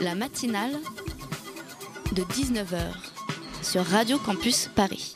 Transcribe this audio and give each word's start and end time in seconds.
la 0.00 0.14
matinale 0.14 0.76
de 2.12 2.22
19h 2.22 2.78
sur 3.62 3.84
Radio 3.84 4.18
Campus 4.18 4.68
Paris. 4.74 5.14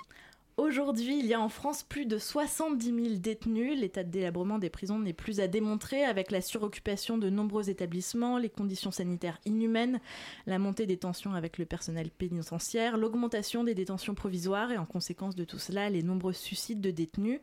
Aujourd'hui, 0.57 1.19
il 1.19 1.27
y 1.27 1.35
a 1.35 1.41
en 1.41 1.49
France 1.49 1.83
plus 1.83 2.05
de 2.05 2.19
70 2.19 2.85
000 2.85 3.15
détenus. 3.17 3.79
L'état 3.79 4.05
de 4.05 4.11
délabrement 4.11 4.59
des 4.59 4.71
prisons 4.71 4.99
n'est 4.99 5.13
plus 5.13 5.41
à 5.41 5.49
démontrer 5.49 6.05
avec 6.05 6.31
la 6.31 6.41
suroccupation 6.41 7.17
de 7.17 7.31
nombreux 7.31 7.71
établissements, 7.71 8.39
les 8.39 8.51
conditions 8.51 8.91
sanitaires 8.91 9.39
inhumaines, 9.45 10.01
la 10.47 10.59
montée 10.59 10.87
des 10.87 10.99
tensions 10.99 11.35
avec 11.35 11.59
le 11.59 11.65
personnel 11.65 12.11
pénitentiaire, 12.11 12.97
l'augmentation 12.97 13.65
des 13.65 13.75
détentions 13.75 14.15
provisoires 14.15 14.73
et 14.73 14.79
en 14.79 14.85
conséquence 14.85 15.37
de 15.37 15.45
tout 15.45 15.59
cela, 15.59 15.89
les 15.91 16.03
nombreux 16.03 16.35
suicides 16.35 16.81
de 16.81 16.91
détenus. 16.91 17.41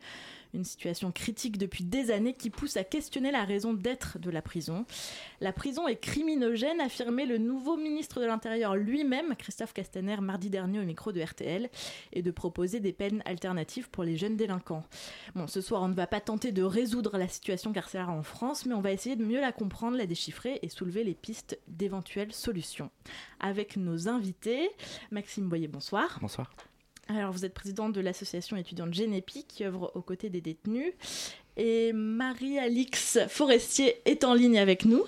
Une 0.52 0.64
situation 0.64 1.12
critique 1.12 1.58
depuis 1.58 1.84
des 1.84 2.10
années 2.10 2.34
qui 2.34 2.50
pousse 2.50 2.76
à 2.76 2.84
questionner 2.84 3.30
la 3.30 3.44
raison 3.44 3.72
d'être 3.72 4.18
de 4.18 4.30
la 4.30 4.42
prison. 4.42 4.84
La 5.40 5.52
prison 5.52 5.86
est 5.86 5.96
criminogène, 5.96 6.80
affirmait 6.80 7.26
le 7.26 7.38
nouveau 7.38 7.76
ministre 7.76 8.20
de 8.20 8.26
l'Intérieur 8.26 8.76
lui-même, 8.76 9.36
Christophe 9.36 9.72
Castaner, 9.72 10.16
mardi 10.20 10.50
dernier 10.50 10.80
au 10.80 10.84
micro 10.84 11.12
de 11.12 11.22
RTL, 11.22 11.70
et 12.12 12.22
de 12.22 12.30
proposer 12.30 12.80
des 12.80 12.92
peines 12.92 13.22
alternatives 13.24 13.90
pour 13.90 14.04
les 14.04 14.16
jeunes 14.16 14.36
délinquants. 14.36 14.84
Bon, 15.34 15.46
ce 15.46 15.60
soir, 15.60 15.82
on 15.82 15.88
ne 15.88 15.94
va 15.94 16.06
pas 16.06 16.20
tenter 16.20 16.52
de 16.52 16.62
résoudre 16.62 17.16
la 17.16 17.28
situation 17.28 17.72
carcérale 17.72 18.10
en 18.10 18.22
France, 18.22 18.66
mais 18.66 18.74
on 18.74 18.80
va 18.80 18.92
essayer 18.92 19.16
de 19.16 19.24
mieux 19.24 19.40
la 19.40 19.52
comprendre, 19.52 19.96
la 19.96 20.06
déchiffrer 20.06 20.58
et 20.62 20.68
soulever 20.68 21.04
les 21.04 21.14
pistes 21.14 21.58
d'éventuelles 21.68 22.32
solutions. 22.32 22.90
Avec 23.38 23.76
nos 23.76 24.08
invités, 24.08 24.70
Maxime 25.10 25.48
Boyer, 25.48 25.68
bonsoir. 25.68 26.18
Bonsoir. 26.20 26.50
Alors, 27.16 27.32
vous 27.32 27.44
êtes 27.44 27.54
présidente 27.54 27.92
de 27.92 28.00
l'association 28.00 28.56
étudiante 28.56 28.94
Génépi 28.94 29.44
qui 29.44 29.64
œuvre 29.64 29.90
aux 29.96 30.00
côtés 30.00 30.30
des 30.30 30.40
détenus. 30.40 30.92
Et 31.56 31.92
Marie-Alix 31.92 33.18
Forestier 33.28 33.96
est 34.04 34.22
en 34.22 34.32
ligne 34.32 34.60
avec 34.60 34.84
nous. 34.84 35.04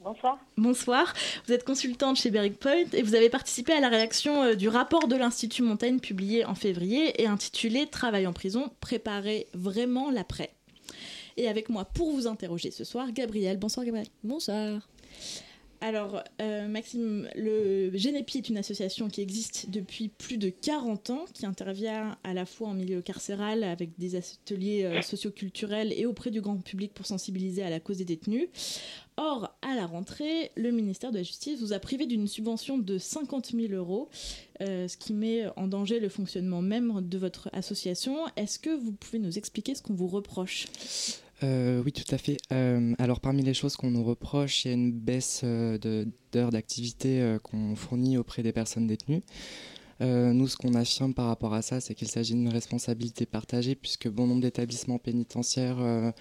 Bonsoir. 0.00 0.38
Bonsoir. 0.56 1.14
Vous 1.46 1.52
êtes 1.52 1.62
consultante 1.62 2.16
chez 2.16 2.30
Berwick 2.30 2.58
Point 2.58 2.86
et 2.92 3.02
vous 3.02 3.14
avez 3.14 3.30
participé 3.30 3.72
à 3.72 3.80
la 3.80 3.88
rédaction 3.88 4.42
euh, 4.42 4.54
du 4.54 4.68
rapport 4.68 5.06
de 5.06 5.14
l'Institut 5.14 5.62
Montaigne 5.62 6.00
publié 6.00 6.44
en 6.44 6.56
février 6.56 7.22
et 7.22 7.28
intitulé 7.28 7.86
Travail 7.86 8.26
en 8.26 8.32
prison, 8.32 8.72
préparer 8.80 9.46
vraiment 9.54 10.10
l'après. 10.10 10.50
Et 11.36 11.48
avec 11.48 11.68
moi 11.68 11.84
pour 11.84 12.10
vous 12.10 12.26
interroger 12.26 12.72
ce 12.72 12.82
soir, 12.82 13.12
Gabriel. 13.12 13.56
Bonsoir 13.56 13.86
Gabriel. 13.86 14.08
Bonsoir. 14.24 14.80
Alors, 15.80 16.22
euh, 16.40 16.68
Maxime, 16.68 17.28
le 17.34 17.90
Génépi 17.94 18.38
est 18.38 18.48
une 18.48 18.56
association 18.56 19.08
qui 19.08 19.20
existe 19.20 19.68
depuis 19.68 20.08
plus 20.08 20.38
de 20.38 20.48
40 20.48 21.10
ans, 21.10 21.24
qui 21.32 21.44
intervient 21.44 22.16
à 22.24 22.34
la 22.34 22.46
fois 22.46 22.68
en 22.68 22.74
milieu 22.74 23.02
carcéral 23.02 23.62
avec 23.62 23.98
des 23.98 24.16
ateliers 24.16 24.84
euh, 24.84 25.02
socioculturels 25.02 25.92
et 25.92 26.06
auprès 26.06 26.30
du 26.30 26.40
grand 26.40 26.56
public 26.56 26.94
pour 26.94 27.06
sensibiliser 27.06 27.62
à 27.62 27.70
la 27.70 27.80
cause 27.80 27.98
des 27.98 28.04
détenus. 28.04 28.48
Or, 29.18 29.56
à 29.62 29.74
la 29.74 29.86
rentrée, 29.86 30.50
le 30.56 30.70
ministère 30.70 31.10
de 31.10 31.18
la 31.18 31.22
Justice 31.22 31.60
vous 31.60 31.72
a 31.72 31.78
privé 31.78 32.06
d'une 32.06 32.26
subvention 32.26 32.78
de 32.78 32.98
50 32.98 33.52
000 33.52 33.72
euros, 33.72 34.08
euh, 34.62 34.88
ce 34.88 34.96
qui 34.96 35.14
met 35.14 35.46
en 35.56 35.66
danger 35.68 36.00
le 36.00 36.08
fonctionnement 36.08 36.62
même 36.62 37.00
de 37.06 37.18
votre 37.18 37.48
association. 37.52 38.18
Est-ce 38.36 38.58
que 38.58 38.70
vous 38.70 38.92
pouvez 38.92 39.18
nous 39.18 39.38
expliquer 39.38 39.74
ce 39.74 39.82
qu'on 39.82 39.94
vous 39.94 40.08
reproche? 40.08 40.66
Euh, 41.42 41.82
oui, 41.84 41.92
tout 41.92 42.14
à 42.14 42.18
fait. 42.18 42.38
Euh, 42.52 42.94
alors, 42.98 43.20
parmi 43.20 43.42
les 43.42 43.54
choses 43.54 43.76
qu'on 43.76 43.90
nous 43.90 44.04
reproche, 44.04 44.64
il 44.64 44.68
y 44.68 44.70
a 44.70 44.74
une 44.74 44.92
baisse 44.92 45.42
euh, 45.44 46.06
d'heures 46.32 46.50
d'activité 46.50 47.36
qu'on 47.42 47.76
fournit 47.76 48.16
auprès 48.16 48.42
des 48.42 48.52
personnes 48.52 48.86
détenues. 48.86 49.22
nous, 50.00 50.48
ce 50.48 50.56
qu'on 50.56 50.74
affirme 50.74 51.14
par 51.14 51.26
rapport 51.26 51.54
à 51.54 51.62
ça, 51.62 51.80
c'est 51.80 51.94
qu'il 51.94 52.08
s'agit 52.08 52.34
d'une 52.34 52.48
responsabilité 52.48 53.26
partagée, 53.26 53.74
puisque 53.74 54.08
bon 54.08 54.26
nombre 54.26 54.42
d'établissements 54.42 54.98
pénitentiaires 54.98 56.12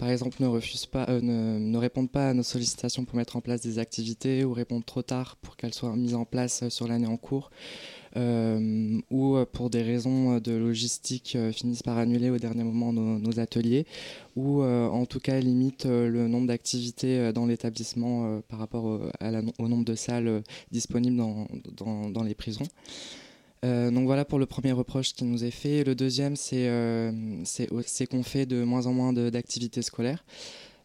par 0.00 0.08
exemple, 0.08 0.38
ne, 0.40 1.76
répondent 1.76 2.10
pas 2.10 2.30
à 2.30 2.34
nos 2.34 2.42
sollicitations 2.42 3.04
pour 3.04 3.16
mettre 3.16 3.36
en 3.36 3.42
place 3.42 3.60
des 3.60 3.78
activités 3.78 4.46
ou 4.46 4.54
répondent 4.54 4.86
trop 4.86 5.02
tard 5.02 5.36
pour 5.42 5.58
qu'elles 5.58 5.74
soient 5.74 5.94
mises 5.94 6.14
en 6.14 6.24
place 6.24 6.66
sur 6.70 6.88
l'année 6.88 7.06
en 7.06 7.18
cours. 7.18 7.50
Euh, 8.16 9.00
ou 9.10 9.36
euh, 9.36 9.46
pour 9.46 9.70
des 9.70 9.82
raisons 9.82 10.38
de 10.38 10.52
logistique 10.52 11.34
euh, 11.36 11.52
finissent 11.52 11.84
par 11.84 11.96
annuler 11.96 12.30
au 12.30 12.38
dernier 12.38 12.64
moment 12.64 12.92
nos, 12.92 13.38
ateliers, 13.38 13.86
ou 14.34 14.62
en 14.62 15.06
tout 15.06 15.20
cas 15.20 15.38
limitent 15.38 15.86
le 15.86 16.26
nombre 16.28 16.48
d'activités 16.48 17.32
dans 17.32 17.46
l'établissement 17.46 18.40
par 18.48 18.58
rapport 18.58 18.84
au, 18.84 19.68
nombre 19.68 19.84
de 19.84 19.94
salles 19.94 20.42
disponibles 20.72 21.16
dans, 21.16 22.22
les 22.24 22.34
prisons. 22.34 22.66
donc 23.62 24.04
voilà 24.06 24.24
pour 24.24 24.38
le 24.38 24.46
premier 24.46 24.72
reproche 24.72 25.14
qui 25.14 25.24
nous 25.24 25.44
est 25.44 25.50
fait. 25.50 25.84
Le 25.84 25.94
deuxième, 25.94 26.36
c'est 26.36 26.66
qu'on 28.10 28.22
fait 28.22 28.46
de 28.46 28.64
moins 28.64 28.86
en 28.86 28.92
moins 28.92 29.12
d'activités 29.12 29.82
scolaires. 29.82 30.24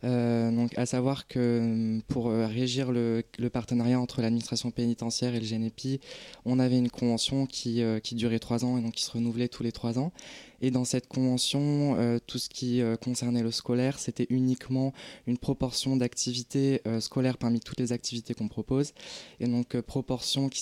Euh, 0.04 0.52
donc, 0.52 0.78
à 0.78 0.86
savoir 0.86 1.28
que 1.28 1.40
euh, 1.40 2.00
pour 2.08 2.28
euh, 2.28 2.46
régir 2.48 2.92
le, 2.92 3.24
partenariat 3.52 4.00
entre 4.00 4.22
l'administration 4.22 4.72
pénitentiaire 4.72 5.34
et 5.36 5.40
le 5.40 5.46
GNEPI, 5.46 6.00
on 6.46 6.60
avait 6.60 6.78
une 6.78 6.90
convention 6.90 7.46
qui, 7.46 7.82
qui, 8.04 8.16
durait 8.16 8.40
trois 8.40 8.66
ans 8.66 8.78
et 8.78 8.82
donc 8.82 8.94
qui 8.94 9.04
se 9.04 9.12
renouvelait 9.12 9.48
tous 9.48 9.64
les 9.64 9.72
trois 9.72 9.98
ans. 10.00 10.12
Et 10.62 10.72
dans 10.72 10.86
cette 10.86 11.08
convention, 11.08 12.20
tout 12.28 12.40
ce 12.40 12.50
qui 12.50 12.82
concernait 13.04 13.44
le 13.44 13.52
scolaire, 13.52 14.00
c'était 14.00 14.26
uniquement 14.30 14.94
une 15.28 15.38
proportion 15.38 15.96
d'activités 15.96 16.82
scolaires 17.00 17.38
parmi 17.38 17.60
toutes 17.60 17.80
les 17.80 17.92
activités 17.92 18.34
qu'on 18.34 18.48
propose. 18.48 18.94
Et 19.40 19.48
donc, 19.48 19.80
proportion 19.82 20.50
qui, 20.50 20.62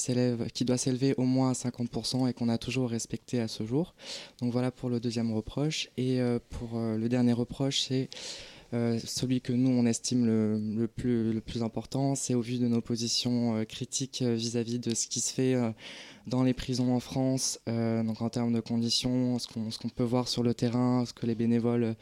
qui 0.53 0.65
doit 0.65 0.77
s'élever 0.77 1.13
au 1.17 1.23
moins 1.23 1.51
à 1.51 1.53
50% 1.53 2.27
et 2.27 2.33
qu'on 2.33 2.49
a 2.49 2.57
toujours 2.57 2.89
respecté 2.89 3.39
à 3.39 3.47
ce 3.47 3.65
jour. 3.65 3.93
Donc, 4.41 4.51
voilà 4.51 4.71
pour 4.71 4.89
le 4.89 4.99
deuxième 4.99 5.31
reproche. 5.31 5.89
Et 5.97 6.19
pour 6.49 6.79
le 6.79 7.07
dernier 7.07 7.33
reproche, 7.33 7.81
c'est 7.81 8.09
euh, 8.73 8.97
celui 9.05 9.39
que 9.39 9.53
nous, 9.53 9.69
on 9.69 9.85
estime 9.85 10.25
le, 10.25 10.87
plus, 10.87 11.61
important, 11.61 12.15
c'est 12.15 12.33
au 12.33 12.41
vu 12.41 12.57
de 12.57 12.67
nos 12.67 12.81
positions 12.81 13.55
euh, 13.55 13.65
critiques 13.65 14.23
euh, 14.23 14.33
vis-à-vis 14.33 14.79
de 14.79 14.95
ce 14.95 15.07
qui 15.07 15.19
se 15.19 15.31
fait 15.31 15.55
dans 16.25 16.41
les 16.43 16.53
prisons 16.53 16.93
en 16.95 16.99
France, 16.99 17.59
donc 17.67 18.21
en 18.21 18.29
termes 18.29 18.53
de 18.53 18.61
conditions, 18.61 19.37
ce 19.39 19.47
qu'on 19.77 19.89
peut 19.89 20.03
voir 20.03 20.27
sur 20.27 20.41
le 20.41 20.53
terrain, 20.53 21.03
ce 21.05 21.13
que 21.13 21.25
les 21.25 21.35
bénévoles 21.35 21.95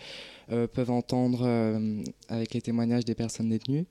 peuvent 0.47 0.91
entendre 0.91 1.47
avec 2.29 2.53
les 2.53 2.61
témoignages 2.61 3.03
des 3.03 3.15
personnes 3.15 3.49
détenues. 3.49 3.85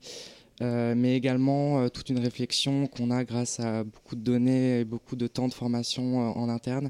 mais 0.61 1.17
également 1.17 1.89
toute 1.89 2.09
une 2.09 2.19
réflexion 2.19 2.87
qu'on 2.87 3.11
a 3.11 3.25
grâce 3.25 3.59
à 3.59 3.83
beaucoup 3.83 4.15
de 4.15 4.21
données 4.21 4.79
et 4.79 4.85
beaucoup 4.85 5.17
de 5.17 5.27
temps 5.27 5.49
de 5.49 5.53
formation 5.53 6.17
en 6.17 6.47
interne 6.47 6.89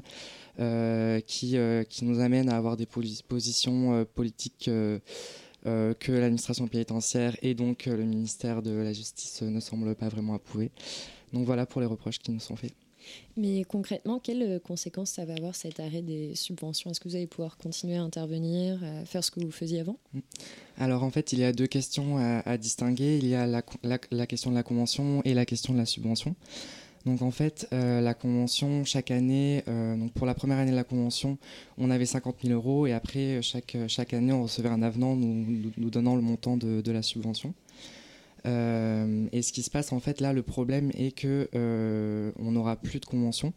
qui, 1.26 1.56
nous 2.02 2.20
amène 2.20 2.48
à 2.48 2.56
avoir 2.56 2.76
des 2.76 2.86
positions 2.86 4.06
politiques 4.14 4.70
que 5.64 6.12
l'administration 6.12 6.66
pénitentiaire 6.66 7.36
et 7.42 7.54
donc 7.54 7.86
euh, 7.86 7.96
le 7.96 8.04
ministère 8.04 8.62
de 8.62 8.72
la 8.72 8.92
Justice 8.92 9.42
ne 9.42 9.60
semblent 9.60 9.94
pas 9.94 10.08
vraiment 10.08 10.34
approuver. 10.34 10.70
Donc 11.32 11.46
voilà 11.46 11.66
pour 11.66 11.80
les 11.80 11.86
reproches 11.86 12.18
qui 12.18 12.32
nous 12.32 12.40
sont 12.40 12.56
faits. 12.56 12.72
Mais 13.36 13.64
concrètement, 13.64 14.20
quelles 14.20 14.60
conséquences 14.60 15.10
ça 15.10 15.24
va 15.24 15.34
avoir 15.34 15.54
cet 15.54 15.80
arrêt 15.80 16.02
des 16.02 16.34
subventions? 16.36 16.90
Est-ce 16.90 17.00
que 17.00 17.08
vous 17.08 17.16
allez 17.16 17.26
pouvoir 17.26 17.56
continuer 17.56 17.96
à 17.96 18.02
intervenir, 18.02 18.82
à 18.84 19.04
faire 19.04 19.24
ce 19.24 19.30
que 19.30 19.40
vous 19.40 19.50
faisiez 19.50 19.80
avant? 19.80 19.98
Mm. 20.12 20.20
Alors 20.78 21.02
en 21.02 21.10
fait, 21.10 21.32
il 21.32 21.40
y 21.40 21.44
a 21.44 21.52
deux 21.52 21.66
questions 21.66 22.18
à, 22.18 22.56
distinguer. 22.58 23.18
Il 23.18 23.26
y 23.26 23.34
a 23.34 23.46
la, 23.46 23.62
la, 23.82 24.26
question 24.26 24.50
de 24.50 24.56
la 24.56 24.62
convention 24.62 25.20
et 25.24 25.34
la 25.34 25.44
question 25.46 25.72
de 25.72 25.78
la 25.78 25.86
subvention. 25.86 26.36
Donc 27.04 27.22
en 27.22 27.30
fait, 27.30 27.68
euh, 27.72 28.00
la 28.00 28.14
convention, 28.14 28.84
chaque 28.84 29.10
année, 29.10 29.64
euh, 29.68 29.96
donc 29.96 30.12
pour 30.12 30.26
la 30.26 30.34
première 30.34 30.58
année 30.58 30.70
de 30.70 30.76
la 30.76 30.84
convention, 30.84 31.36
on 31.78 31.90
avait 31.90 32.06
50 32.06 32.36
000 32.44 32.54
euros 32.54 32.86
et 32.86 32.92
après, 32.92 33.42
chaque, 33.42 33.76
chaque 33.88 34.14
année, 34.14 34.32
on 34.32 34.44
recevait 34.44 34.68
un 34.68 34.82
avenant 34.82 35.16
nous, 35.16 35.72
nous, 35.76 35.90
donnant 35.90 36.14
le 36.14 36.22
montant 36.22 36.56
de, 36.56 36.80
de 36.80 36.92
la 36.92 37.02
subvention. 37.02 37.54
Euh, 38.46 39.28
et 39.32 39.42
ce 39.42 39.52
qui 39.52 39.62
se 39.62 39.70
passe 39.70 39.92
en 39.92 40.00
fait 40.00 40.20
là, 40.20 40.32
le 40.32 40.42
problème 40.42 40.90
est 40.94 41.12
que 41.12 41.48
euh, 41.54 42.32
on 42.38 42.52
n'aura 42.52 42.76
plus 42.76 42.98
de 42.98 43.06
convention. 43.06 43.52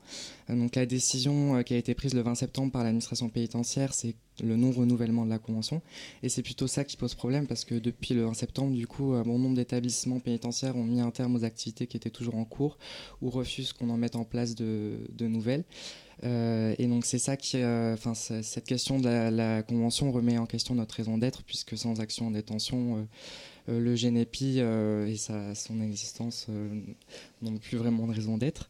donc 0.50 0.75
la 0.75 0.85
décision 0.85 1.63
qui 1.63 1.73
a 1.73 1.78
été 1.78 1.96
prise 1.96 2.13
le 2.13 2.22
20 2.22 2.35
septembre 2.35 2.72
par 2.72 2.84
l'administration 2.84 3.29
pénitentiaire, 3.29 3.94
c'est 3.94 4.16
le 4.44 4.57
non-renouvellement 4.57 5.25
de 5.25 5.29
la 5.29 5.40
convention. 5.40 5.81
Et 6.22 6.29
c'est 6.29 6.44
plutôt 6.44 6.68
ça 6.68 6.84
qui 6.84 6.97
pose 6.97 7.16
problème 7.16 7.47
parce 7.47 7.63
que 7.63 7.75
depuis 7.75 8.13
le 8.13 8.25
20 8.25 8.34
septembre, 8.34 8.74
du 8.74 8.85
coup, 8.85 9.13
bon 9.24 9.40
nombre 9.40 9.56
d'établissements 9.56 10.19
pénitentiaires 10.19 10.75
ont 10.75 10.84
mis 10.84 11.00
un 11.00 11.12
terme 11.12 11.35
aux 11.35 11.45
activités 11.45 11.88
qui 11.88 11.95
étaient 11.95 12.09
toujours 12.09 12.36
en 12.36 12.44
cours 12.44 12.77
ou 13.21 13.30
refusent 13.30 13.71
qu'on 13.71 13.89
en 13.89 13.98
mette 13.98 14.15
en 14.18 14.25
place 14.25 14.56
de, 14.56 14.98
nouvelles. 15.21 15.63
Euh, 16.24 16.74
et 16.77 16.88
donc 16.88 17.06
c'est 17.06 17.19
ça 17.19 17.36
qui, 17.36 17.57
enfin 17.57 18.13
cette 18.13 18.65
question 18.65 19.00
de 19.00 19.07
la, 19.07 19.63
convention 19.63 20.12
remet 20.12 20.38
en 20.38 20.45
question 20.45 20.75
notre 20.75 20.95
raison 20.95 21.18
d'être 21.18 21.44
puisque 21.44 21.77
sans 21.77 22.00
action 22.00 22.27
en 22.27 22.31
détention 22.31 22.98
euh, 22.98 23.04
le 23.67 23.95
Génépi 23.95 24.56
euh, 24.57 25.07
et 25.07 25.17
sa, 25.17 25.56
son 25.56 25.81
existence 25.81 26.47
euh, 26.50 26.81
n'ont 27.41 27.57
plus 27.57 27.77
vraiment 27.77 28.07
de 28.07 28.13
raison 28.13 28.38
d'être. 28.38 28.69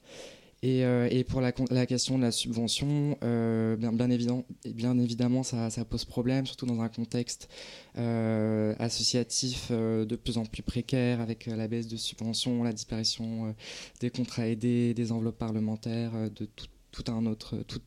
Et, 0.64 0.80
et, 0.80 1.24
pour 1.24 1.42
la, 1.42 1.52
la, 1.70 1.86
question 1.86 2.18
de 2.18 2.24
la 2.24 2.32
subvention, 2.32 3.16
bien, 3.22 3.94
bien, 3.94 4.10
évident, 4.10 4.44
bien, 4.66 4.98
évidemment, 4.98 5.44
ça, 5.44 5.70
ça, 5.70 5.86
pose 5.86 6.06
problème, 6.06 6.48
surtout 6.48 6.66
dans 6.66 6.82
un 6.82 6.90
contexte 6.90 7.50
associatif 7.94 9.72
de 9.72 10.16
plus 10.16 10.40
en 10.40 10.46
plus 10.46 10.64
précaire, 10.64 11.22
avec 11.22 11.46
la 11.46 11.68
baisse 11.68 11.88
de 11.88 11.98
subventions, 11.98 12.64
la 12.64 12.74
disparition 12.74 13.54
des 14.00 14.10
contrats 14.10 14.48
aidés, 14.48 14.96
des 14.96 15.12
enveloppes 15.12 15.38
parlementaires, 15.38 16.14
de 16.32 16.46
tout, 16.46 16.66
tout 16.92 17.12
un 17.12 17.28
autre, 17.28 17.58
tout, 17.68 17.82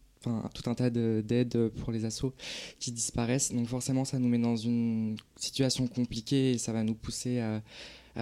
tout 0.54 0.68
un 0.70 0.74
tas 0.74 0.90
d'aides 0.90 1.68
pour 1.68 1.92
les 1.92 2.04
assos 2.04 2.32
qui 2.78 2.92
disparaissent. 2.92 3.52
Donc 3.52 3.66
forcément, 3.66 4.04
ça 4.04 4.18
nous 4.18 4.28
met 4.28 4.38
dans 4.38 4.56
une 4.56 5.16
situation 5.36 5.86
compliquée 5.86 6.52
et 6.52 6.58
ça 6.58 6.72
va 6.72 6.82
nous 6.82 6.94
pousser 6.94 7.40
à, 7.40 7.62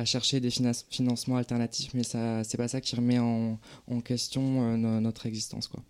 chercher 0.05 0.41
des 0.41 0.51
financements 0.91 1.37
alternatifs, 1.37 1.95
mais 1.95 2.03
ça, 2.03 2.45
c'est 2.45 2.59
pas 2.59 2.69
ça 2.69 2.83
qui 2.83 2.95
remet 2.97 3.19
en, 3.19 3.59
question 4.05 4.77
notre 4.77 5.25
existence, 5.27 5.69
quoi. 5.69 5.83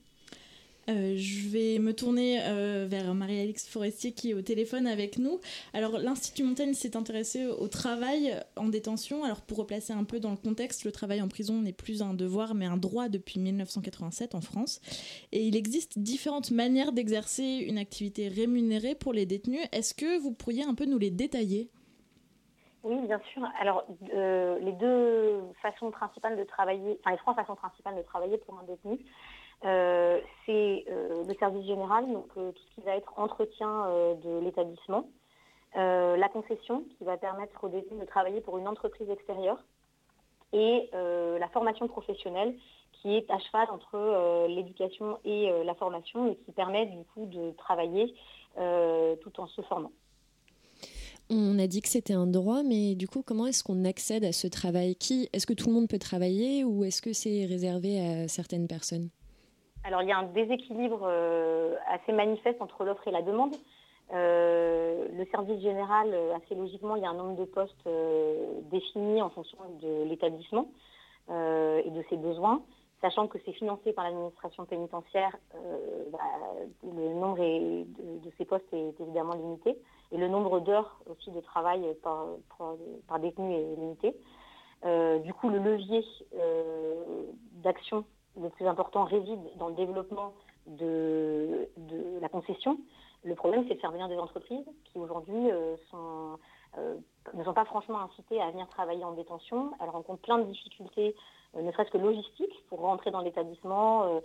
Euh, 0.89 1.15
je 1.17 1.49
vais 1.49 1.79
me 1.79 1.93
tourner 1.93 2.41
euh, 2.43 2.87
vers 2.89 3.13
Marie-Alix 3.15 3.69
Forestier 3.69 4.13
qui 4.13 4.31
est 4.31 4.35
au 4.35 4.43
téléphone 4.43 4.87
avec 4.87 5.19
nous. 5.19 5.41
Alors 5.73 5.99
l'Institut 5.99 6.45
Montaigne 6.45 6.75
s'est 6.75 6.97
intéressé 6.97 7.47
au 7.47 7.69
travail 7.69 8.35
en 8.57 8.69
détention. 8.69 9.25
Alors 9.25 9.43
pour 9.43 9.59
replacer 9.59 9.93
un 9.93 10.05
peu 10.05 10.21
dans 10.21 10.31
le 10.31 10.37
contexte, 10.37 10.85
le 10.85 10.93
travail 10.93 11.21
en 11.21 11.29
prison 11.29 11.61
n'est 11.61 11.73
plus 11.73 12.03
un 12.03 12.15
devoir 12.15 12.55
mais 12.55 12.67
un 12.67 12.77
droit 12.77 13.09
depuis 13.09 13.41
1987 13.41 14.35
en 14.35 14.41
France. 14.41 14.81
Et 15.33 15.47
il 15.47 15.57
existe 15.57 15.99
différentes 15.99 16.53
manières 16.53 16.93
d'exercer 16.93 17.65
une 17.69 17.79
activité 17.79 18.29
rémunérée 18.29 18.95
pour 18.95 19.13
les 19.13 19.27
détenus. 19.27 19.67
Est-ce 19.73 19.95
que 19.95 20.19
vous 20.19 20.33
pourriez 20.33 20.63
un 20.63 20.75
peu 20.75 20.85
nous 20.85 20.99
les 20.99 21.11
détailler? 21.11 21.71
Oui, 22.87 23.05
bien 23.05 23.21
sûr. 23.33 23.43
Alors, 23.59 23.85
euh, 24.15 24.61
les 24.61 24.71
deux 24.71 25.41
façons 25.61 25.91
principales 25.91 26.37
de 26.37 26.45
travailler, 26.45 26.97
enfin 27.01 27.11
les 27.11 27.17
trois 27.17 27.35
façons 27.35 27.57
principales 27.57 27.97
de 27.97 28.03
travailler 28.03 28.39
pour 28.39 28.57
un 28.61 28.63
détenu, 28.63 29.05
euh, 29.65 30.21
c'est 30.45 30.85
euh, 30.89 31.25
le 31.27 31.35
service 31.35 31.67
général, 31.67 32.07
donc 32.13 32.29
euh, 32.37 32.53
tout 32.53 32.63
ce 32.71 32.75
qui 32.75 32.81
va 32.83 32.97
être 32.97 33.13
entretien 33.17 33.89
de 34.23 34.39
l'établissement, 34.41 35.09
la 35.75 36.29
concession 36.33 36.85
qui 36.97 37.05
va 37.05 37.17
permettre 37.19 37.63
aux 37.63 37.69
détenus 37.69 38.01
de 38.01 38.07
travailler 38.07 38.41
pour 38.41 38.57
une 38.57 38.67
entreprise 38.67 39.11
extérieure. 39.11 39.59
Et 40.53 40.89
la 40.93 41.49
formation 41.49 41.87
professionnelle 41.87 42.55
qui 42.93 43.15
est 43.15 43.31
à 43.31 43.39
cheval 43.39 43.69
entre 43.71 44.47
l'éducation 44.49 45.19
et 45.25 45.53
la 45.65 45.75
formation 45.75 46.33
et 46.33 46.37
qui 46.37 46.53
permet 46.53 46.87
du 46.87 47.05
coup 47.13 47.27
de 47.27 47.51
travailler 47.59 48.15
tout 48.57 49.41
en 49.41 49.47
se 49.49 49.61
formant. 49.63 49.93
On 51.29 51.59
a 51.59 51.67
dit 51.67 51.83
que 51.83 51.89
c'était 51.89 52.15
un 52.15 52.27
droit, 52.27 52.63
mais 52.63 52.95
du 52.95 53.07
coup, 53.07 53.23
comment 53.23 53.47
est-ce 53.47 53.63
qu'on 53.63 53.85
accède 53.85 54.25
à 54.25 54.33
ce 54.33 54.47
travail? 54.47 54.97
Qui 54.97 55.29
Est-ce 55.35 55.47
que 55.47 55.53
tout 55.53 55.67
le 55.67 55.75
monde 55.75 55.89
peut 55.89 55.99
travailler 55.99 56.65
ou 56.65 56.85
est-ce 56.85 57.03
que 57.03 57.13
c'est 57.13 57.45
réservé 57.45 58.01
à 58.01 58.29
certaines 58.29 58.67
personnes? 58.67 59.11
Alors 59.87 60.03
il 60.03 60.09
y 60.09 60.13
a 60.13 60.19
un 60.19 60.25
déséquilibre 60.25 61.03
euh, 61.05 61.77
assez 61.89 62.13
manifeste 62.13 62.61
entre 62.61 62.85
l'offre 62.85 63.07
et 63.07 63.13
la 63.13 63.23
demande. 63.23 63.55
Euh, 64.13 65.07
le 65.13 65.25
service 65.27 65.61
général, 65.63 66.11
euh, 66.13 66.35
assez 66.35 66.55
logiquement, 66.55 66.97
il 66.97 67.03
y 67.03 67.07
a 67.07 67.11
un 67.11 67.15
nombre 67.15 67.37
de 67.37 67.45
postes 67.45 67.89
définis 68.71 69.23
en 69.23 69.31
fonction 69.31 69.59
de 69.81 70.05
l'établissement 70.05 70.69
et 71.29 71.91
de 71.91 72.05
ses 72.09 72.17
besoins. 72.17 72.63
Sachant 73.01 73.27
que 73.27 73.39
c'est 73.45 73.53
financé 73.53 73.93
par 73.93 74.05
l'administration 74.05 74.65
pénitentiaire, 74.65 75.37
bah, 76.13 76.19
le 76.85 77.15
nombre 77.15 77.39
de, 77.39 78.31
ces 78.39 78.45
postes 78.45 78.73
est 78.73 79.01
évidemment 79.01 79.35
limité 79.35 79.77
et 80.13 80.17
le 80.17 80.29
nombre 80.29 80.61
d'heures 80.61 81.01
aussi 81.11 81.31
de 81.33 81.41
travail 81.41 81.83
par, 82.03 82.27
par 83.09 83.19
détenu 83.19 83.55
est 83.55 83.77
limité. 83.77 84.15
du 85.25 85.35
coup, 85.35 85.49
le 85.49 85.59
levier 85.59 86.05
d'action 87.65 88.05
le 88.41 88.49
plus 88.51 88.67
important 88.67 89.05
réside 89.05 89.41
dans 89.59 89.69
le 89.69 89.75
développement 89.75 90.33
de, 90.67 91.69
la 92.21 92.29
concession. 92.29 92.79
Le 93.25 93.35
problème, 93.35 93.65
c'est 93.69 93.75
de 93.75 93.81
faire 93.81 93.93
venir 93.93 94.09
des 94.09 94.19
entreprises 94.19 94.67
qui 94.85 94.99
aujourd'hui 94.99 95.51
euh, 95.51 95.77
euh, 96.79 96.97
ne 97.35 97.45
sont 97.45 97.55
pas 97.55 97.65
franchement 97.65 98.01
incitées 98.01 98.41
à 98.41 98.51
venir 98.51 98.69
travailler 98.69 99.05
en 99.05 99.13
détention. 99.13 99.73
Elles 99.81 99.91
rencontrent 99.91 100.23
plein 100.23 100.39
de 100.39 100.45
difficultés, 100.45 101.15
euh, 101.57 101.63
ne 101.63 101.73
serait-ce 101.73 101.91
que 101.91 101.99
logistiques, 101.99 102.67
pour 102.69 102.81
rentrer 102.81 103.11
dans 103.11 103.21
l'établissement, 103.21 104.21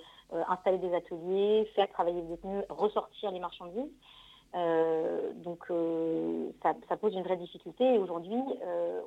installer 0.48 0.78
des 0.78 0.94
ateliers, 0.94 1.70
faire 1.76 1.90
travailler 1.90 2.22
les 2.22 2.28
détenus, 2.28 2.64
ressortir 2.70 3.32
les 3.32 3.40
marchandises. 3.40 3.92
donc 5.44 5.66
ça, 6.62 6.98
pose 6.98 7.14
une 7.14 7.24
vraie 7.24 7.38
difficulté 7.38 7.96
et 7.96 7.98
aujourd'hui 7.98 8.42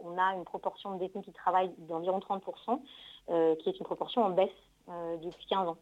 on 0.02 0.18
a 0.18 0.34
une 0.34 0.44
proportion 0.44 0.94
de 0.94 0.98
détenus 0.98 1.24
qui 1.24 1.32
travaillent 1.32 1.72
d'environ 1.78 2.18
30%, 2.18 3.56
qui 3.58 3.68
est 3.68 3.78
une 3.78 3.86
proportion 3.86 4.24
en 4.24 4.30
baisse 4.30 4.50
depuis 4.88 5.46
15 5.48 5.68
ans. 5.68 5.78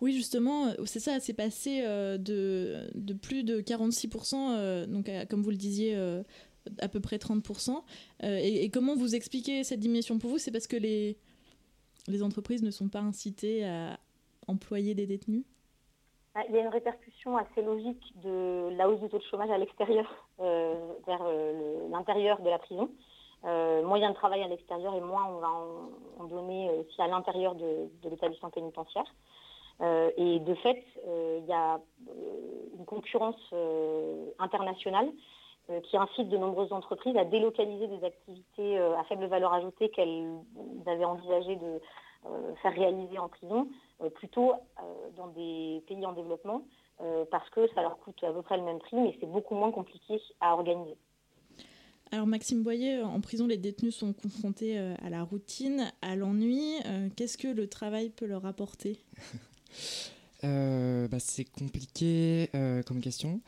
Oui, 0.00 0.12
justement, 0.12 0.68
euh, 0.68 0.84
c'est 0.86 1.00
ça, 1.00 1.20
c'est 1.20 1.34
passé 1.34 1.82
euh, 1.84 2.16
de, 2.16 2.90
de, 2.94 3.12
plus 3.12 3.44
de 3.44 3.60
46%, 3.60 4.86
donc 4.86 5.10
comme 5.28 5.42
vous 5.42 5.50
le 5.50 5.56
disiez, 5.56 5.94
à 6.80 6.88
peu 6.88 7.00
près 7.00 7.16
30%. 7.16 7.82
Et, 8.22 8.64
et, 8.64 8.70
comment 8.70 8.94
vous 8.94 9.14
expliquez 9.14 9.64
cette 9.64 9.80
diminution 9.80 10.18
pour 10.18 10.30
vous? 10.30 10.38
C'est 10.38 10.52
parce 10.52 10.66
que 10.66 10.76
les, 10.76 11.18
les 12.08 12.22
entreprises 12.22 12.62
ne 12.62 12.70
sont 12.70 12.88
pas 12.88 13.00
incitées 13.00 13.64
à 13.64 13.98
employer 14.46 14.94
des 14.94 15.06
détenus? 15.06 15.44
Ah, 16.34 16.44
il 16.48 16.54
y 16.54 16.58
a 16.58 16.62
une 16.62 16.68
répercussion 16.68 17.36
assez 17.36 17.60
logique 17.60 18.14
de 18.22 18.70
la 18.76 18.88
hausse 18.88 19.00
du 19.00 19.08
taux 19.08 19.18
de 19.18 19.24
chômage 19.24 19.50
à 19.50 19.58
l'extérieur 19.58 20.28
vers 20.38 21.24
l'intérieur 21.90 22.40
de 22.40 22.48
la 22.48 22.58
prison. 22.58 22.90
Euh, 23.44 23.90
a 23.90 24.08
de 24.08 24.14
travail 24.14 24.42
à 24.42 24.48
l'extérieur 24.48 24.94
et 24.94 25.00
moins 25.00 25.26
on 25.26 25.38
va 25.38 25.48
en, 26.18 26.24
donner 26.24 26.70
aussi 26.70 27.00
à 27.00 27.08
l'intérieur 27.08 27.54
de, 27.54 27.88
l'établissement 28.04 28.50
pénitentiaire. 28.50 29.04
Euh, 29.80 30.10
et 30.18 30.40
de 30.40 30.54
fait, 30.56 30.84
euh, 31.06 31.38
il 31.40 31.48
y 31.48 31.52
a 31.52 31.80
une 32.78 32.84
concurrence 32.84 33.40
internationale 34.38 35.10
qui 35.84 35.96
incite 35.96 36.28
de 36.28 36.36
nombreuses 36.36 36.72
entreprises 36.72 37.16
à 37.16 37.24
délocaliser 37.24 37.86
des 37.86 38.04
activités 38.04 38.78
à 38.78 39.04
faible 39.04 39.26
valeur 39.26 39.52
ajoutée 39.52 39.88
qu'elles 39.90 40.28
avaient 40.86 41.04
envisagé 41.04 41.54
de 41.56 41.80
faire 42.60 42.72
réaliser 42.72 43.18
en 43.20 43.28
prison, 43.28 43.68
plutôt 44.16 44.54
dans 45.16 45.28
des 45.28 45.80
pays 45.86 46.04
en 46.04 46.12
développement, 46.12 46.62
parce 47.30 47.48
que 47.50 47.68
ça 47.68 47.82
leur 47.82 47.98
coûte 47.98 48.22
à 48.24 48.32
peu 48.32 48.42
près 48.42 48.56
le 48.56 48.64
même 48.64 48.80
prix, 48.80 48.96
mais 48.96 49.16
c'est 49.20 49.30
beaucoup 49.30 49.54
moins 49.54 49.70
compliqué 49.70 50.20
à 50.40 50.54
organiser. 50.54 50.96
Alors 52.12 52.26
Maxime 52.26 52.62
Boyer, 52.62 53.02
en 53.02 53.20
prison, 53.20 53.46
les 53.46 53.56
détenus 53.56 53.94
sont 53.94 54.12
confrontés 54.12 54.78
euh, 54.78 54.94
à 55.02 55.10
la 55.10 55.22
routine, 55.22 55.92
à 56.02 56.16
l'ennui. 56.16 56.74
Euh, 56.86 57.08
qu'est-ce 57.14 57.38
que 57.38 57.46
le 57.46 57.68
travail 57.68 58.10
peut 58.10 58.26
leur 58.26 58.46
apporter? 58.46 58.98
Euh, 60.42 61.06
bah, 61.06 61.20
C'est 61.20 61.44
compliqué 61.44 62.48
comme 62.86 63.02
question. 63.02 63.42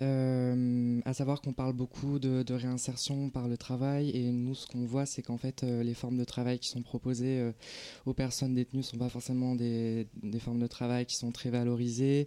Euh, 0.00 1.00
à 1.04 1.14
savoir 1.14 1.40
qu'on 1.40 1.52
parle 1.52 1.72
beaucoup 1.72 2.18
de, 2.18 2.52
réinsertion 2.52 3.30
par 3.30 3.46
le 3.46 3.56
travail 3.56 4.10
et 4.10 4.32
nous 4.32 4.56
ce 4.56 4.66
qu'on 4.66 4.84
voit 4.84 5.06
c'est 5.06 5.22
qu'en 5.22 5.38
fait 5.38 5.62
euh, 5.62 5.84
les 5.84 5.94
formes 5.94 6.16
de 6.16 6.24
travail 6.24 6.58
qui 6.58 6.68
sont 6.68 6.82
proposées 6.82 7.38
euh, 7.38 7.52
aux 8.04 8.12
personnes 8.12 8.54
détenues 8.54 8.82
sont 8.82 8.98
pas 8.98 9.08
forcément 9.08 9.54
des, 9.54 10.08
formes 10.40 10.58
de 10.58 10.66
travail 10.66 11.06
qui 11.06 11.14
sont 11.14 11.30
très 11.30 11.50
valorisées 11.50 12.26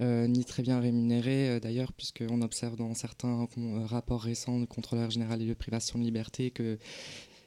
ni 0.00 0.44
très 0.44 0.62
bien 0.62 0.80
rémunérées 0.80 1.60
d'ailleurs 1.60 1.92
puisqu'on 1.92 2.40
observe 2.42 2.76
dans 2.76 2.92
certains 2.94 3.46
rapports 3.84 4.22
récents 4.22 4.58
de 4.58 4.64
contrôleur 4.64 5.10
général 5.10 5.42
et 5.42 5.46
de 5.46 5.54
privation 5.54 5.98
de 5.98 6.04
liberté 6.04 6.50
que 6.50 6.78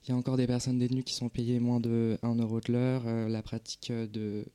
il 0.05 0.11
y 0.11 0.13
a 0.13 0.15
encore 0.15 0.37
des 0.37 0.47
personnes 0.47 0.77
détenues 0.77 1.03
qui 1.03 1.15
sont 1.15 1.27
payées 1.27 1.59
moins 1.59 1.79
de 1.79 2.17
1 2.21 2.35
euro 2.35 2.61
de 2.61 2.71
l'heure. 2.71 3.03
la 3.27 3.41
pratique 3.41 3.91
de 3.91 4.45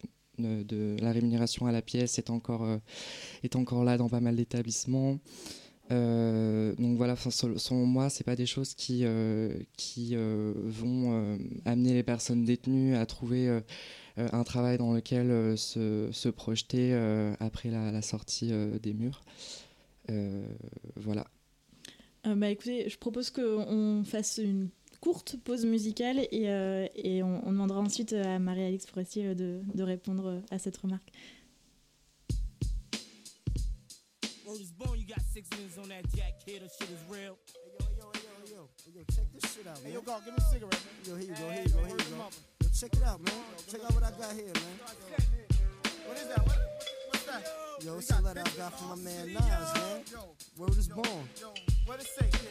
de 0.40 0.96
la 1.00 1.12
rémunération 1.12 1.66
à 1.66 1.72
la 1.72 1.82
pièce 1.82 2.18
est 2.18 2.30
encore, 2.30 2.64
euh, 2.64 2.78
est 3.42 3.56
encore 3.56 3.84
là 3.84 3.96
dans 3.96 4.08
pas 4.08 4.20
mal 4.20 4.36
d'établissements. 4.36 5.18
Euh, 5.90 6.74
donc 6.76 6.96
voilà, 6.96 7.16
selon 7.16 7.86
moi, 7.86 8.10
c'est 8.10 8.24
pas 8.24 8.36
des 8.36 8.46
choses 8.46 8.74
qui, 8.74 9.00
euh, 9.04 9.52
qui 9.76 10.14
vont 10.14 11.38
amener 11.64 11.94
les 11.94 12.02
personnes 12.02 12.44
détenues 12.44 12.94
à 12.94 13.06
trouver 13.06 13.60
un 14.16 14.44
travail 14.44 14.78
dans 14.78 14.92
lequel 14.92 15.58
se, 15.58 16.08
se, 16.12 16.28
projeter 16.28 16.94
après 17.40 17.70
la, 17.70 17.90
la 17.90 18.02
sortie 18.02 18.52
des 18.82 18.94
murs. 18.94 19.22
voilà. 20.96 21.26
bah 22.24 22.50
écoutez, 22.50 22.88
je 22.88 22.96
propose 22.96 23.30
qu'on 23.30 24.04
fasse 24.04 24.38
une 24.38 24.68
courte 25.00 25.36
pause 25.36 25.64
musicale 25.64 26.20
et, 26.30 26.48
euh, 26.50 26.86
et 26.94 27.22
on, 27.22 27.46
on, 27.46 27.52
demandera 27.52 27.80
ensuite 27.80 28.12
à 28.12 28.38
Marie-Alix 28.38 28.86
Forestier 28.86 29.34
de, 29.34 29.62
de, 29.74 29.82
répondre 29.82 30.42
à 30.50 30.58
cette 30.58 30.76
remarque. 30.76 31.10
Check 42.80 42.94
it 42.94 43.02
out, 43.02 43.20
man. 43.20 43.34
Check 43.70 43.84
out 43.84 43.94
what 43.94 44.04
I 44.04 44.10
got 44.12 44.32
here, 44.32 44.46
man. 44.54 44.78
What 46.08 46.16
is 46.16 46.28
that? 46.28 46.38
What, 46.38 46.56
what's 46.56 46.84
that? 46.86 46.89
Yo, 47.80 47.96
it's 47.96 48.10
a 48.10 48.20
letter 48.20 48.42
I 48.44 48.58
got 48.58 48.78
from 48.78 48.88
my 48.88 48.96
man 48.96 49.32
Nas, 49.32 49.74
man. 49.74 50.02
Word 50.58 50.76
is 50.76 50.88
born. 50.88 51.06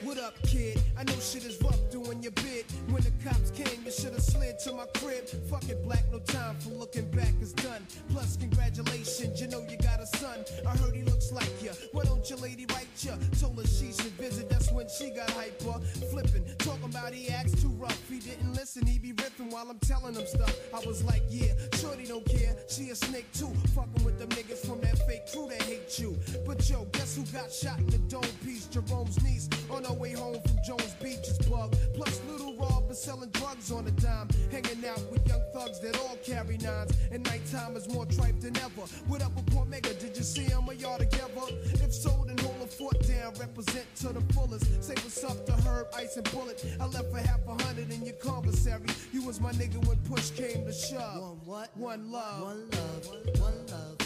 What 0.03 0.17
up, 0.17 0.33
kid? 0.43 0.81
I 0.98 1.03
know 1.03 1.13
shit 1.13 1.45
is 1.45 1.62
rough 1.62 1.79
doing 1.91 2.24
your 2.24 2.31
bid. 2.31 2.65
When 2.89 3.03
the 3.03 3.12
cops 3.24 3.51
came, 3.51 3.83
you 3.86 3.91
should 3.91 4.13
have 4.13 4.21
slid 4.21 4.59
to 4.59 4.74
my 4.74 4.86
crib. 4.95 5.27
Fuck 5.50 5.69
it, 5.69 5.83
black, 5.83 6.03
no 6.12 6.19
time 6.19 6.55
for 6.59 6.69
looking 6.71 7.09
back 7.12 7.33
is 7.41 7.53
done. 7.53 7.86
Plus, 8.09 8.38
congratulations, 8.38 9.39
you 9.39 9.48
know 9.48 9.62
you 9.69 9.77
got 9.77 10.00
a 10.00 10.07
son. 10.07 10.43
I 10.65 10.75
heard 10.77 10.95
he 10.95 11.03
looks 11.03 11.31
like 11.31 11.51
you. 11.62 11.71
Why 11.91 12.03
don't 12.03 12.27
your 12.29 12.39
lady 12.39 12.65
write 12.74 12.88
you? 13.00 13.12
Told 13.39 13.59
her 13.59 13.67
she 13.67 13.91
should 13.91 14.15
visit, 14.17 14.50
that's 14.50 14.71
when 14.71 14.88
she 14.89 15.12
got 15.12 15.29
hyper. 15.31 15.79
Flipping, 16.12 16.43
talking 16.57 16.86
about 16.86 17.13
he 17.13 17.29
acts 17.29 17.62
too 17.62 17.69
rough. 17.77 18.09
He 18.09 18.19
didn't 18.19 18.53
listen, 18.53 18.86
he 18.86 18.98
be 19.00 19.12
ripping 19.12 19.50
while 19.51 19.69
I'm 19.69 19.79
telling 19.79 20.13
them 20.13 20.25
stuff. 20.25 20.55
I 20.74 20.86
was 20.88 21.03
like, 21.03 21.24
yeah, 21.29 21.53
shorty 21.75 22.05
don't 22.05 22.25
care. 22.25 22.55
She 22.67 22.89
a 22.89 22.95
snake 22.95 23.31
too. 23.33 23.53
Fucking 23.75 24.03
with 24.03 24.17
them 24.17 24.29
niggas 24.29 24.65
from 24.70 24.82
that 24.82 24.98
fake 25.08 25.26
crew 25.32 25.48
that 25.50 25.62
hate 25.64 25.98
you. 25.98 26.16
But 26.46 26.70
yo, 26.70 26.86
guess 26.92 27.16
who 27.16 27.24
got 27.36 27.52
shot 27.52 27.80
in 27.80 27.88
the 27.88 27.98
dome 28.08 28.36
piece? 28.46 28.68
Jerome's 28.68 29.22
niece 29.24 29.50
on 29.72 29.84
her 29.84 29.94
way 29.94 30.14
home 30.14 30.40
from 30.46 30.58
Jones 30.64 30.94
Beach 31.02 31.28
is 31.28 31.40
bug. 31.50 31.76
Plus 31.96 32.22
little 32.30 32.56
Rob 32.56 32.90
is 32.92 33.02
selling 33.02 33.32
drugs 33.32 33.72
on 33.72 33.88
a 33.88 33.92
dime. 33.92 34.28
Hanging 34.52 34.86
out 34.86 35.02
with 35.12 35.28
young 35.28 35.42
thugs 35.54 35.80
that 35.80 35.98
all 35.98 36.18
carry 36.24 36.58
nines. 36.58 36.92
And 37.12 37.24
nighttime 37.26 37.76
is 37.76 37.90
more 37.90 38.06
tripe 38.06 38.40
than 38.40 38.56
ever. 38.58 38.86
What 39.08 39.24
up 39.24 39.36
with 39.36 39.50
Mega? 39.68 39.94
Did 39.96 40.16
you 40.16 40.24
see 40.24 40.44
him 40.44 40.70
or 40.70 40.74
y'all 40.74 41.00
together? 41.00 41.48
If 41.84 41.94
so, 41.94 42.24
then 42.28 42.38
hold 42.38 42.62
a 42.62 42.68
foot 42.68 43.00
down. 43.08 43.34
Represent 43.40 43.86
to 44.02 44.10
the 44.10 44.22
fullest. 44.34 44.84
Say 44.84 44.94
what's 44.96 45.24
up 45.24 45.46
to 45.48 45.54
Herb, 45.68 45.88
Ice, 45.96 46.18
and 46.18 46.30
Bullet. 46.32 46.64
I 46.80 46.86
left 46.86 47.12
for 47.12 47.18
half 47.18 47.42
a 47.48 47.64
hundred 47.64 47.92
in 47.92 48.06
your 48.06 48.16
commissary. 48.16 48.86
You 49.12 49.24
was 49.24 49.40
my 49.40 49.52
nigga 49.54 49.84
when 49.88 49.98
push 50.10 50.30
came 50.30 50.66
to 50.66 50.74
shove. 50.74 51.22
One 51.22 51.40
what? 51.46 51.78
One 51.78 52.12
love. 52.12 52.44
One 52.44 52.70
love. 52.70 53.08
One 53.40 53.66
love. 53.68 53.99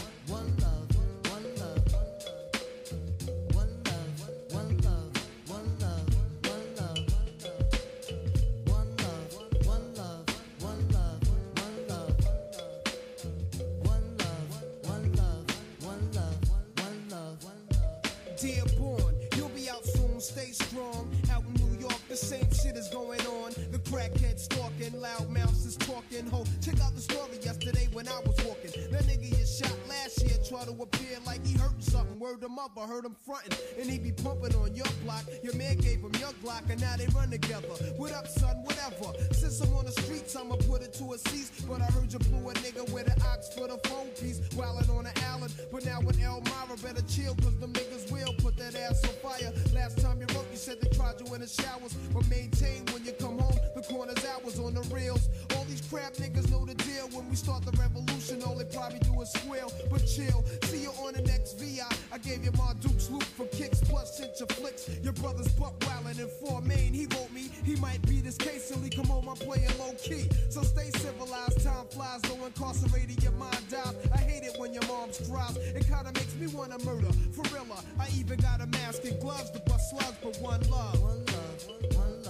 Loud 25.04 25.28
mouths 25.30 25.66
is 25.66 25.76
talking, 25.76 26.26
ho. 26.26 26.44
Check 26.62 26.80
out 26.80 26.94
the 26.94 27.00
story 27.00 27.38
yesterday 27.42 27.88
when 27.92 28.06
I 28.08 28.20
was 28.20 28.36
walking. 28.44 28.70
That 28.90 29.04
nigga 29.04 29.40
is 29.40 29.58
shot 29.58 29.76
year 30.24 30.38
tried 30.48 30.66
to 30.66 30.82
appear 30.82 31.18
like 31.26 31.44
he 31.46 31.56
hurt 31.58 31.82
something. 31.82 32.18
Word 32.18 32.42
him 32.42 32.58
up, 32.58 32.72
I 32.78 32.86
heard 32.86 33.04
him 33.04 33.16
fronting. 33.24 33.56
And 33.78 33.88
he 33.90 33.98
be 33.98 34.12
pumping 34.12 34.54
on 34.56 34.74
your 34.74 34.86
block. 35.04 35.24
Your 35.42 35.54
man 35.54 35.76
gave 35.78 36.00
him 36.00 36.12
your 36.18 36.34
Glock, 36.42 36.68
and 36.70 36.80
now 36.80 36.96
they 36.96 37.06
run 37.14 37.30
together. 37.30 37.68
What 37.96 38.12
up, 38.12 38.26
son? 38.26 38.56
Whatever. 38.64 39.12
Since 39.32 39.60
I'm 39.60 39.74
on 39.74 39.84
the 39.86 39.92
streets, 39.92 40.36
I'ma 40.36 40.56
put 40.68 40.82
it 40.82 40.92
to 40.94 41.12
a 41.12 41.18
cease. 41.18 41.50
But 41.68 41.80
I 41.80 41.86
heard 41.86 42.12
you 42.12 42.18
blew 42.18 42.48
a 42.50 42.54
nigga 42.54 42.90
with 42.92 43.06
an 43.06 43.20
ox 43.22 43.48
for 43.54 43.68
the 43.68 43.78
phone 43.88 44.08
piece. 44.20 44.40
Wildin' 44.56 44.90
on 44.90 45.04
the 45.04 45.24
island. 45.26 45.54
But 45.72 45.84
now 45.84 46.00
with 46.00 46.20
Elmira, 46.20 46.76
better 46.82 47.02
chill, 47.08 47.34
cause 47.36 47.56
them 47.58 47.72
niggas 47.72 48.10
will 48.12 48.34
put 48.38 48.56
that 48.58 48.74
ass 48.74 49.02
on 49.04 49.14
fire. 49.22 49.52
Last 49.74 50.00
time 50.00 50.20
you 50.20 50.26
wrote, 50.34 50.46
you 50.50 50.56
said 50.56 50.80
they 50.80 50.90
tried 50.90 51.20
you 51.20 51.32
in 51.34 51.40
the 51.40 51.46
showers. 51.46 51.94
But 52.12 52.28
maintain 52.28 52.84
when 52.92 53.04
you 53.04 53.12
come 53.12 53.38
home, 53.38 53.58
the 53.74 53.82
corner's 53.82 54.24
hours 54.24 54.58
on 54.58 54.74
the 54.74 54.82
reels. 54.94 55.28
All 55.64 55.70
these 55.70 55.88
crap 55.88 56.12
niggas 56.14 56.50
know 56.50 56.66
the 56.66 56.74
deal. 56.74 57.08
When 57.12 57.26
we 57.30 57.36
start 57.36 57.64
the 57.64 57.72
revolution, 57.80 58.42
all 58.42 58.54
they 58.54 58.66
probably 58.66 58.98
do 58.98 59.18
is 59.22 59.32
squeal. 59.32 59.72
But 59.90 60.04
chill, 60.04 60.44
see 60.64 60.82
you 60.82 60.90
on 61.00 61.14
the 61.14 61.22
next 61.22 61.58
VI. 61.58 61.88
I 62.12 62.18
gave 62.18 62.44
you 62.44 62.52
my 62.58 62.74
Duke's 62.80 63.08
loop 63.08 63.22
for 63.22 63.46
kicks, 63.46 63.80
plus 63.80 64.20
your 64.20 64.46
flicks. 64.48 64.90
Your 65.02 65.14
brother's 65.14 65.48
buck 65.52 65.78
wildin' 65.80 66.20
in 66.20 66.28
four 66.28 66.60
main. 66.60 66.92
He 66.92 67.06
wrote 67.06 67.32
me, 67.32 67.48
he 67.64 67.76
might 67.76 68.02
be 68.06 68.20
this 68.20 68.36
case, 68.36 68.64
silly. 68.64 68.90
Come 68.90 69.06
home, 69.06 69.26
I'm 69.26 69.36
playing 69.36 69.70
low 69.78 69.94
key. 69.94 70.28
So 70.50 70.60
stay 70.62 70.90
civilized, 70.98 71.64
time 71.64 71.86
flies, 71.88 72.20
no 72.24 72.44
incarcerated, 72.44 73.22
your 73.22 73.32
mind 73.32 73.66
dies. 73.70 73.94
I 74.12 74.18
hate 74.18 74.44
it 74.44 74.58
when 74.58 74.74
your 74.74 74.86
mom's 74.86 75.16
cries. 75.26 75.56
It 75.56 75.86
kinda 75.86 76.12
makes 76.14 76.34
me 76.34 76.46
wanna 76.48 76.78
murder. 76.84 77.10
For 77.32 77.42
real, 77.54 77.64
I 77.98 78.08
even 78.18 78.38
got 78.38 78.60
a 78.60 78.66
mask 78.66 79.04
and 79.04 79.18
gloves 79.18 79.48
to 79.52 79.60
bust 79.60 79.88
slugs, 79.90 80.18
but 80.22 80.36
one 80.42 80.60
love. 80.68 81.00
One 81.00 81.24
love, 81.24 81.96
one 81.96 82.22
love. 82.22 82.23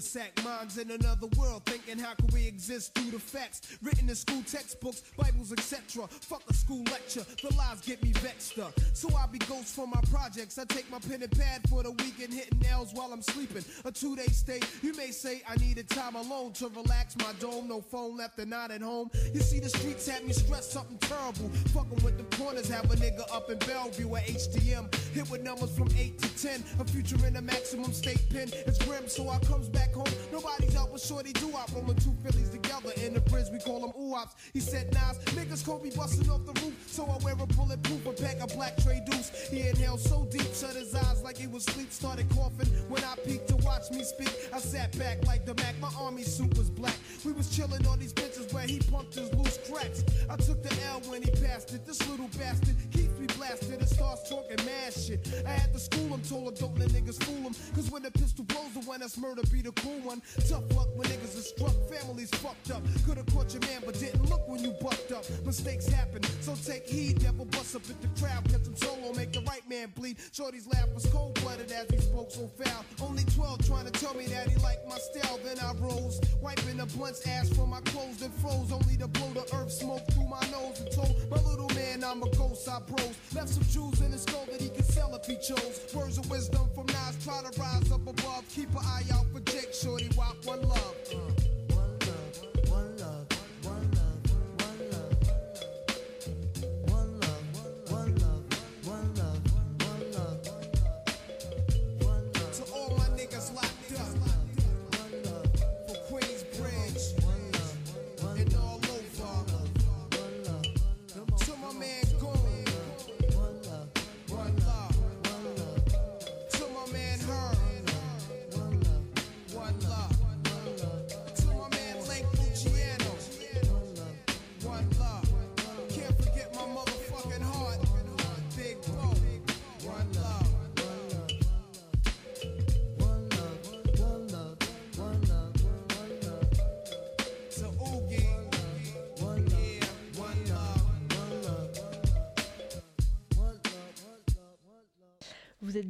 Sack. 0.00 0.32
Minds 0.44 0.78
in 0.78 0.90
another 0.90 1.26
world, 1.38 1.62
thinking 1.66 1.98
how 1.98 2.14
can 2.14 2.28
we 2.32 2.46
exist 2.46 2.94
through 2.94 3.10
the 3.10 3.18
facts? 3.18 3.78
Written 3.82 4.08
in 4.08 4.14
school 4.14 4.42
textbooks, 4.42 5.02
Bibles, 5.16 5.52
etc. 5.52 6.06
Fuck 6.08 6.42
a 6.48 6.54
school 6.54 6.82
lecture, 6.84 7.24
the 7.42 7.54
lies 7.56 7.80
get 7.80 8.02
me 8.02 8.12
vexed 8.12 8.58
up. 8.58 8.72
So 8.92 9.08
I 9.16 9.26
be 9.26 9.38
ghost 9.38 9.74
for 9.74 9.86
my 9.86 10.00
projects. 10.10 10.58
I 10.58 10.64
take 10.64 10.90
my 10.90 10.98
pen 10.98 11.22
and 11.22 11.30
pad 11.32 11.62
for 11.68 11.82
the 11.82 11.90
weekend, 11.92 12.32
hitting 12.32 12.58
nails 12.60 12.92
while 12.92 13.12
I'm 13.12 13.22
sleeping. 13.22 13.64
A 13.84 13.92
two 13.92 14.16
day 14.16 14.26
stay, 14.26 14.60
you 14.82 14.94
may 14.94 15.10
say 15.10 15.42
I 15.48 15.56
needed 15.56 15.88
time 15.88 16.14
alone 16.14 16.52
to 16.54 16.68
relax 16.68 17.16
my 17.18 17.32
dome. 17.38 17.68
No 17.68 17.80
phone 17.80 18.16
left 18.16 18.38
and 18.38 18.50
not 18.50 18.70
at 18.70 18.82
home. 18.82 19.10
You 19.34 19.40
see, 19.40 19.60
the 19.60 19.68
streets 19.68 20.08
had 20.08 20.24
me 20.24 20.32
stressed, 20.32 20.72
something 20.72 20.98
terrible. 20.98 21.48
Fucking 21.74 22.02
with 22.04 22.16
the 22.16 22.36
corners, 22.36 22.68
have 22.68 22.90
a 22.90 22.96
nigga 22.96 23.22
up 23.34 23.50
in 23.50 23.58
Bellevue 23.58 24.14
at 24.16 24.24
HDM. 24.24 24.94
Hit 25.14 25.30
with 25.30 25.42
numbers 25.42 25.76
from 25.76 25.88
8 25.96 26.18
to 26.18 26.42
10. 26.42 26.64
A 26.80 26.84
future 26.84 27.26
in 27.26 27.36
a 27.36 27.42
maximum 27.42 27.92
state 27.92 28.22
pen. 28.30 28.48
It's 28.66 28.78
grim, 28.84 29.08
so 29.08 29.28
I 29.28 29.38
comes 29.40 29.68
back 29.68 29.89
home. 29.94 30.12
Nobody's 30.32 30.76
out 30.76 30.92
with 30.92 31.02
shorty 31.02 31.32
do 31.32 31.54
up. 31.56 31.70
Rolling 31.74 31.96
two 31.96 32.14
Phillies 32.22 32.50
together 32.50 32.92
in 32.96 33.14
the 33.14 33.20
bridge, 33.20 33.46
we 33.52 33.58
call 33.58 33.80
them 33.80 33.92
oops. 34.00 34.34
He 34.52 34.60
said, 34.60 34.92
Nas, 34.92 35.18
niggas 35.36 35.64
can't 35.64 35.82
be 35.82 35.90
busting 35.90 36.28
off 36.30 36.44
the 36.46 36.52
roof. 36.60 36.74
So 36.86 37.04
I 37.04 37.16
wear 37.24 37.34
a 37.34 37.46
bulletproof, 37.46 38.06
a 38.06 38.12
pack 38.12 38.40
of 38.40 38.52
black 38.54 38.76
tray 38.82 39.00
deuce. 39.06 39.30
He 39.50 39.68
inhaled 39.68 40.00
so 40.00 40.26
deep, 40.30 40.52
shut 40.54 40.74
his 40.74 40.94
eyes 40.94 41.22
like 41.22 41.36
he 41.36 41.46
was 41.46 41.66
asleep, 41.68 41.92
started 41.92 42.28
coughing. 42.30 42.68
When 42.88 43.02
I 43.04 43.14
peeked 43.24 43.48
to 43.48 43.56
watch 43.56 43.90
me 43.90 44.04
speak, 44.04 44.32
I 44.52 44.58
sat 44.58 44.96
back 44.98 45.24
like 45.26 45.46
the 45.46 45.54
Mac. 45.54 45.78
My 45.80 45.90
army 45.98 46.22
suit 46.22 46.56
was 46.56 46.70
black. 46.70 46.96
We 47.24 47.32
was 47.32 47.54
chilling 47.54 47.86
on 47.86 47.98
these 47.98 48.12
benches 48.12 48.52
where 48.52 48.66
he 48.66 48.78
pumped 48.78 49.14
his 49.14 49.32
loose 49.34 49.58
cracks. 49.70 50.04
I 50.28 50.36
took 50.36 50.62
the 50.62 50.74
L 50.88 51.00
when 51.06 51.22
he 51.22 51.30
passed 51.30 51.72
it. 51.74 51.86
This 51.86 52.06
little 52.08 52.28
bastard 52.38 52.76
me 53.20 53.26
blasted 53.36 53.78
and 53.78 53.88
starts 53.88 54.28
talking 54.28 54.56
mad 54.64 54.92
shit. 54.92 55.20
I 55.46 55.50
had 55.50 55.72
to 55.74 55.78
school 55.78 56.08
him, 56.08 56.22
told 56.22 56.56
don't 56.58 56.78
let 56.78 56.88
niggas 56.88 57.22
fool 57.22 57.36
him. 57.36 57.54
Cause 57.74 57.90
when 57.90 58.02
the 58.02 58.10
pistol 58.10 58.44
blows, 58.44 58.72
the 58.74 58.80
one 58.80 59.00
that's 59.00 59.18
murder 59.18 59.42
be 59.52 59.60
the 59.60 59.72
cool 59.72 60.00
one. 60.00 60.22
Tough 60.48 60.64
luck 60.74 60.88
when 60.96 61.06
niggas 61.08 61.38
are 61.38 61.42
struck, 61.42 61.76
families 61.90 62.30
fucked 62.30 62.70
up. 62.70 62.82
Could've 63.06 63.26
caught 63.26 63.52
your 63.52 63.60
man, 63.62 63.82
but 63.84 63.98
didn't 63.98 64.24
look 64.30 64.48
when 64.48 64.64
you 64.64 64.72
bucked 64.80 65.12
up. 65.12 65.24
Mistakes 65.44 65.86
happen, 65.86 66.22
so 66.40 66.54
take 66.64 66.88
heed. 66.88 67.22
Never 67.22 67.44
bust 67.44 67.76
up 67.76 67.82
at 67.90 68.00
the 68.00 68.08
crowd, 68.20 68.44
catch 68.44 68.66
him 68.66 68.76
solo, 68.76 69.12
make 69.14 69.32
the 69.32 69.42
right 69.42 69.66
man 69.68 69.92
bleed. 69.94 70.16
Shorty's 70.32 70.66
laugh 70.66 70.88
was 70.94 71.04
cold 71.06 71.34
blooded 71.42 71.70
as 71.72 71.90
he 71.90 71.98
spoke 71.98 72.30
so 72.30 72.48
foul. 72.58 72.84
Only 73.02 73.24
12 73.36 73.66
trying 73.66 73.86
to 73.86 73.92
tell 73.92 74.14
me 74.14 74.26
that 74.26 74.48
he 74.48 74.56
liked 74.62 74.88
my 74.88 74.98
style. 74.98 75.38
Then 75.44 75.58
I 75.60 75.72
rose, 75.74 76.20
wiping 76.40 76.78
the 76.78 76.86
blunt's 76.86 77.26
ass 77.26 77.50
from 77.50 77.70
my 77.70 77.80
clothes, 77.82 78.18
then 78.18 78.30
froze. 78.40 78.72
Only 78.72 78.96
to 78.96 79.08
blow 79.08 79.30
the 79.34 79.44
earth 79.56 79.72
smoke 79.72 80.06
through 80.12 80.28
my 80.28 80.40
nose 80.50 80.80
and 80.80 80.90
told 80.92 81.14
my 81.30 81.40
little 81.42 81.68
man 81.74 82.02
I'm 82.02 82.22
a 82.22 82.30
ghost. 82.30 82.68
I 82.68 82.80
bros 82.80 83.09
left 83.34 83.48
some 83.48 83.64
jewels 83.64 84.00
in 84.00 84.12
his 84.12 84.22
skull 84.22 84.46
that 84.50 84.60
he 84.60 84.68
could 84.68 84.84
sell 84.84 85.14
if 85.14 85.24
he 85.26 85.36
chose. 85.36 85.86
Words 85.94 86.18
of 86.18 86.30
wisdom 86.30 86.68
from 86.74 86.86
Nas, 86.86 87.24
try 87.24 87.40
to 87.42 87.60
rise 87.60 87.90
up 87.92 88.06
above. 88.06 88.44
Keep 88.54 88.70
an 88.70 88.84
eye 88.84 89.04
out 89.12 89.26
for 89.32 89.40
Jake 89.40 89.72
Shorty, 89.72 90.08
walk 90.16 90.36
one 90.44 90.62
love. 90.62 90.96
Uh. 91.14 91.49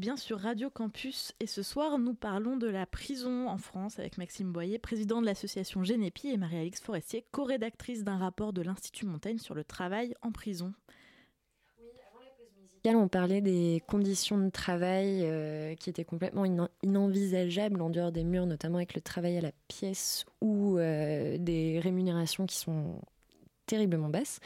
Bien 0.01 0.17
sur 0.17 0.41
Radio 0.41 0.71
Campus 0.71 1.35
et 1.41 1.47
ce 1.47 1.63
soir 1.63 1.99
nous 1.99 2.15
parlons 2.15 2.57
de 2.57 2.67
la 2.67 2.87
prison 2.87 3.49
en 3.49 3.59
France 3.59 3.99
avec 3.99 4.17
Maxime 4.17 4.51
Boyer, 4.51 4.79
président 4.79 5.21
de 5.21 5.27
l'association 5.27 5.85
Génépi 5.85 6.29
et 6.29 6.39
Marie-Alix 6.39 6.81
Forestier, 6.81 7.27
co-rédactrice 7.33 8.03
d'un 8.03 8.17
rapport 8.17 8.55
de 8.55 8.63
l'Institut 8.63 9.05
Montaigne 9.05 9.37
sur 9.37 9.55
le 9.55 9.63
travail 9.63 10.15
en 10.23 10.33
prison. 10.33 10.73
Oui, 11.79 11.89
avant 12.11 12.25
la 12.25 12.93
pause 12.93 13.03
on 13.03 13.09
parlait 13.09 13.43
des 13.43 13.83
conditions 13.87 14.39
de 14.39 14.49
travail 14.49 15.21
euh, 15.25 15.75
qui 15.75 15.91
étaient 15.91 16.07
complètement 16.07 16.47
inenvisageables 16.83 17.83
en 17.83 17.91
dehors 17.91 18.11
des 18.11 18.25
murs, 18.25 18.47
notamment 18.47 18.79
avec 18.79 18.95
le 18.95 19.03
travail 19.03 19.37
à 19.37 19.43
la 19.43 19.53
pièce 19.69 20.25
ou 20.41 20.79
euh, 20.79 21.37
des 21.37 21.79
rémunérations 21.79 22.47
qui 22.47 22.57
sont 22.57 23.03
terriblement 23.71 24.09
basses. 24.09 24.41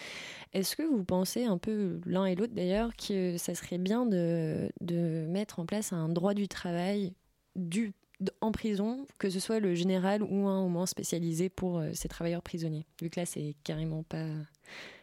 Est-ce 0.52 0.76
que 0.76 0.82
vous 0.82 1.02
pensez 1.02 1.44
un 1.44 1.56
peu 1.56 2.00
l'un 2.04 2.26
et 2.26 2.34
l'autre 2.34 2.52
d'ailleurs 2.52 2.90
que 2.94 3.38
ça 3.38 3.54
serait 3.54 3.78
bien 3.78 4.04
de, 4.04 4.68
de, 4.82 5.26
mettre 5.28 5.60
en 5.60 5.66
place 5.66 5.92
un 5.92 6.10
droit 6.10 6.34
du 6.34 6.46
travail 6.46 7.14
du, 7.56 7.94
en 8.42 8.52
prison, 8.52 9.06
que 9.18 9.30
ce 9.30 9.40
soit 9.40 9.60
le 9.60 9.74
général 9.74 10.22
ou 10.22 10.46
un 10.46 10.60
au 10.60 10.68
moins 10.68 10.86
spécialisé 10.86 11.48
pour 11.48 11.78
euh, 11.78 11.90
ces 11.94 12.08
travailleurs 12.08 12.42
prisonniers, 12.42 12.86
vu 13.00 13.08
que 13.08 13.18
là 13.18 13.26
c'est 13.26 13.54
carrément 13.64 14.02
pas 14.02 14.26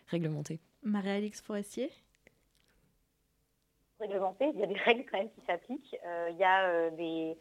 réglementé? 0.08 0.60
Marie-Alix 0.84 1.42
Forestier 1.42 1.90
Réglementé, 4.00 4.52
il 4.54 4.60
y 4.60 4.64
a 4.64 4.68
des 4.68 4.78
règles 4.78 5.06
quand 5.12 5.18
même 5.18 5.30
qui 5.30 5.42
s'appliquent. 5.46 5.96
Euh, 6.06 6.30
il 6.32 6.38
y 6.38 6.44
a 6.44 6.68
euh, 6.70 6.90
des 6.92 7.38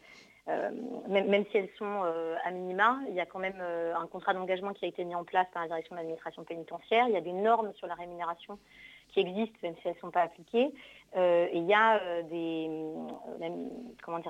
euh, 0.51 0.71
même, 1.09 1.45
si 1.51 1.59
elles 1.59 1.69
sont 1.79 2.03
euh, 2.05 2.35
à 2.45 2.51
minima, 2.51 2.99
il 3.09 3.15
y 3.15 3.21
a 3.21 3.27
quand 3.27 3.39
même 3.39 3.61
euh, 3.61 3.95
un 3.95 4.07
contrat 4.07 4.35
d'engagement 4.35 4.73
qui 4.73 4.85
a 4.85 4.89
été 4.89 5.05
mis 5.05 5.15
en 5.15 5.25
place 5.25 5.47
par 5.53 5.63
la 5.63 5.69
direction 5.69 5.95
de 5.95 6.01
l'administration 6.01 6.45
pénitentiaire. 6.45 7.07
Il 7.09 7.15
y 7.15 7.17
a 7.17 7.21
des 7.21 7.33
normes 7.33 7.73
sur 7.75 7.87
la 7.87 7.95
rémunération 7.95 8.59
qui 9.09 9.21
existent, 9.21 9.59
même 9.63 9.75
si 9.77 9.89
elles 9.89 9.95
ne 9.95 10.01
sont 10.01 10.11
pas 10.11 10.23
appliquées. 10.23 10.73
et 11.17 11.51
il 11.57 11.65
y 11.65 11.75
a 11.75 12.23
des, 12.23 12.71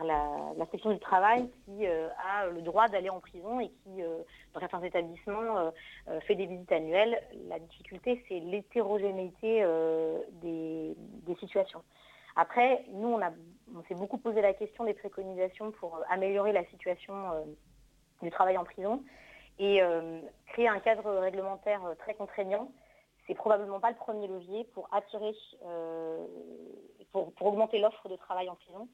la, 0.03 0.67
section 0.71 0.91
du 0.91 0.99
travail 0.99 1.50
qui 1.67 1.87
a 1.87 2.47
le 2.47 2.62
droit 2.62 2.89
d'aller 2.89 3.11
en 3.11 3.21
prison 3.21 3.61
et 3.61 3.69
qui, 3.69 4.03
dans 4.55 4.61
certains 4.61 4.83
établissements, 4.83 5.71
fait 6.27 6.35
des 6.35 6.47
visites 6.47 6.73
annuelles. 6.73 7.23
La 7.50 7.59
difficulté, 7.59 8.25
c'est 8.27 8.41
l'hétérogénéité 8.41 9.67
des, 10.41 10.97
situations. 11.41 11.83
Après, 12.35 12.83
nous, 12.95 13.09
on, 13.09 13.21
s'est 13.89 13.95
beaucoup 13.95 14.19
posé 14.19 14.41
la 14.41 14.55
question 14.55 14.85
des 14.85 14.95
préconisations 14.95 15.71
pour 15.73 15.97
euh, 15.97 16.03
améliorer 16.09 16.53
la 16.53 16.65
situation 16.67 17.15
euh, 17.15 17.45
du 18.23 18.31
travail 18.31 18.57
en 18.57 18.65
prison. 18.65 19.03
Et 19.59 19.83
euh, 19.83 20.21
créer 20.47 20.69
un 20.69 20.81
cadre 20.81 21.11
réglementaire 21.19 21.83
très 21.99 22.15
contraignant, 22.15 22.71
c'est 23.27 23.35
probablement 23.35 23.81
pas 23.81 23.91
le 23.91 23.97
premier 23.97 24.27
levier 24.27 24.65
pour 24.73 24.89
attirer, 24.93 25.35
pour, 27.12 27.33
augmenter 27.41 27.79
l'offre 27.79 28.09
de 28.09 28.17
travail 28.17 28.49
en 28.49 28.55
prison 28.55 28.89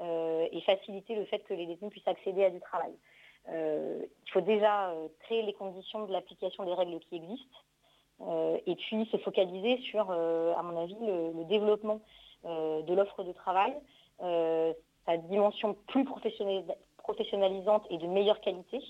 et 0.00 0.60
faciliter 0.64 1.16
le 1.16 1.24
fait 1.24 1.40
que 1.40 1.52
les 1.54 1.66
détenus 1.66 1.90
puissent 1.90 2.06
accéder 2.06 2.44
à 2.44 2.50
du 2.50 2.60
travail. 2.60 2.92
il 3.48 4.30
faut 4.32 4.40
déjà 4.40 4.94
créer 5.24 5.42
les 5.42 5.52
conditions 5.52 6.06
de 6.06 6.12
l'application 6.12 6.64
des 6.64 6.72
règles 6.72 7.00
qui 7.00 7.16
existent 7.16 7.58
et 8.64 8.76
puis 8.76 9.04
se 9.06 9.16
focaliser 9.18 9.78
sur, 9.90 10.10
à 10.10 10.62
mon 10.62 10.80
avis, 10.80 10.96
le 11.00 11.44
développement 11.44 12.00
de 12.44 12.94
l'offre 12.94 13.24
de 13.24 13.32
travail, 13.32 13.74
sa 14.22 15.16
dimension 15.16 15.76
plus 15.88 16.04
professionnalisante 16.04 17.86
et 17.90 17.98
de 17.98 18.06
meilleure 18.06 18.40
qualité. 18.40 18.80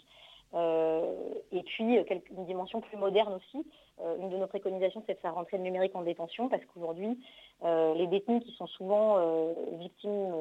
Euh, 0.55 1.33
et 1.51 1.62
puis 1.62 1.97
une 2.31 2.45
dimension 2.45 2.83
plus 2.83 2.99
moderne 2.99 3.35
aussi. 3.35 3.67
une 4.21 4.29
de 4.29 4.37
nos 4.37 4.47
préconisations, 4.47 5.03
c'est 5.07 5.15
de 5.15 5.21
faire 5.21 5.35
rentrer 5.35 5.57
le 5.57 5.62
numérique 5.62 5.97
en 5.97 6.03
détention 6.03 6.49
parce 6.49 6.62
qu'aujourd'hui, 6.67 7.19
les 7.62 8.07
détenus 8.07 8.45
qui 8.45 8.53
sont 8.53 8.67
souvent 8.67 9.19
victimes 9.73 10.35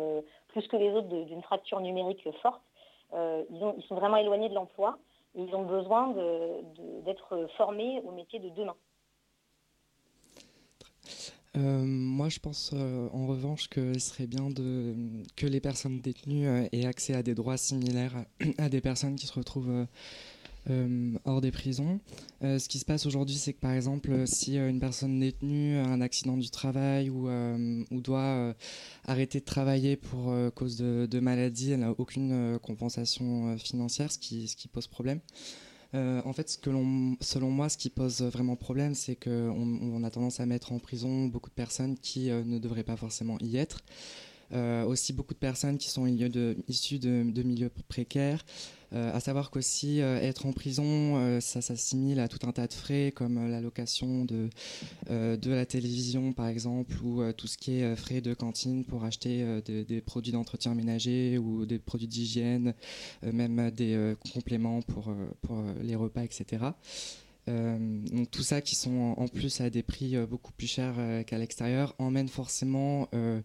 plus 0.50 0.68
que 0.68 0.76
les 0.76 0.92
autres 0.92 1.08
d'une 1.08 1.42
fracture 1.44 1.80
numérique 1.80 2.28
forte, 2.42 2.62
ils, 3.14 3.84
sont 3.88 3.96
vraiment 3.96 4.18
éloignés 4.18 4.50
de 4.50 4.56
l'emploi 4.56 4.98
et 5.36 5.44
ils 5.44 5.56
ont 5.56 5.64
besoin 5.64 6.14
d'être 7.06 7.48
formés 7.58 8.02
au 8.06 8.12
métier 8.12 8.40
de 8.40 8.50
demain. 8.50 8.76
Euh, 11.58 11.84
moi, 11.86 12.30
je 12.30 12.40
pense 12.40 12.72
euh, 12.74 13.10
en 13.12 13.28
revanche 13.28 13.68
que 13.68 13.94
ce 13.94 14.00
serait 14.00 14.28
bien 14.28 14.50
que 15.36 15.46
les 15.46 15.60
personnes 15.60 16.00
détenues 16.00 16.48
euh, 16.48 16.68
aient 16.72 16.86
accès 16.86 17.14
à 17.14 17.24
des 17.24 17.36
droits 17.36 17.58
similaires 17.58 18.26
à, 18.58 18.70
des 18.70 18.82
personnes 18.82 19.16
qui 19.16 19.28
se 19.28 19.34
retrouvent 19.34 19.86
hors 21.26 21.42
des 21.42 21.52
prisons. 21.52 22.00
ce 22.42 22.68
qui 22.68 22.78
se 22.78 22.86
passe 22.86 23.08
aujourd'hui, 23.08 23.36
c'est 23.36 23.52
que 23.52 23.60
par 23.60 23.72
exemple, 23.72 24.28
si 24.28 24.58
une 24.58 24.80
personne 24.80 25.20
détenue 25.20 25.78
a 25.78 25.86
un 25.86 26.02
accident 26.02 26.38
du 26.38 26.52
travail 26.52 27.10
ou, 27.10 27.28
doit 27.90 28.54
arrêter 29.06 29.40
de 29.40 29.46
travailler 29.46 29.96
pour 29.96 30.32
cause 30.54 30.78
de, 30.78 31.20
maladie, 31.20 31.72
elle 31.72 31.80
n'a 31.80 31.96
aucune 31.98 32.60
compensation 32.60 33.58
financière, 33.58 34.12
ce 34.12 34.20
qui 34.20 34.68
pose 34.72 34.86
problème. 34.86 35.20
Euh, 35.94 36.22
en 36.24 36.34
fait, 36.34 36.50
selon 36.50 37.50
moi, 37.52 37.70
ce 37.70 37.78
qui 37.78 37.90
pose 37.90 38.22
vraiment 38.22 38.56
problème, 38.56 38.96
c'est 38.96 39.16
qu'on 39.16 39.80
on 39.82 40.04
a 40.04 40.10
tendance 40.10 40.40
à 40.40 40.46
mettre 40.46 40.72
en 40.72 40.80
prison 40.80 41.26
beaucoup 41.26 41.50
de 41.50 41.56
personnes 41.56 41.98
qui 41.98 42.30
euh, 42.30 42.44
ne 42.46 42.60
devraient 42.60 42.84
pas 42.84 42.96
forcément 42.96 43.38
y 43.42 43.58
être. 43.58 43.82
Euh, 44.54 44.84
aussi 44.84 45.14
beaucoup 45.14 45.34
de 45.34 45.40
personnes 45.40 45.78
qui 45.78 45.90
sont 45.90 46.06
issues 46.68 47.00
de, 47.00 47.44
milieux 47.44 47.72
précaires. 47.88 48.44
Euh, 48.94 49.16
à 49.16 49.20
savoir 49.20 49.52
qu'aussi 49.52 50.02
euh, 50.02 50.20
être 50.20 50.46
en 50.46 50.52
prison, 50.52 51.40
ça 51.40 51.62
s'assimile 51.62 52.20
à 52.20 52.28
tout 52.28 52.46
un 52.48 52.52
tas 52.52 52.68
de 52.68 52.74
frais 52.74 53.14
comme 53.16 53.50
la 53.50 53.62
location 53.62 54.26
de, 54.26 54.50
de 55.10 55.52
la 55.52 55.66
télévision 55.66 56.34
par 56.34 56.48
exemple 56.48 56.96
ou 57.04 57.22
tout 57.34 57.48
ce 57.48 57.58
qui 57.58 57.80
est 57.80 57.96
frais 57.96 58.22
de 58.22 58.34
cantine 58.34 58.86
pour 58.86 59.04
acheter 59.04 59.62
des 59.66 60.02
produits 60.02 60.32
d'entretien 60.32 60.76
ménager 60.76 61.38
ou 61.38 61.66
des 61.66 61.80
produits 61.80 62.08
d'hygiène, 62.08 62.74
même 63.24 63.72
des 63.72 64.16
compléments 64.34 64.82
pour, 64.82 65.14
pour 65.42 65.64
les 65.82 65.96
repas, 65.96 66.24
etc. 66.24 66.66
donc 67.48 68.32
tout 68.32 68.44
ça 68.44 68.62
qui 68.62 68.76
sont 68.76 69.16
en 69.18 69.28
plus 69.28 69.62
à 69.62 69.70
des 69.70 69.84
prix 69.84 70.16
beaucoup 70.26 70.52
plus 70.54 70.68
chers 70.68 70.96
qu'à 71.26 71.38
l'extérieur 71.38 71.96
emmène 71.98 72.28
forcément 72.28 73.08
euh, 73.14 73.42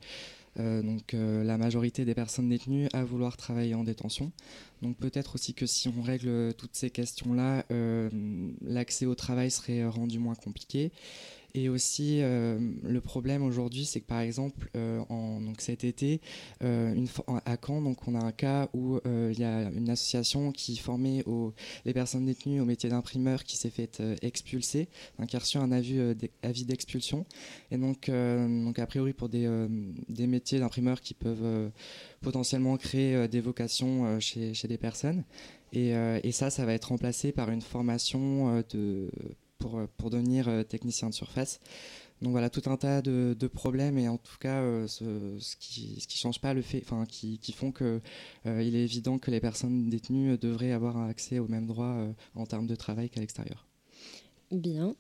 donc 0.83 1.15
euh, 1.15 1.45
la 1.45 1.59
majorité 1.59 2.05
des 2.05 2.15
personnes 2.15 2.49
détenues 2.49 2.89
à 2.93 3.05
vouloir 3.05 3.37
travailler 3.37 3.75
en 3.75 3.85
détention. 3.85 4.33
Donc 4.83 4.97
peut-être 4.97 5.35
aussi 5.35 5.55
que 5.55 5.67
si 5.67 5.89
on 5.89 6.03
règle 6.03 6.55
toutes 6.55 6.75
ces 6.75 6.91
questions-là, 6.91 7.65
euh, 7.71 8.09
l'accès 8.63 9.07
au 9.07 9.15
travail 9.15 9.51
serait 9.51 9.87
rendu 9.87 10.19
moins 10.19 10.35
compliqué. 10.35 10.93
Et 11.57 11.71
aussi, 11.71 12.19
euh, 12.21 12.59
le 12.83 13.01
problème 13.01 13.43
aujourd'hui, 13.43 13.87
c'est 13.87 14.03
que 14.03 14.07
par 14.07 14.21
exemple, 14.21 14.69
euh, 14.77 15.01
donc 15.09 15.63
cet 15.63 15.85
été, 15.85 16.21
euh, 16.63 16.95
à 17.47 17.57
Caen, 17.57 17.81
donc 17.81 18.07
on 18.07 18.15
a 18.15 18.23
un 18.23 18.31
cas 18.31 18.69
où 18.75 19.01
il 19.07 19.39
y 19.39 19.45
a 19.45 19.71
une 19.71 19.89
association 19.89 20.53
qui 20.53 20.77
formait 20.77 21.25
les 21.87 21.95
personnes 21.95 22.27
détenues 22.27 22.61
au 22.61 22.67
métier 22.67 22.91
d'imprimeur 22.91 23.43
qui 23.45 23.57
s'est 23.57 23.71
fait 23.71 24.03
expulser, 24.21 24.89
qui 25.27 25.37
a 25.37 25.39
reçu 25.39 25.57
un 25.57 25.73
avis, 25.73 26.15
d'expulsion. 26.67 27.25
Et 27.71 27.79
donc, 27.79 28.11
donc, 28.11 28.79
a 28.79 28.87
priori, 28.87 29.15
pour 29.15 29.31
des, 29.31 29.49
des 30.11 30.27
métiers 30.27 30.59
d'imprimeur 30.59 31.01
qui 31.01 31.15
peuvent 31.15 31.71
potentiellement 32.21 32.77
créer 32.77 33.29
des 33.29 33.41
vocations 33.41 34.21
chez, 34.21 34.53
chez, 34.53 34.69
des 34.69 34.79
personnes. 34.79 35.25
Et, 35.73 35.95
ça, 36.33 36.51
ça 36.51 36.67
va 36.67 36.75
être 36.75 36.89
remplacé 36.89 37.33
par 37.33 37.51
une 37.51 37.63
formation 37.63 38.63
de 38.71 39.09
pour, 39.59 39.79
euh, 39.79 39.87
pour 39.97 40.11
devenir 40.11 40.49
euh, 40.49 40.63
technicien 40.63 41.09
de 41.09 41.15
surface. 41.15 41.61
Donc 42.23 42.31
voilà, 42.31 42.49
tout 42.49 42.63
un 42.67 42.77
tas 42.77 43.03
de, 43.03 43.37
de 43.39 43.47
problèmes 43.47 43.99
et 43.99 44.09
en 44.09 44.17
tout 44.17 44.39
cas, 44.41 44.63
euh, 44.63 44.87
ce, 44.87 45.05
ce, 45.39 45.55
qui 45.57 46.01
ce 46.01 46.07
qui 46.07 46.17
change 46.17 46.41
pas 46.41 46.55
le 46.55 46.63
fait, 46.63 46.83
enfin 46.83 47.05
qui, 47.07 47.39
qui 47.39 47.53
font 47.53 47.73
que 47.73 48.01
il 48.47 48.75
est 48.75 48.85
évident 48.85 49.19
que 49.19 49.31
les 49.31 49.41
personnes 49.41 49.91
détenues 49.91 50.39
devraient 50.39 50.73
avoir 50.73 50.97
accès 50.97 51.39
aux 51.39 51.49
mêmes 51.49 51.67
droits 51.67 52.09
en 52.35 52.47
termes 52.47 52.67
de 52.67 52.75
travail 52.75 53.11
qu'à 53.11 53.21
l'extérieur. 53.21 53.67
Bien. 54.53 54.95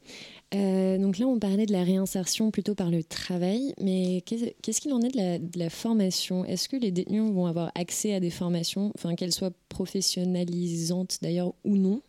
donc 0.52 1.18
là, 1.18 1.26
on 1.26 1.38
parlait 1.38 1.66
de 1.66 1.72
la 1.72 1.84
réinsertion 1.84 2.50
plutôt 2.50 2.74
par 2.74 2.90
le 2.90 3.02
travail, 3.02 3.72
mais 3.80 4.22
qu'est-ce 4.26 4.80
qu'il 4.80 4.92
en 4.92 5.00
est 5.00 5.12
de 5.12 5.16
la, 5.16 5.38
de 5.38 5.58
la 5.58 5.70
formation? 5.70 6.44
Est-ce 6.44 6.68
que 6.68 6.76
les 6.76 6.90
détenus 6.90 7.30
vont 7.30 7.46
avoir 7.46 7.70
accès 7.76 8.12
à 8.12 8.20
des 8.20 8.30
formations, 8.30 8.92
qu'elles 9.16 9.32
soient 9.32 9.52
professionnalisantes 9.70 11.18
d'ailleurs 11.22 11.54
ou 11.64 11.76
non? 11.76 12.02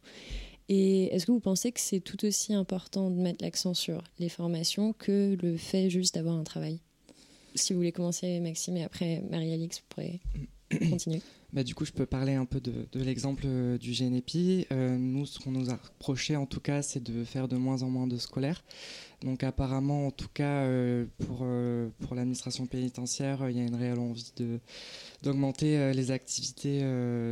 Et 0.70 1.14
est-ce 1.14 1.26
que 1.26 1.32
vous 1.32 1.40
pensez 1.40 1.72
que 1.72 1.80
c'est 1.80 2.00
tout 2.00 2.26
aussi 2.26 2.54
important 2.54 3.10
de 3.10 3.16
mettre 3.16 3.44
l'accent 3.44 3.74
sur 3.74 4.04
les 4.20 4.30
formations 4.30 4.94
que 4.94 5.38
le 5.42 5.58
fait 5.58 5.90
juste 5.90 6.16
d'avoir 6.16 6.36
un 6.36 6.44
travail? 6.44 6.80
Si 7.56 7.74
vous 7.74 7.80
voulez 7.80 7.92
commencer, 7.92 8.40
Maxime, 8.40 8.78
et 8.78 8.84
après 8.84 9.24
Marie-Alix, 9.30 9.80
vous 9.80 9.86
pourrez 9.90 10.20
continuer. 10.90 11.22
Bah, 11.54 11.64
du 11.64 11.74
coup, 11.74 11.86
je 11.86 11.94
peux 11.94 12.06
parler 12.06 12.34
un 12.34 12.46
peu 12.46 12.60
de, 12.60 12.86
l'exemple 13.00 13.44
euh, 13.46 13.78
du 13.78 13.94
GNEPI. 13.94 14.68
Euh, 14.72 14.98
nous, 14.98 15.26
ce 15.26 15.40
qu'on 15.40 15.52
nous 15.52 15.70
a 15.70 15.76
reproché, 15.76 16.36
en 16.36 16.46
tout 16.46 16.60
cas, 16.60 16.82
c'est 16.82 17.02
de 17.02 17.24
faire 17.24 17.48
de 17.48 17.56
moins 17.56 17.84
en 17.84 17.90
moins 17.90 18.08
de 18.08 18.18
scolaires. 18.18 18.64
Donc, 19.24 19.44
apparemment, 19.44 20.08
en 20.08 20.12
tout 20.12 20.28
cas, 20.32 20.64
euh, 20.64 21.06
pour, 21.26 21.46
pour 22.00 22.16
l'administration 22.16 22.68
pénitentiaire, 22.68 23.50
il 23.50 23.58
y 23.58 23.60
a 23.60 23.64
une 23.64 23.76
réelle 23.76 24.00
envie 24.00 24.32
d'augmenter 25.24 25.92
les 25.94 26.12
activités 26.12 26.84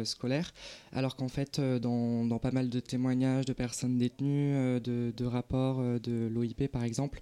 scolaires. 0.04 0.54
Alors 0.92 1.16
qu'en 1.16 1.28
fait, 1.28 1.60
dans, 1.60 2.40
pas 2.40 2.52
mal 2.52 2.70
de 2.70 2.80
témoignages 2.80 3.46
de 3.46 3.54
personnes 3.54 3.98
détenues, 3.98 4.80
de, 4.82 5.26
rapports 5.26 5.82
de 6.00 6.28
l'OIP, 6.28 6.68
par 6.72 6.84
exemple, 6.84 7.22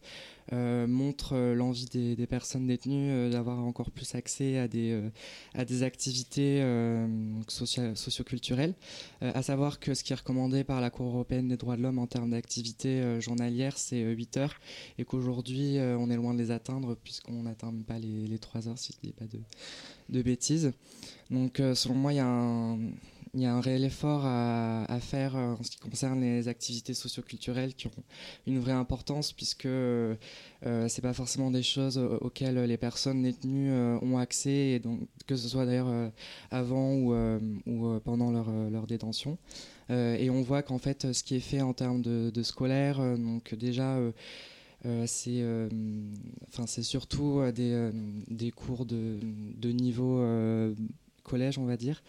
euh, 0.51 0.87
montre 0.87 1.33
euh, 1.35 1.55
l'envie 1.55 1.85
des, 1.85 2.27
personnes 2.27 2.67
détenues 2.67 3.11
euh, 3.11 3.29
d'avoir 3.29 3.63
encore 3.63 3.91
plus 3.91 4.13
accès 4.13 4.57
à 4.57 4.67
des, 4.67 5.83
activités 5.83 6.61
socio 7.47 7.95
socioculturelles. 7.95 8.73
à 9.21 9.41
savoir 9.41 9.79
que 9.79 9.93
ce 9.93 10.03
qui 10.03 10.13
est 10.13 10.15
recommandé 10.15 10.63
par 10.63 10.81
la 10.81 10.89
Cour 10.89 11.07
européenne 11.07 11.47
des 11.47 11.57
droits 11.57 11.77
de 11.77 11.81
l'homme 11.81 11.99
en 11.99 12.07
termes 12.07 12.31
d'activités 12.31 13.19
journalières, 13.21 13.77
c'est 13.77 14.01
8 14.01 14.37
heures, 14.37 14.52
et 14.97 15.05
qu'aujourd'hui, 15.05 15.77
on 15.79 16.09
est 16.09 16.15
loin 16.15 16.33
de 16.33 16.39
les 16.39 16.51
atteindre, 16.51 16.95
puisqu'on 16.95 17.43
n'atteint 17.43 17.73
pas 17.87 17.99
les, 17.99 18.27
les, 18.27 18.37
3 18.39 18.67
heures, 18.67 18.77
si 18.79 18.93
je 18.93 18.97
ne 19.07 19.11
dis 19.11 19.17
pas 19.17 19.25
de, 19.25 19.39
de 20.09 20.21
bêtises. 20.21 20.71
Donc, 21.29 21.57
selon 21.57 21.95
moi, 21.95 22.13
il 22.13 22.17
y 22.17 22.19
a 22.19 22.27
un 22.27 22.77
il 23.35 23.41
y 23.41 23.45
a 23.47 23.53
un 23.53 23.61
réel 23.61 23.83
effort 23.83 24.25
à, 24.25 24.99
faire 25.01 25.35
euh, 25.35 25.53
en 25.53 25.63
ce 25.63 25.71
qui 25.71 25.77
concerne 25.77 26.21
les 26.21 26.47
activités 26.47 26.93
socioculturelles 26.93 27.73
qui 27.73 27.87
ont 27.87 28.03
une 28.45 28.59
vraie 28.59 28.73
importance 28.73 29.33
puisque 29.33 29.65
euh, 29.65 30.15
euh 30.67 30.87
c'est 30.87 31.01
pas 31.01 31.13
forcément 31.13 31.49
des 31.49 31.63
choses 31.63 31.97
auxquelles 31.97 32.59
les 32.63 32.77
personnes 32.77 33.23
détenues 33.23 33.71
euh, 33.71 33.97
ont 34.03 34.19
accès 34.19 34.51
et 34.51 34.79
donc 34.79 35.01
que 35.25 35.35
ce 35.35 35.47
soit 35.47 35.65
d'ailleurs 35.65 36.11
avant 36.51 36.93
ou, 36.93 37.15
ou 37.65 37.99
pendant 38.01 38.31
leur, 38.31 38.51
leur 38.69 38.85
détention. 38.85 39.37
Et 39.93 40.29
on 40.29 40.41
voit 40.41 40.63
qu'en 40.63 40.79
fait 40.79 41.11
ce 41.13 41.23
qui 41.23 41.35
est 41.35 41.39
fait 41.39 41.61
en 41.61 41.73
termes 41.73 42.01
de, 42.01 42.43
scolaire, 42.43 42.99
donc 43.17 43.53
déjà 43.55 43.99
c'est 45.05 45.43
enfin 46.47 46.65
c'est 46.67 46.83
surtout 46.83 47.41
des, 47.53 48.51
cours 48.51 48.85
de, 48.85 49.71
niveau 49.71 50.21
collège, 51.23 51.57
on 51.57 51.65
va 51.65 51.77
dire, 51.77 52.03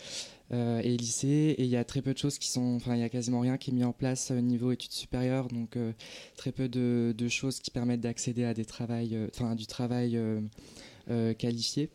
euh, 0.52 0.80
et 0.82 0.96
lycée. 0.96 1.54
Et 1.56 1.62
il 1.62 1.70
y 1.70 1.76
a 1.76 1.84
très 1.84 2.02
peu 2.02 2.12
de 2.12 2.18
choses 2.18 2.38
qui 2.38 2.48
sont, 2.48 2.74
enfin, 2.74 2.94
il 2.94 3.00
y 3.00 3.04
a 3.04 3.08
quasiment 3.08 3.40
rien 3.40 3.56
qui 3.56 3.70
est 3.70 3.72
mis 3.72 3.84
en 3.84 3.92
place 3.92 4.30
au 4.30 4.40
niveau 4.40 4.72
études 4.72 4.92
supérieures, 4.92 5.48
donc 5.48 5.76
euh, 5.76 5.92
très 6.36 6.52
peu 6.52 6.68
de, 6.68 7.14
choses 7.28 7.60
qui 7.60 7.70
permettent 7.70 8.02
d'accéder 8.02 8.44
à 8.44 8.52
des 8.52 8.66
euh, 8.80 9.28
enfin, 9.34 9.54
du 9.54 9.66
travail 9.66 10.20
qualifié. 11.38 11.90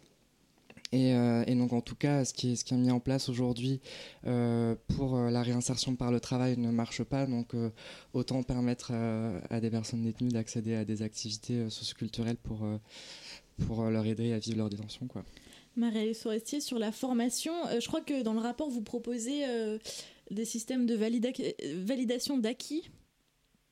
Et, 0.92 1.14
donc 1.56 1.74
en 1.74 1.82
tout 1.82 1.96
cas, 1.96 2.26
ce 2.26 2.34
qui 2.34 2.54
est, 2.54 2.56
ce 2.56 2.66
qui 2.66 2.74
est 2.74 2.78
mis 2.78 2.90
en 2.90 3.00
place 3.00 3.30
aujourd'hui 3.30 3.80
pour 4.24 5.18
la 5.18 5.44
réinsertion 5.44 5.96
par 5.96 6.12
le 6.12 6.20
travail 6.20 6.58
ne 6.58 6.72
marche 6.72 7.04
pas. 7.04 7.28
Donc 7.28 7.54
autant 8.14 8.42
permettre 8.42 8.92
à 9.50 9.60
des 9.60 9.70
personnes 9.70 10.04
détenues 10.04 10.32
d'accéder 10.32 10.76
à 10.76 10.86
des 10.86 11.04
activités 11.04 11.70
socioculturelles 11.70 12.38
pour, 12.38 12.62
pour 13.68 13.84
leur 13.84 14.06
aider 14.06 14.34
à 14.34 14.40
vivre 14.40 14.58
leur 14.58 14.70
détention. 14.70 15.08
Quoi. 15.08 15.24
Marie 15.80 16.14
Forestier, 16.14 16.60
sur 16.60 16.78
la 16.78 16.92
formation. 16.92 17.54
Euh, 17.68 17.80
je 17.80 17.88
crois 17.88 18.02
que 18.02 18.22
dans 18.22 18.34
le 18.34 18.40
rapport, 18.40 18.70
vous 18.70 18.84
proposez 18.84 19.46
euh, 19.46 19.78
des 20.30 20.46
systèmes 20.46 20.86
de 20.86 20.96
validation 20.96 22.38
d'acquis. 22.38 22.92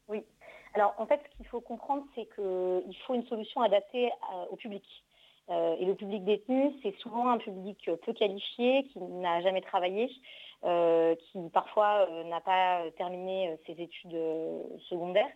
Oui. 0.07 0.23
Alors, 0.73 0.93
en 0.97 1.05
fait, 1.05 1.19
ce 1.31 1.37
qu'il 1.37 1.47
faut 1.47 1.59
comprendre, 1.59 2.05
c'est 2.15 2.25
qu'il 2.35 2.97
faut 3.05 3.13
une 3.13 3.27
solution 3.27 3.61
adaptée 3.61 4.09
au 4.51 4.55
public. 4.55 4.83
Euh, 5.49 5.75
et 5.79 5.85
le 5.85 5.95
public 5.95 6.23
détenu, 6.25 6.73
c'est 6.83 6.95
souvent 6.97 7.29
un 7.29 7.37
public 7.37 7.89
peu 8.05 8.13
qualifié, 8.13 8.83
qui 8.85 8.99
n'a 8.99 9.41
jamais 9.41 9.61
travaillé, 9.61 10.07
qui 10.07 11.49
parfois 11.53 12.07
n'a 12.25 12.41
pas 12.41 12.81
terminé 12.97 13.57
ses 13.65 13.73
études 13.73 14.17
secondaires. 14.89 15.29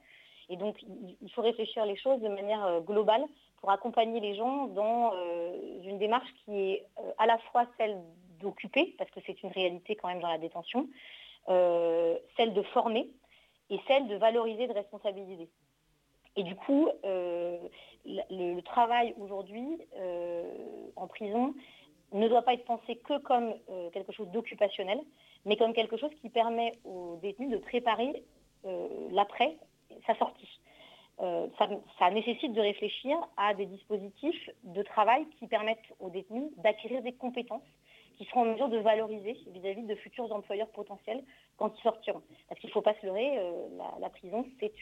Et 0.50 0.58
donc, 0.58 0.76
il 1.22 1.32
faut 1.32 1.42
réfléchir 1.42 1.86
les 1.86 1.96
choses 1.96 2.20
de 2.20 2.28
manière 2.28 2.82
globale 2.82 3.24
pour 3.62 3.70
accompagner 3.70 4.20
les 4.20 4.36
gens 4.36 4.68
dans 4.68 5.14
euh, 5.14 5.82
une 5.84 6.00
démarche 6.00 6.30
qui 6.44 6.60
est 6.60 6.88
euh, 7.00 7.12
à 7.20 7.28
la 7.28 7.38
fois 7.38 7.66
celle 7.78 7.98
d'occuper, 8.40 8.96
parce 8.98 9.10
que 9.12 9.20
c'est 9.26 9.42
une 9.44 9.52
réalité 9.52 9.96
quand 9.96 10.08
même 10.08 10.20
dans 10.20 10.28
la 10.28 10.40
détention, 10.40 10.90
euh, 11.48 12.18
celle 12.36 12.54
de 12.54 12.64
former 12.64 13.08
et 13.70 13.80
celle 13.88 14.08
de 14.08 14.16
valoriser, 14.16 14.68
de 14.68 14.74
responsabiliser. 14.74 15.48
Et 16.36 16.44
du 16.44 16.56
coup, 16.56 16.90
le, 17.04 18.62
travail 18.62 19.14
aujourd'hui 19.20 19.78
en 20.96 21.08
prison 21.08 21.54
ne 22.14 22.28
doit 22.28 22.42
pas 22.42 22.54
être 22.54 22.66
pensé 22.66 22.96
que 22.98 23.20
comme 23.20 23.54
quelque 23.94 24.12
chose 24.12 24.30
d'occupationnel, 24.30 25.00
mais 25.46 25.58
comme 25.58 25.74
quelque 25.74 25.98
chose 25.98 26.12
qui 26.22 26.30
permet 26.30 26.74
aux 26.86 27.18
détenus 27.22 27.50
de 27.50 27.58
préparer 27.58 28.24
l'après, 29.12 29.58
sa 30.08 30.16
sortie. 30.16 30.62
Euh, 31.22 31.48
ça, 32.00 32.10
nécessite 32.10 32.54
de 32.54 32.62
réfléchir 32.62 33.16
à 33.38 33.54
des 33.54 33.68
dispositifs 33.68 34.50
de 34.64 34.82
travail 34.82 35.28
qui 35.38 35.46
permettent 35.46 35.78
aux 36.00 36.10
détenus 36.10 36.50
d'acquérir 36.58 37.04
des 37.04 37.14
compétences 37.14 37.62
qui 38.18 38.26
seront 38.26 38.42
en 38.42 38.46
mesure 38.46 38.70
de 38.70 38.78
valoriser 38.80 39.38
vis-à-vis 39.54 39.84
de 39.84 39.96
futurs 39.96 40.32
employeurs 40.32 40.70
potentiels 40.70 41.24
quand 41.58 41.72
ils 41.78 41.82
sortiront. 41.82 42.24
Parce 42.50 42.60
qu'il 42.60 42.70
ne 42.70 42.74
faut 42.74 42.82
pas 42.82 42.96
se 43.00 43.06
leurrer, 43.06 43.38
euh, 43.38 43.68
la, 44.00 44.10
prison, 44.10 44.46
c'est 44.60 44.74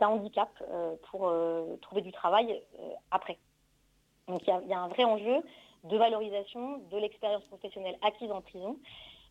un 0.00 0.06
handicap 0.06 0.50
euh, 0.70 0.94
pour 1.10 1.32
trouver 1.80 2.02
du 2.02 2.12
travail 2.12 2.62
après. 3.10 3.38
Donc 4.28 4.42
il 4.46 4.68
y, 4.68 4.72
a 4.72 4.80
un 4.80 4.88
vrai 4.88 5.04
enjeu 5.04 5.42
de 5.84 5.96
valorisation 5.96 6.78
de 6.90 6.96
l'expérience 6.96 7.44
professionnelle 7.44 7.96
acquise 8.02 8.30
en 8.30 8.40
prison. 8.40 8.76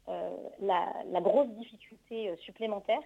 la, 0.07 1.21
grosse 1.21 1.49
difficulté 1.49 2.35
supplémentaire, 2.45 3.01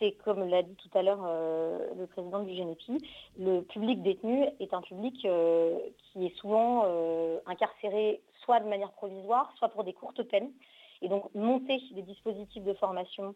c'est, 0.00 0.12
comme 0.24 0.48
l'a 0.48 0.62
dit 0.62 0.74
tout 0.76 0.98
à 0.98 1.02
l'heure 1.02 1.22
euh, 1.24 1.78
le 1.96 2.06
président 2.06 2.42
du 2.42 2.52
GNEPI, 2.52 2.98
le 3.38 3.60
public 3.60 4.02
détenu 4.02 4.46
est 4.58 4.74
un 4.74 4.80
public 4.80 5.24
euh, 5.24 5.78
qui 5.98 6.26
est 6.26 6.34
souvent 6.36 6.84
euh, 6.86 7.38
incarcéré 7.46 8.20
soit 8.42 8.60
de 8.60 8.68
manière 8.68 8.90
provisoire, 8.92 9.52
soit 9.56 9.68
pour 9.68 9.84
des 9.84 9.92
courtes 9.92 10.22
peines. 10.22 10.50
Et 11.02 11.08
donc 11.08 11.32
monter 11.34 11.80
des 11.92 12.02
dispositifs 12.02 12.64
de 12.64 12.74
formation 12.74 13.34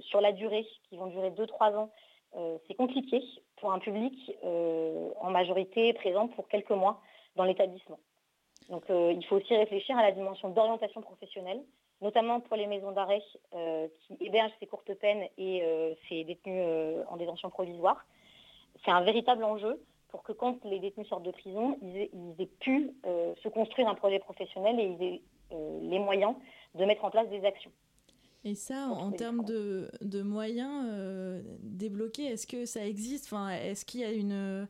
sur 0.00 0.20
la 0.20 0.30
durée, 0.30 0.64
qui 0.88 0.96
vont 0.96 1.08
durer 1.08 1.30
2-3 1.30 1.74
ans, 1.74 1.90
c'est 2.66 2.74
compliqué 2.74 3.22
pour 3.56 3.72
un 3.72 3.78
public 3.78 4.14
en 4.42 5.30
majorité 5.30 5.92
présent 5.94 6.28
pour 6.28 6.48
quelques 6.48 6.70
mois 6.70 7.00
dans 7.36 7.44
l'établissement. 7.44 7.98
Donc 8.68 8.84
il 8.88 9.24
faut 9.26 9.36
aussi 9.36 9.56
réfléchir 9.56 9.96
à 9.96 10.02
la 10.02 10.12
dimension 10.12 10.50
d'orientation 10.50 11.00
professionnelle, 11.00 11.62
notamment 12.00 12.40
pour 12.40 12.56
les 12.56 12.66
maisons 12.66 12.92
d'arrêt 12.92 13.22
euh, 13.54 13.88
qui 14.00 14.16
hébergent 14.20 14.52
ces 14.60 14.66
courtes 14.66 14.92
peines 14.94 15.26
et 15.38 15.62
euh, 15.62 15.94
ces 16.08 16.24
détenus 16.24 16.62
euh, 16.66 17.02
en 17.08 17.16
détention 17.16 17.50
provisoire. 17.50 18.04
C'est 18.84 18.90
un 18.90 19.02
véritable 19.02 19.44
enjeu 19.44 19.80
pour 20.08 20.22
que 20.22 20.32
quand 20.32 20.62
les 20.64 20.78
détenus 20.78 21.08
sortent 21.08 21.24
de 21.24 21.30
prison, 21.30 21.78
ils 21.82 21.98
aient, 22.38 22.46
pu 22.60 22.94
se 23.04 23.48
construire 23.48 23.88
un 23.88 23.94
projet 23.94 24.18
professionnel 24.18 24.78
et 24.78 24.84
ils 24.84 25.02
aient 25.02 25.22
les 25.82 25.98
moyens 25.98 26.34
de 26.74 26.84
mettre 26.84 27.04
en 27.04 27.10
place 27.10 27.28
des 27.28 27.44
actions. 27.44 27.72
Et 28.48 28.54
ça, 28.54 28.86
en, 28.86 29.10
termes 29.10 29.44
de, 29.44 30.22
moyens 30.22 31.42
débloqués, 31.60 32.26
est-ce 32.26 32.46
que 32.46 32.64
ça 32.64 32.86
existe? 32.86 33.26
Enfin, 33.26 33.50
Est-ce 33.50 33.84
qu'il 33.84 34.00
y 34.00 34.04
a 34.04 34.12
une... 34.12 34.68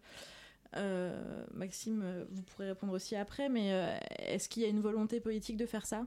Maxime, 1.53 2.27
vous 2.31 2.43
pourrez 2.43 2.69
répondre 2.69 2.93
aussi 2.93 3.17
après, 3.17 3.49
mais 3.49 3.69
est-ce 4.19 4.49
qu'il 4.49 4.63
y 4.63 4.67
a 4.67 4.69
une 4.69 4.81
volonté 4.81 5.21
politique 5.21 5.57
de 5.57 5.67
faire 5.67 5.87
ça? 5.87 6.07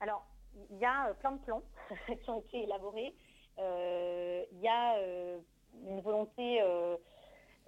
Alors, 0.00 0.24
il 0.70 0.78
y 0.78 0.84
a 0.84 1.08
euh, 1.08 1.14
plein 1.14 1.32
de 1.32 1.38
plans 1.38 1.62
qui 2.22 2.30
ont 2.30 2.40
été 2.40 2.62
élaborés. 2.62 3.14
Euh, 3.58 4.44
il 4.52 4.60
y 4.60 4.68
a 4.68 4.96
euh, 4.98 5.38
une 5.86 6.00
volonté, 6.00 6.60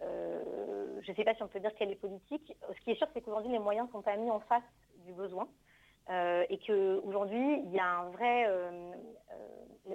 je 0.00 1.10
ne 1.10 1.16
sais 1.16 1.24
pas 1.24 1.34
si 1.34 1.42
on 1.42 1.48
peut 1.48 1.60
dire 1.60 1.74
qu'elle 1.74 1.90
est 1.90 1.96
politique. 1.96 2.56
Ce 2.74 2.80
qui 2.80 2.92
est 2.92 2.96
sûr, 2.96 3.06
c'est 3.12 3.20
qu'aujourd'hui, 3.20 3.52
les 3.52 3.58
moyens 3.58 3.90
sont 3.90 4.02
pas 4.02 4.16
mis 4.16 4.30
en 4.30 4.40
face 4.40 4.62
du 5.04 5.12
besoin. 5.12 5.48
Et 6.48 6.58
qu'aujourd'hui, 6.58 7.62
il 7.64 7.72
y 7.72 7.78
a 7.78 7.86
un 7.86 8.10
vrai... 8.10 8.46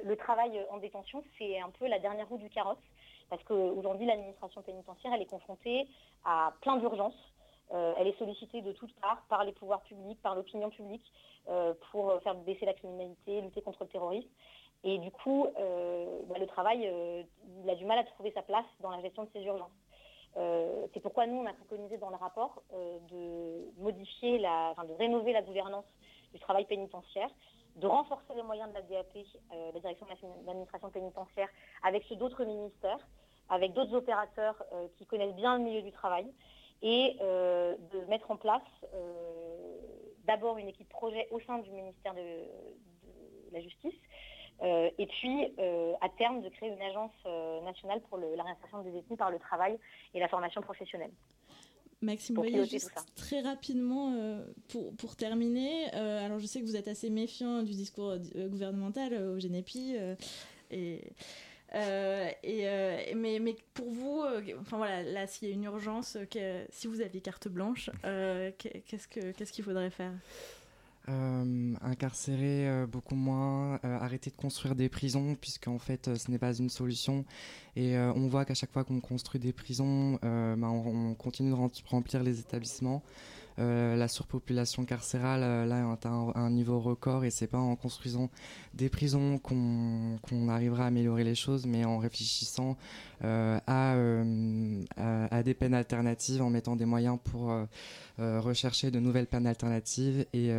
le 0.03 0.15
travail 0.15 0.60
en 0.69 0.77
détention, 0.77 1.23
c'est 1.38 1.60
un 1.60 1.69
peu 1.69 1.88
la 1.88 1.99
dernière 1.99 2.27
roue 2.27 2.38
du 2.38 2.49
carrosse, 2.49 2.77
parce 3.30 3.43
qu'aujourd'hui, 3.43 4.06
l'administration 4.06 4.62
pénitentiaire, 4.62 5.13
elle 5.13 5.21
est 5.21 5.30
confrontée 5.30 5.88
à 6.25 6.53
plein 6.62 6.77
d'urgences. 6.77 7.34
elle 7.71 8.08
est 8.08 8.17
sollicitée 8.17 8.62
de 8.62 8.71
toutes 8.71 8.93
parts 8.99 9.23
par 9.30 9.43
les 9.43 9.51
pouvoirs 9.51 9.82
publics, 9.82 10.21
par 10.21 10.36
l'opinion 10.36 10.69
publique. 10.69 11.12
Euh, 11.49 11.73
pour 11.91 12.21
faire 12.23 12.36
baisser 12.36 12.65
la 12.65 12.73
criminalité, 12.73 13.39
lutter 13.39 13.62
contre 13.62 13.84
le 13.84 13.88
terrorisme. 13.88 14.27
Et 14.84 14.97
du 14.97 15.12
coup, 15.12 15.47
euh, 15.58 16.19
bah, 16.27 16.36
le 16.38 16.45
travail, 16.45 16.86
euh, 16.86 17.23
il 17.63 17.69
a 17.69 17.75
du 17.75 17.86
mal 17.86 17.97
à 17.99 18.03
trouver 18.03 18.32
sa 18.32 18.41
place 18.41 18.65
dans 18.82 18.89
la 18.89 19.01
gestion 19.01 19.23
de 19.23 19.30
ces 19.32 19.43
urgences. 19.43 19.71
C'est 20.93 21.00
pourquoi 21.00 21.26
nous, 21.28 21.38
on 21.38 21.45
a 21.45 21.54
préconisé 21.54 21.97
dans 21.97 22.10
le 22.10 22.15
rapport 22.15 22.62
de 22.71 23.71
modifier, 23.82 24.38
la, 24.38 24.76
de 24.88 24.93
rénover 24.93 25.34
la 25.34 25.41
gouvernance 25.41 25.86
du 26.34 26.39
travail 26.39 26.65
pénitentiaire, 26.65 27.30
de 27.76 27.88
renforcer 27.88 28.34
les 28.36 28.43
moyens 28.43 28.69
de 28.69 28.76
la 28.76 28.82
DAP, 28.82 29.17
la 29.73 29.80
direction 29.80 30.06
de 30.06 30.45
l'administration 30.45 30.89
pénitentiaire, 30.89 31.50
avec 31.84 32.04
ceux 32.04 32.15
d'autres 32.15 32.45
ministères, 32.45 33.00
avec 33.50 33.73
d'autres 33.73 33.95
opérateurs 33.95 34.63
qui 34.97 35.06
connaissent 35.06 35.36
bien 35.36 35.58
le 35.58 35.63
milieu 35.63 35.82
du 35.82 35.91
travail, 35.91 36.32
et 36.82 37.17
de 37.19 38.06
mettre 38.08 38.30
en 38.30 38.38
place 38.38 38.62
d'abord 40.26 40.58
une 40.58 40.67
équipe 40.67 40.89
projet 40.89 41.28
au 41.32 41.39
sein 41.39 41.60
du 41.60 41.71
ministère 41.71 42.13
de, 42.13 42.21
la 43.52 43.62
Justice, 43.62 43.95
euh, 44.63 44.89
et 44.98 45.06
puis 45.06 45.54
euh, 45.60 45.93
à 46.02 46.10
terme 46.10 46.41
de 46.41 46.50
créer 46.50 46.70
une 46.70 46.82
agence 46.82 47.12
euh, 47.26 47.62
nationale 47.62 48.02
pour 48.10 48.17
la 48.17 48.43
réinsertion 48.43 48.82
des 48.82 48.91
détenus 48.91 49.17
par 49.17 49.30
le 49.30 49.38
travail 49.38 49.78
et 50.13 50.20
la 50.20 50.28
formation 50.28 50.62
professionnelle. 50.62 51.12
Maxime 52.02 52.36
Boyer, 52.36 52.65
juste 52.65 52.91
très 53.15 53.41
rapidement 53.41 54.13
pour, 54.70 54.96
pour 54.98 55.15
terminer, 55.15 55.89
alors 55.93 56.38
je 56.38 56.46
sais 56.46 56.60
que 56.62 56.65
vous 56.65 56.76
êtes 56.76 56.88
assez 56.88 57.10
méfiant 57.10 57.63
du 57.63 57.72
discours 57.72 58.17
gouvernemental 58.36 59.15
au 59.15 59.38
GNEPI 59.39 59.98
et 60.70 61.02
et, 61.74 63.13
mais, 63.15 63.39
mais 63.39 63.56
pour 63.74 63.89
vous, 63.89 64.24
enfin 64.62 64.78
voilà, 64.78 65.02
là, 65.02 65.26
s'il 65.26 65.48
y 65.48 65.52
a 65.52 65.56
une 65.56 65.63
urgence, 65.63 66.20
si 66.70 66.86
vous 66.86 67.02
aviez 67.02 67.20
carte 67.20 67.48
blanche, 67.48 67.89
qu'est-ce 68.04 69.08
qu'il 69.08 69.34
ce 69.34 69.52
qu'il 69.52 69.63
faudrait 69.63 69.89
faire? 69.89 70.13
Euh, 71.10 71.74
incarcérer 71.82 72.67
euh, 72.67 72.86
beaucoup 72.86 73.15
moins, 73.15 73.80
euh, 73.86 73.98
arrêter 74.00 74.30
de 74.30 74.36
construire 74.36 74.76
des 74.76 74.89
prisons, 74.89 75.36
puisqu'en 75.36 75.80
fait 75.80 76.17
ce 76.17 76.30
n'est 76.30 76.38
pas 76.38 76.54
une 76.54 76.70
solution. 76.70 77.24
Et 77.78 77.96
on 77.98 78.28
voit 78.28 78.43
qu'à 78.43 78.56
chaque 78.56 78.72
fois 78.72 78.84
qu'on 78.84 79.00
construit 79.00 79.39
des 79.39 79.54
prisons, 79.54 80.17
ben, 80.24 80.63
on, 80.63 81.13
continue 81.13 81.52
de 81.52 81.89
remplir 81.89 82.24
les 82.24 82.39
établissements. 82.39 83.04
Euh, 83.60 83.96
la 83.96 84.08
surpopulation 84.08 84.86
carcérale, 84.86 85.41
euh, 85.41 85.65
là, 85.65 85.80
est 85.80 86.06
à 86.06 86.10
un, 86.10 86.50
niveau 86.52 86.80
record 86.80 87.26
et 87.26 87.32
c'est 87.32 87.48
pas 87.48 87.58
en 87.58 87.76
construisant 87.76 88.30
des 88.76 88.88
prisons 88.88 89.39
qu'on 89.39 90.50
arrivera 90.50 90.84
à 90.84 90.88
améliorer 90.88 91.24
les 91.24 91.34
choses, 91.34 91.65
mais 91.65 91.84
en 91.84 91.98
réfléchissant 91.98 92.78
euh, 93.24 93.60
à, 93.65 93.96
à, 95.32 95.43
des 95.43 95.54
peines 95.56 95.74
alternatives, 95.74 96.41
en 96.41 96.52
mettant 96.52 96.76
des 96.76 96.86
moyens 96.86 97.17
pour 97.24 97.52
rechercher 98.17 98.91
de 98.91 99.00
nouvelles 99.00 99.28
peines 99.28 99.48
alternatives 99.48 100.26
et, 100.34 100.50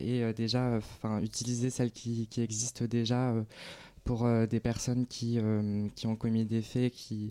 et 0.00 0.32
déjà 0.32 0.76
enfin, 0.76 1.20
utiliser 1.20 1.70
celles 1.70 1.90
qui, 1.90 2.26
qui 2.28 2.40
existent 2.40 2.86
déjà 2.86 3.34
pour 4.04 4.26
des 4.48 4.60
personnes 4.60 5.06
qui, 5.06 5.38
qui 5.94 6.06
ont 6.06 6.16
commis 6.16 6.44
des 6.44 6.62
faits 6.62 6.92
qui, 6.92 7.30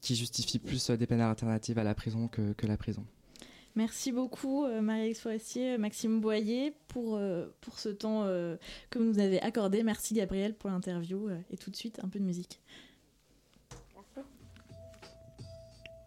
qui 0.00 0.16
justifient 0.16 0.60
plus 0.60 0.90
des 0.90 1.06
peines 1.06 1.20
alternatives 1.20 1.78
à 1.78 1.84
la 1.84 1.94
prison 1.94 2.28
que, 2.28 2.52
que 2.52 2.66
la 2.66 2.76
prison. 2.76 3.04
Merci 3.74 4.12
beaucoup 4.12 4.64
euh, 4.64 4.80
Marie-Alex 4.80 5.20
Forestier, 5.20 5.74
euh, 5.74 5.78
Maxime 5.78 6.20
Boyer 6.20 6.74
pour, 6.88 7.16
euh, 7.16 7.46
pour 7.60 7.78
ce 7.78 7.88
temps 7.88 8.24
que 8.90 8.98
vous 8.98 9.04
nous 9.04 9.18
avez 9.18 9.40
accordé. 9.40 9.82
Merci 9.82 10.14
Gabriel 10.14 10.54
pour 10.54 10.70
l'interview 10.70 11.28
et 11.50 11.56
tout 11.56 11.70
de 11.70 11.76
suite 11.76 12.00
un 12.02 12.08
peu 12.08 12.18
de 12.18 12.24
musique. 12.24 12.60
Merci. 13.94 14.28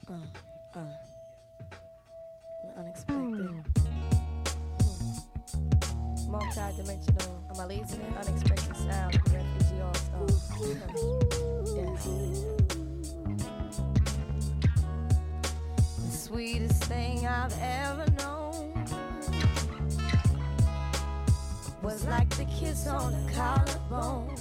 Uh, 0.09 0.13
uh. 0.75 0.79
Unexpected. 2.77 3.49
Multi-dimensional, 6.29 7.43
amazing 7.59 8.01
unexpected 8.17 8.75
sound, 8.77 9.15
refugee 9.27 9.81
all 9.81 9.93
Yeah. 11.75 12.60
Sweetest 16.31 16.85
thing 16.85 17.27
I've 17.27 17.53
ever 17.61 18.05
known 18.19 18.71
was 21.81 22.05
like 22.05 22.29
the 22.29 22.45
kiss 22.45 22.87
on 22.87 23.13
a 23.13 23.31
collarbone, 23.33 24.33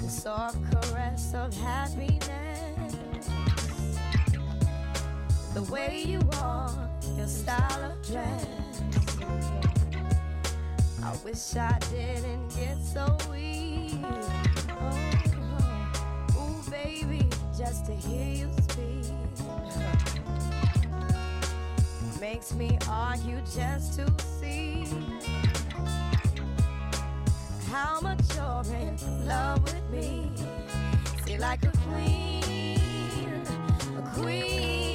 the 0.00 0.08
soft 0.08 0.58
caress 0.70 1.34
of 1.34 1.52
happiness, 1.52 3.26
the 5.52 5.62
way 5.64 6.04
you 6.06 6.20
are, 6.34 6.88
your 7.16 7.26
style 7.26 7.90
of 7.90 8.06
dress. 8.06 8.46
I 11.02 11.12
wish 11.24 11.56
I 11.56 11.76
didn't 11.90 12.54
get 12.54 12.78
so 12.80 13.16
weak. 13.28 13.98
Oh, 14.04 14.30
oh, 14.70 15.18
oh. 16.36 16.66
ooh, 16.66 16.70
baby, 16.70 17.28
just 17.58 17.86
to 17.86 17.94
hear 17.94 18.46
you 18.46 18.63
makes 22.24 22.54
me 22.54 22.78
argue 22.88 23.38
just 23.54 23.98
to 23.98 24.10
see 24.40 24.86
how 27.70 28.00
much 28.00 28.18
you're 28.34 28.74
in 28.74 28.96
love 29.26 29.62
with 29.62 29.90
me. 29.90 30.32
Feel 31.26 31.42
like 31.42 31.62
a 31.66 31.72
queen, 31.86 33.42
a 33.98 34.10
queen 34.14 34.93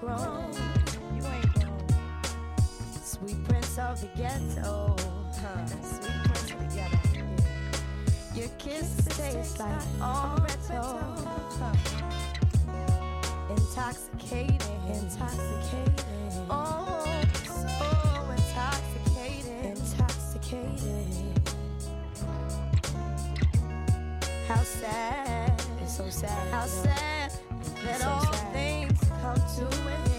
grown. 0.00 0.52
You 1.14 1.22
ain't 1.26 1.54
grown. 1.54 1.78
Sweet 3.02 3.44
prince 3.44 3.78
of 3.78 4.00
the 4.00 4.08
ghetto. 4.16 4.96
Huh. 5.34 5.66
Sweet 5.66 6.22
prince 6.24 6.50
of 6.50 6.58
the 6.58 6.64
ghetto. 6.74 6.76
Yeah. 6.76 6.90
Your 8.34 8.48
kiss 8.58 8.90
tastes 9.10 9.58
like. 9.60 9.82
Huh. 10.00 10.36
Intoxicating. 13.50 14.80
Intoxicating. 14.88 16.46
Oh, 16.48 17.04
so 17.44 17.54
intoxicating. 18.36 19.64
Intoxicating. 19.64 21.29
How 24.50 24.64
sad. 24.64 25.62
It's 25.80 25.96
so 25.96 26.10
sad. 26.10 26.52
How 26.52 26.66
sad 26.66 27.32
that 27.84 28.00
so 28.00 28.08
all 28.08 28.32
sad. 28.32 28.52
things 28.52 28.98
come 29.22 29.36
to 29.36 29.78
an 29.86 30.02
end. 30.02 30.09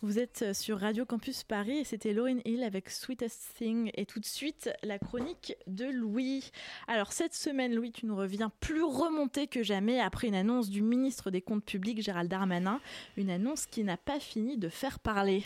Vous 0.00 0.20
êtes 0.20 0.54
sur 0.54 0.78
Radio 0.78 1.04
Campus 1.04 1.42
Paris 1.42 1.78
et 1.78 1.84
c'était 1.84 2.12
Lauryn 2.12 2.38
Hill 2.44 2.62
avec 2.62 2.88
Sweetest 2.88 3.48
Thing 3.58 3.90
et 3.94 4.06
tout 4.06 4.20
de 4.20 4.24
suite 4.24 4.70
la 4.84 5.00
chronique 5.00 5.56
de 5.66 5.86
Louis. 5.86 6.52
Alors 6.86 7.10
cette 7.10 7.34
semaine 7.34 7.74
Louis 7.74 7.90
tu 7.90 8.06
nous 8.06 8.14
reviens 8.14 8.52
plus 8.60 8.84
remonté 8.84 9.48
que 9.48 9.64
jamais 9.64 9.98
après 9.98 10.28
une 10.28 10.36
annonce 10.36 10.70
du 10.70 10.82
ministre 10.82 11.32
des 11.32 11.40
Comptes 11.40 11.64
publics 11.64 12.00
Gérald 12.00 12.30
Darmanin, 12.30 12.78
une 13.16 13.28
annonce 13.28 13.66
qui 13.66 13.82
n'a 13.82 13.96
pas 13.96 14.20
fini 14.20 14.56
de 14.56 14.68
faire 14.68 15.00
parler. 15.00 15.42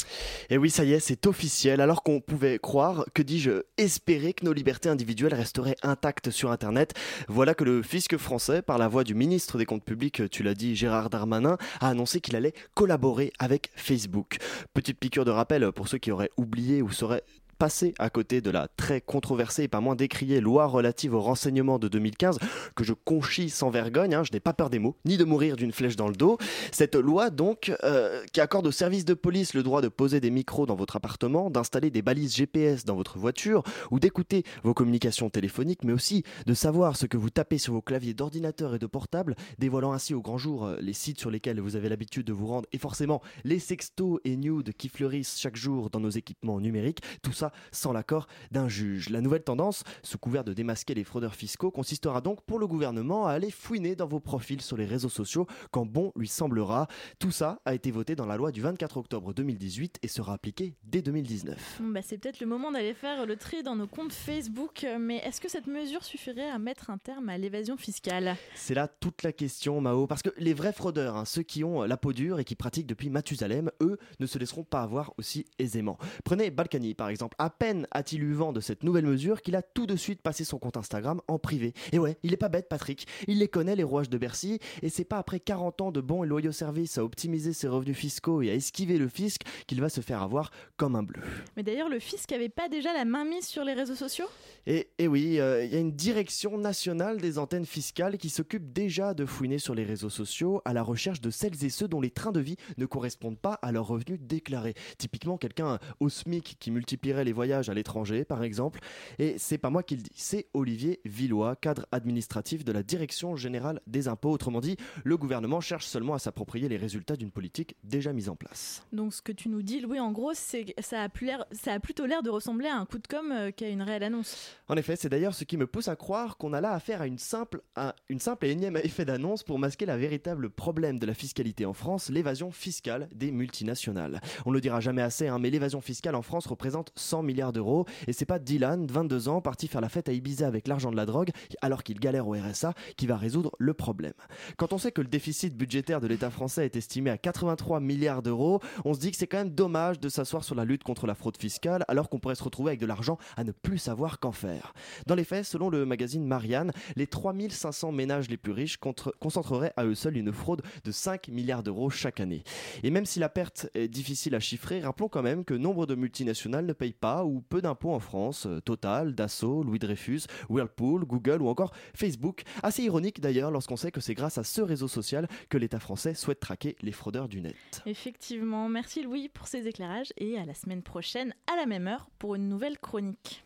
Et 0.50 0.58
oui 0.58 0.68
ça 0.68 0.84
y 0.84 0.92
est 0.92 1.00
c'est 1.00 1.26
officiel 1.26 1.80
alors 1.80 2.02
qu'on 2.02 2.20
pouvait 2.20 2.58
croire, 2.58 3.06
que 3.14 3.22
dis-je, 3.22 3.62
espérer 3.78 4.34
que 4.34 4.44
nos 4.44 4.52
libertés 4.52 4.90
individuelles 4.90 5.32
resteraient 5.32 5.76
intactes 5.82 6.30
sur 6.30 6.50
Internet. 6.50 6.92
Voilà 7.26 7.54
que 7.54 7.64
le 7.64 7.82
fisc 7.82 8.18
français 8.18 8.60
par 8.60 8.76
la 8.76 8.88
voix 8.88 9.02
du 9.02 9.14
ministre 9.14 9.56
des 9.56 9.64
Comptes 9.64 9.86
publics, 9.86 10.28
tu 10.28 10.42
l'as 10.42 10.54
dit 10.54 10.76
Gérard 10.76 11.08
Darmanin, 11.08 11.56
a 11.80 11.88
annoncé 11.88 12.20
qu'il 12.20 12.36
allait 12.36 12.52
collaborer 12.74 13.32
avec 13.38 13.70
Facebook. 13.76 14.40
Petite 14.74 14.98
piqûre 14.98 15.24
de 15.24 15.30
rappel 15.30 15.72
pour 15.72 15.88
ceux 15.88 15.98
qui 15.98 16.10
auraient 16.10 16.30
oublié 16.36 16.82
ou 16.82 16.90
seraient 16.90 17.24
passer 17.62 17.94
à 18.00 18.10
côté 18.10 18.40
de 18.40 18.50
la 18.50 18.66
très 18.66 19.00
controversée 19.00 19.62
et 19.62 19.68
pas 19.68 19.80
moins 19.80 19.94
décriée 19.94 20.40
loi 20.40 20.66
relative 20.66 21.14
au 21.14 21.20
renseignement 21.20 21.78
de 21.78 21.86
2015, 21.86 22.40
que 22.74 22.82
je 22.82 22.92
conchis 22.92 23.50
sans 23.50 23.70
vergogne, 23.70 24.16
hein, 24.16 24.24
je 24.24 24.32
n'ai 24.32 24.40
pas 24.40 24.52
peur 24.52 24.68
des 24.68 24.80
mots, 24.80 24.96
ni 25.04 25.16
de 25.16 25.22
mourir 25.22 25.54
d'une 25.54 25.70
flèche 25.70 25.94
dans 25.94 26.08
le 26.08 26.16
dos. 26.16 26.38
Cette 26.72 26.96
loi, 26.96 27.30
donc, 27.30 27.72
euh, 27.84 28.24
qui 28.32 28.40
accorde 28.40 28.66
aux 28.66 28.72
services 28.72 29.04
de 29.04 29.14
police 29.14 29.54
le 29.54 29.62
droit 29.62 29.80
de 29.80 29.86
poser 29.86 30.18
des 30.18 30.30
micros 30.30 30.66
dans 30.66 30.74
votre 30.74 30.96
appartement, 30.96 31.50
d'installer 31.50 31.90
des 31.90 32.02
balises 32.02 32.34
GPS 32.34 32.84
dans 32.84 32.96
votre 32.96 33.16
voiture, 33.16 33.62
ou 33.92 34.00
d'écouter 34.00 34.42
vos 34.64 34.74
communications 34.74 35.30
téléphoniques, 35.30 35.84
mais 35.84 35.92
aussi 35.92 36.24
de 36.46 36.54
savoir 36.54 36.96
ce 36.96 37.06
que 37.06 37.16
vous 37.16 37.30
tapez 37.30 37.58
sur 37.58 37.74
vos 37.74 37.80
claviers 37.80 38.12
d'ordinateur 38.12 38.74
et 38.74 38.80
de 38.80 38.86
portable, 38.86 39.36
dévoilant 39.60 39.92
ainsi 39.92 40.14
au 40.14 40.20
grand 40.20 40.36
jour 40.36 40.66
euh, 40.66 40.78
les 40.80 40.94
sites 40.94 41.20
sur 41.20 41.30
lesquels 41.30 41.60
vous 41.60 41.76
avez 41.76 41.88
l'habitude 41.88 42.26
de 42.26 42.32
vous 42.32 42.48
rendre, 42.48 42.68
et 42.72 42.78
forcément 42.78 43.22
les 43.44 43.60
sextos 43.60 44.18
et 44.24 44.36
nudes 44.36 44.72
qui 44.72 44.88
fleurissent 44.88 45.38
chaque 45.38 45.54
jour 45.54 45.90
dans 45.90 46.00
nos 46.00 46.10
équipements 46.10 46.58
numériques, 46.58 47.02
tout 47.22 47.30
ça 47.32 47.51
sans 47.70 47.92
l'accord 47.92 48.26
d'un 48.50 48.68
juge. 48.68 49.10
La 49.10 49.20
nouvelle 49.20 49.42
tendance, 49.42 49.84
sous 50.02 50.18
couvert 50.18 50.44
de 50.44 50.52
démasquer 50.52 50.94
les 50.94 51.04
fraudeurs 51.04 51.34
fiscaux, 51.34 51.70
consistera 51.70 52.20
donc 52.20 52.42
pour 52.42 52.58
le 52.58 52.66
gouvernement 52.66 53.26
à 53.26 53.32
aller 53.32 53.50
fouiner 53.50 53.96
dans 53.96 54.06
vos 54.06 54.20
profils 54.20 54.60
sur 54.60 54.76
les 54.76 54.84
réseaux 54.84 55.08
sociaux 55.08 55.46
quand 55.70 55.86
bon 55.86 56.12
lui 56.16 56.28
semblera. 56.28 56.86
Tout 57.18 57.30
ça 57.30 57.60
a 57.64 57.74
été 57.74 57.90
voté 57.90 58.14
dans 58.14 58.26
la 58.26 58.36
loi 58.36 58.52
du 58.52 58.60
24 58.60 58.96
octobre 58.96 59.32
2018 59.34 59.98
et 60.02 60.08
sera 60.08 60.34
appliqué 60.34 60.74
dès 60.84 61.02
2019. 61.02 61.80
bah 61.80 62.00
c'est 62.02 62.18
peut-être 62.18 62.40
le 62.40 62.46
moment 62.46 62.72
d'aller 62.72 62.94
faire 62.94 63.26
le 63.26 63.36
tri 63.36 63.62
dans 63.62 63.76
nos 63.76 63.86
comptes 63.86 64.12
Facebook, 64.12 64.86
mais 65.00 65.16
est-ce 65.18 65.40
que 65.40 65.48
cette 65.48 65.66
mesure 65.66 66.04
suffirait 66.04 66.50
à 66.50 66.58
mettre 66.58 66.90
un 66.90 66.98
terme 66.98 67.28
à 67.28 67.38
l'évasion 67.38 67.76
fiscale? 67.76 68.36
C'est 68.54 68.74
là 68.74 68.88
toute 68.88 69.22
la 69.22 69.32
question, 69.32 69.80
Mao, 69.80 70.06
parce 70.06 70.22
que 70.22 70.30
les 70.38 70.54
vrais 70.54 70.72
fraudeurs, 70.72 71.16
hein, 71.16 71.24
ceux 71.24 71.42
qui 71.42 71.64
ont 71.64 71.82
la 71.82 71.96
peau 71.96 72.12
dure 72.12 72.40
et 72.40 72.44
qui 72.44 72.54
pratiquent 72.54 72.86
depuis 72.86 73.10
Mathusalem, 73.10 73.70
eux, 73.80 73.98
ne 74.20 74.26
se 74.26 74.38
laisseront 74.38 74.64
pas 74.64 74.82
avoir 74.82 75.12
aussi 75.18 75.44
aisément. 75.58 75.98
Prenez 76.24 76.50
Balkany, 76.50 76.94
par 76.94 77.08
exemple. 77.08 77.36
À 77.42 77.50
peine 77.50 77.88
a-t-il 77.90 78.22
eu 78.22 78.34
vent 78.34 78.52
de 78.52 78.60
cette 78.60 78.84
nouvelle 78.84 79.04
mesure 79.04 79.42
qu'il 79.42 79.56
a 79.56 79.62
tout 79.62 79.84
de 79.88 79.96
suite 79.96 80.22
passé 80.22 80.44
son 80.44 80.60
compte 80.60 80.76
Instagram 80.76 81.20
en 81.26 81.40
privé. 81.40 81.74
Et 81.90 81.98
ouais, 81.98 82.16
il 82.22 82.32
est 82.32 82.36
pas 82.36 82.48
bête, 82.48 82.68
Patrick. 82.68 83.08
Il 83.26 83.40
les 83.40 83.48
connaît, 83.48 83.74
les 83.74 83.82
rouages 83.82 84.08
de 84.08 84.16
Bercy, 84.16 84.60
et 84.80 84.88
c'est 84.88 85.02
pas 85.02 85.18
après 85.18 85.40
40 85.40 85.80
ans 85.80 85.90
de 85.90 86.00
bons 86.00 86.22
et 86.22 86.28
loyaux 86.28 86.52
services 86.52 86.98
à 86.98 87.04
optimiser 87.04 87.52
ses 87.52 87.66
revenus 87.66 87.96
fiscaux 87.96 88.42
et 88.42 88.50
à 88.50 88.54
esquiver 88.54 88.96
le 88.96 89.08
fisc 89.08 89.40
qu'il 89.66 89.80
va 89.80 89.88
se 89.88 90.00
faire 90.00 90.22
avoir 90.22 90.52
comme 90.76 90.94
un 90.94 91.02
bleu. 91.02 91.20
Mais 91.56 91.64
d'ailleurs, 91.64 91.88
le 91.88 91.98
fisc 91.98 92.30
avait 92.30 92.48
pas 92.48 92.68
déjà 92.68 92.92
la 92.92 93.04
main 93.04 93.24
mise 93.24 93.48
sur 93.48 93.64
les 93.64 93.72
réseaux 93.72 93.96
sociaux? 93.96 94.26
Et, 94.68 94.90
et, 94.98 95.08
oui, 95.08 95.40
euh, 95.40 95.64
il 95.64 95.72
y 95.72 95.76
a 95.76 95.80
une 95.80 95.96
direction 95.96 96.56
nationale 96.58 97.20
des 97.20 97.40
antennes 97.40 97.66
fiscales 97.66 98.18
qui 98.18 98.30
s'occupe 98.30 98.72
déjà 98.72 99.14
de 99.14 99.26
fouiner 99.26 99.58
sur 99.58 99.74
les 99.74 99.82
réseaux 99.82 100.10
sociaux 100.10 100.62
à 100.64 100.72
la 100.72 100.84
recherche 100.84 101.20
de 101.20 101.30
celles 101.30 101.64
et 101.64 101.70
ceux 101.70 101.88
dont 101.88 102.00
les 102.00 102.10
trains 102.10 102.30
de 102.30 102.38
vie 102.38 102.54
ne 102.78 102.86
correspondent 102.86 103.40
pas 103.40 103.54
à 103.62 103.72
leurs 103.72 103.88
revenus 103.88 104.20
déclarés. 104.20 104.74
Typiquement, 104.96 105.38
quelqu'un 105.38 105.80
au 105.98 106.08
SMIC 106.08 106.56
qui 106.60 106.70
multiplierait 106.70 107.24
les 107.24 107.31
voyages 107.32 107.68
à 107.68 107.74
l'étranger, 107.74 108.24
par 108.24 108.42
exemple. 108.42 108.80
Et 109.18 109.36
c'est 109.38 109.58
pas 109.58 109.70
moi 109.70 109.82
qui 109.82 109.96
le 109.96 110.02
dis, 110.02 110.10
c'est 110.14 110.46
Olivier 110.54 111.00
Villois, 111.04 111.56
cadre 111.56 111.86
administratif 111.92 112.64
de 112.64 112.72
la 112.72 112.82
Direction 112.82 113.36
générale 113.36 113.80
des 113.86 114.08
impôts. 114.08 114.30
Autrement 114.30 114.60
dit, 114.60 114.76
le 115.04 115.16
gouvernement 115.16 115.60
cherche 115.60 115.86
seulement 115.86 116.14
à 116.14 116.18
s'approprier 116.18 116.68
les 116.68 116.76
résultats 116.76 117.16
d'une 117.16 117.30
politique 117.30 117.76
déjà 117.84 118.12
mise 118.12 118.28
en 118.28 118.36
place. 118.36 118.86
Donc 118.92 119.14
ce 119.14 119.22
que 119.22 119.32
tu 119.32 119.48
nous 119.48 119.62
dis, 119.62 119.80
Louis, 119.80 120.00
en 120.00 120.12
gros, 120.12 120.32
c'est 120.34 120.74
ça 120.80 121.04
a, 121.04 121.08
ça 121.52 121.72
a 121.72 121.80
plutôt 121.80 122.06
l'air 122.06 122.22
de 122.22 122.30
ressembler 122.30 122.68
à 122.68 122.76
un 122.76 122.86
coup 122.86 122.98
de 122.98 123.06
com' 123.06 123.32
euh, 123.32 123.50
qu'à 123.50 123.68
une 123.68 123.82
réelle 123.82 124.02
annonce. 124.02 124.56
En 124.68 124.76
effet, 124.76 124.96
c'est 124.96 125.08
d'ailleurs 125.08 125.34
ce 125.34 125.44
qui 125.44 125.56
me 125.56 125.66
pousse 125.66 125.88
à 125.88 125.96
croire 125.96 126.36
qu'on 126.36 126.52
a 126.52 126.60
là 126.60 126.72
affaire 126.72 127.02
à 127.02 127.06
une 127.06 127.18
simple, 127.18 127.62
à 127.76 127.94
une 128.08 128.20
simple 128.20 128.46
et 128.46 128.50
énième 128.50 128.76
effet 128.84 129.04
d'annonce 129.04 129.42
pour 129.42 129.58
masquer 129.58 129.86
la 129.86 129.96
véritable 129.96 130.50
problème 130.50 130.98
de 130.98 131.06
la 131.06 131.14
fiscalité 131.14 131.66
en 131.66 131.72
France, 131.72 132.10
l'évasion 132.10 132.50
fiscale 132.50 133.08
des 133.14 133.30
multinationales. 133.30 134.20
On 134.46 134.50
ne 134.50 134.54
le 134.54 134.60
dira 134.60 134.80
jamais 134.80 135.02
assez, 135.02 135.28
hein, 135.28 135.38
mais 135.38 135.50
l'évasion 135.50 135.80
fiscale 135.80 136.14
en 136.14 136.22
France 136.22 136.46
représente 136.46 136.92
100 137.12 137.22
milliards 137.22 137.52
d'euros 137.52 137.84
et 138.06 138.14
c'est 138.14 138.24
pas 138.24 138.38
Dylan, 138.38 138.86
22 138.86 139.28
ans, 139.28 139.42
parti 139.42 139.68
faire 139.68 139.82
la 139.82 139.90
fête 139.90 140.08
à 140.08 140.12
Ibiza 140.12 140.46
avec 140.46 140.66
l'argent 140.66 140.90
de 140.90 140.96
la 140.96 141.04
drogue, 141.04 141.30
alors 141.60 141.82
qu'il 141.82 142.00
galère 142.00 142.26
au 142.26 142.32
RSA, 142.32 142.72
qui 142.96 143.06
va 143.06 143.18
résoudre 143.18 143.52
le 143.58 143.74
problème. 143.74 144.14
Quand 144.56 144.72
on 144.72 144.78
sait 144.78 144.92
que 144.92 145.02
le 145.02 145.08
déficit 145.08 145.54
budgétaire 145.54 146.00
de 146.00 146.06
l'État 146.06 146.30
français 146.30 146.64
est 146.64 146.74
estimé 146.74 147.10
à 147.10 147.18
83 147.18 147.80
milliards 147.80 148.22
d'euros, 148.22 148.60
on 148.86 148.94
se 148.94 148.98
dit 148.98 149.10
que 149.10 149.18
c'est 149.18 149.26
quand 149.26 149.36
même 149.36 149.50
dommage 149.50 150.00
de 150.00 150.08
s'asseoir 150.08 150.42
sur 150.42 150.54
la 150.54 150.64
lutte 150.64 150.84
contre 150.84 151.06
la 151.06 151.14
fraude 151.14 151.36
fiscale, 151.36 151.84
alors 151.86 152.08
qu'on 152.08 152.18
pourrait 152.18 152.34
se 152.34 152.44
retrouver 152.44 152.70
avec 152.70 152.80
de 152.80 152.86
l'argent 152.86 153.18
à 153.36 153.44
ne 153.44 153.52
plus 153.52 153.76
savoir 153.76 154.18
qu'en 154.18 154.32
faire. 154.32 154.72
Dans 155.06 155.14
les 155.14 155.24
faits, 155.24 155.44
selon 155.44 155.68
le 155.68 155.84
magazine 155.84 156.26
Marianne, 156.26 156.72
les 156.96 157.06
3500 157.06 157.92
ménages 157.92 158.30
les 158.30 158.38
plus 158.38 158.52
riches 158.52 158.78
concentreraient 159.20 159.74
à 159.76 159.84
eux 159.84 159.94
seuls 159.94 160.16
une 160.16 160.32
fraude 160.32 160.62
de 160.82 160.92
5 160.92 161.28
milliards 161.28 161.62
d'euros 161.62 161.90
chaque 161.90 162.20
année. 162.20 162.42
Et 162.82 162.90
même 162.90 163.04
si 163.04 163.20
la 163.20 163.28
perte 163.28 163.68
est 163.74 163.88
difficile 163.88 164.34
à 164.34 164.40
chiffrer, 164.40 164.80
rappelons 164.80 165.10
quand 165.10 165.22
même 165.22 165.44
que 165.44 165.52
nombre 165.52 165.84
de 165.84 165.94
multinationales 165.94 166.64
ne 166.64 166.72
payent 166.72 166.94
pas 167.02 167.24
ou 167.24 167.40
peu 167.40 167.60
d'impôts 167.60 167.92
en 167.92 167.98
France, 167.98 168.46
euh, 168.46 168.60
Total, 168.60 169.12
Dassault, 169.12 169.64
Louis 169.64 169.80
Dreyfus, 169.80 170.22
Whirlpool, 170.48 171.04
Google 171.04 171.42
ou 171.42 171.48
encore 171.48 171.72
Facebook. 171.94 172.42
Assez 172.62 172.84
ironique 172.84 173.20
d'ailleurs 173.20 173.50
lorsqu'on 173.50 173.76
sait 173.76 173.90
que 173.90 174.00
c'est 174.00 174.14
grâce 174.14 174.38
à 174.38 174.44
ce 174.44 174.62
réseau 174.62 174.86
social 174.86 175.26
que 175.48 175.58
l'État 175.58 175.80
français 175.80 176.14
souhaite 176.14 176.38
traquer 176.38 176.76
les 176.80 176.92
fraudeurs 176.92 177.28
du 177.28 177.40
net. 177.40 177.56
Effectivement, 177.86 178.68
merci 178.68 179.02
Louis 179.02 179.28
pour 179.28 179.48
ces 179.48 179.66
éclairages 179.66 180.12
et 180.16 180.38
à 180.38 180.44
la 180.44 180.54
semaine 180.54 180.84
prochaine 180.84 181.34
à 181.52 181.56
la 181.56 181.66
même 181.66 181.88
heure 181.88 182.08
pour 182.20 182.36
une 182.36 182.48
nouvelle 182.48 182.78
chronique. 182.78 183.44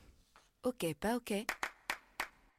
Ok, 0.62 0.84
pas 1.00 1.16
ok. 1.16 1.32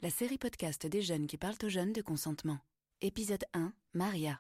La 0.02 0.10
série 0.10 0.40
podcast 0.40 0.88
des 0.88 1.04
jeunes 1.04 1.28
qui 1.28 1.38
parlent 1.38 1.64
aux 1.64 1.70
jeunes 1.70 1.94
de 1.94 2.02
consentement. 2.02 2.58
Épisode 3.02 3.44
1, 3.54 3.72
Maria. 3.94 4.40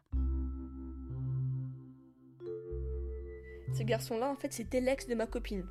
Ce 3.78 3.84
garçon-là, 3.84 4.32
en 4.32 4.36
fait, 4.36 4.54
c'était 4.54 4.82
l'ex 4.82 5.06
de 5.08 5.14
ma 5.14 5.28
copine. 5.28 5.64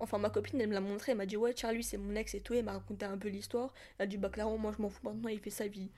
Enfin, 0.00 0.18
ma 0.18 0.30
copine, 0.30 0.60
elle 0.60 0.68
me 0.68 0.74
l'a 0.74 0.80
montré, 0.80 1.12
elle 1.12 1.18
m'a 1.18 1.26
dit 1.26 1.36
Ouais, 1.36 1.54
Charlie, 1.56 1.82
c'est 1.82 1.96
mon 1.98 2.14
ex 2.14 2.34
et 2.34 2.40
tout. 2.40 2.54
Elle 2.54 2.64
m'a 2.64 2.72
raconté 2.72 3.04
un 3.06 3.18
peu 3.18 3.28
l'histoire. 3.28 3.72
Elle 3.98 4.04
a 4.04 4.06
dit 4.06 4.16
Bah, 4.16 4.28
clairement, 4.28 4.58
moi, 4.58 4.72
je 4.76 4.82
m'en 4.82 4.90
fous 4.90 5.00
maintenant, 5.04 5.28
il 5.28 5.40
fait 5.40 5.50
sa 5.50 5.66
vie. 5.66 5.90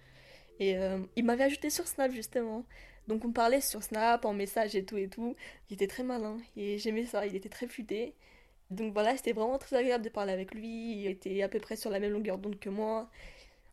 Et 0.60 0.76
euh, 0.78 0.98
il 1.16 1.24
m'avait 1.24 1.44
ajouté 1.44 1.70
sur 1.70 1.86
Snap, 1.86 2.12
justement. 2.12 2.64
Donc, 3.08 3.24
on 3.24 3.32
parlait 3.32 3.60
sur 3.60 3.82
Snap, 3.82 4.24
en 4.24 4.34
message 4.34 4.76
et 4.76 4.84
tout 4.84 4.96
et 4.96 5.08
tout. 5.08 5.36
Il 5.68 5.74
était 5.74 5.86
très 5.86 6.02
malin 6.02 6.38
et 6.56 6.78
j'aimais 6.78 7.06
ça, 7.06 7.26
il 7.26 7.34
était 7.36 7.48
très 7.48 7.66
futé. 7.66 8.14
Donc, 8.70 8.92
voilà, 8.92 9.16
c'était 9.16 9.32
vraiment 9.32 9.58
très 9.58 9.76
agréable 9.76 10.04
de 10.04 10.10
parler 10.10 10.32
avec 10.32 10.54
lui. 10.54 11.00
Il 11.02 11.06
était 11.08 11.42
à 11.42 11.48
peu 11.48 11.60
près 11.60 11.76
sur 11.76 11.90
la 11.90 12.00
même 12.00 12.12
longueur 12.12 12.38
d'onde 12.38 12.58
que 12.58 12.68
moi. 12.70 13.10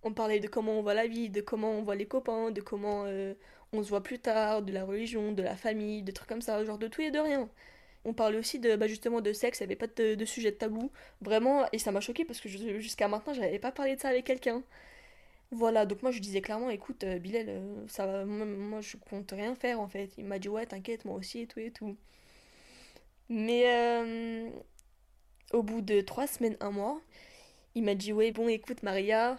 On 0.04 0.13
parlait 0.13 0.40
de 0.40 0.48
comment 0.48 0.80
on 0.80 0.82
voit 0.82 0.94
la 0.94 1.08
vie, 1.08 1.30
de 1.30 1.42
comment 1.42 1.72
on 1.72 1.84
voit 1.84 1.96
les 1.96 2.08
copains, 2.08 2.52
de 2.52 2.62
comment 2.62 3.04
euh, 3.06 3.34
on 3.74 3.84
se 3.84 3.90
voit 3.90 4.04
plus 4.04 4.20
tard, 4.20 4.62
de 4.63 4.72
la 4.72 4.86
religion, 4.86 5.32
de 5.34 5.44
la 5.44 5.56
famille, 5.56 6.04
de 6.04 6.12
trucs 6.12 6.30
comme 6.30 6.42
ça, 6.42 6.63
genre 6.66 6.78
de 6.78 6.88
tout 6.88 7.02
et 7.02 7.12
de 7.12 7.20
rien. 7.20 7.50
On 8.08 8.13
parlait 8.13 8.38
aussi 8.38 8.60
de, 8.60 8.78
bah, 8.78 8.88
justement 8.88 9.20
de 9.22 9.34
sexe, 9.34 9.60
il 9.60 9.63
n'y 9.63 9.65
avait 9.65 9.76
pas 9.76 9.88
de, 9.88 10.26
sujet 10.26 10.52
de 10.52 10.56
tabou. 10.56 10.91
Vraiment, 11.22 11.65
et 11.74 11.78
ça 11.80 11.91
m'a 11.91 12.00
choqué 12.00 12.24
parce 12.26 12.39
que 12.39 12.48
jusqu'à 12.50 13.10
maintenant, 13.10 13.34
je 13.34 13.41
n'avais 13.41 13.60
pas 13.60 13.74
parlé 13.74 13.96
de 13.98 14.02
ça 14.02 14.08
avec 14.10 14.26
quelqu'un. 14.26 14.63
Voilà, 15.52 15.86
donc 15.86 16.04
moi 16.04 16.12
je 16.12 16.20
disais 16.20 16.41
clairement, 16.41 16.70
écoute, 16.70 17.04
euh, 17.04 17.20
Bilal, 17.20 17.46
euh, 17.50 17.88
ça 17.88 18.26
moi, 18.26 18.82
je 18.82 18.97
compte 18.97 19.32
rien 19.32 19.55
faire 19.55 19.80
en 19.82 19.88
fait. 19.88 20.12
Il 20.18 20.26
m'a 20.26 20.39
dit, 20.39 20.49
ouais, 20.49 20.66
t'inquiète, 20.66 21.05
moi 21.05 21.16
aussi 21.16 21.41
et 21.41 21.47
tout 21.47 21.60
et 21.60 21.72
tout. 21.72 21.97
Mais 23.30 23.64
euh, 23.68 24.49
au 25.53 25.64
bout 25.64 25.82
de 25.82 26.01
trois 26.01 26.28
semaines, 26.28 26.58
un 26.60 26.72
mois, 26.72 27.01
il 27.76 27.84
m'a 27.84 27.95
dit, 27.95 28.14
ouais, 28.14 28.32
bon, 28.32 28.47
écoute, 28.47 28.84
Maria, 28.84 29.38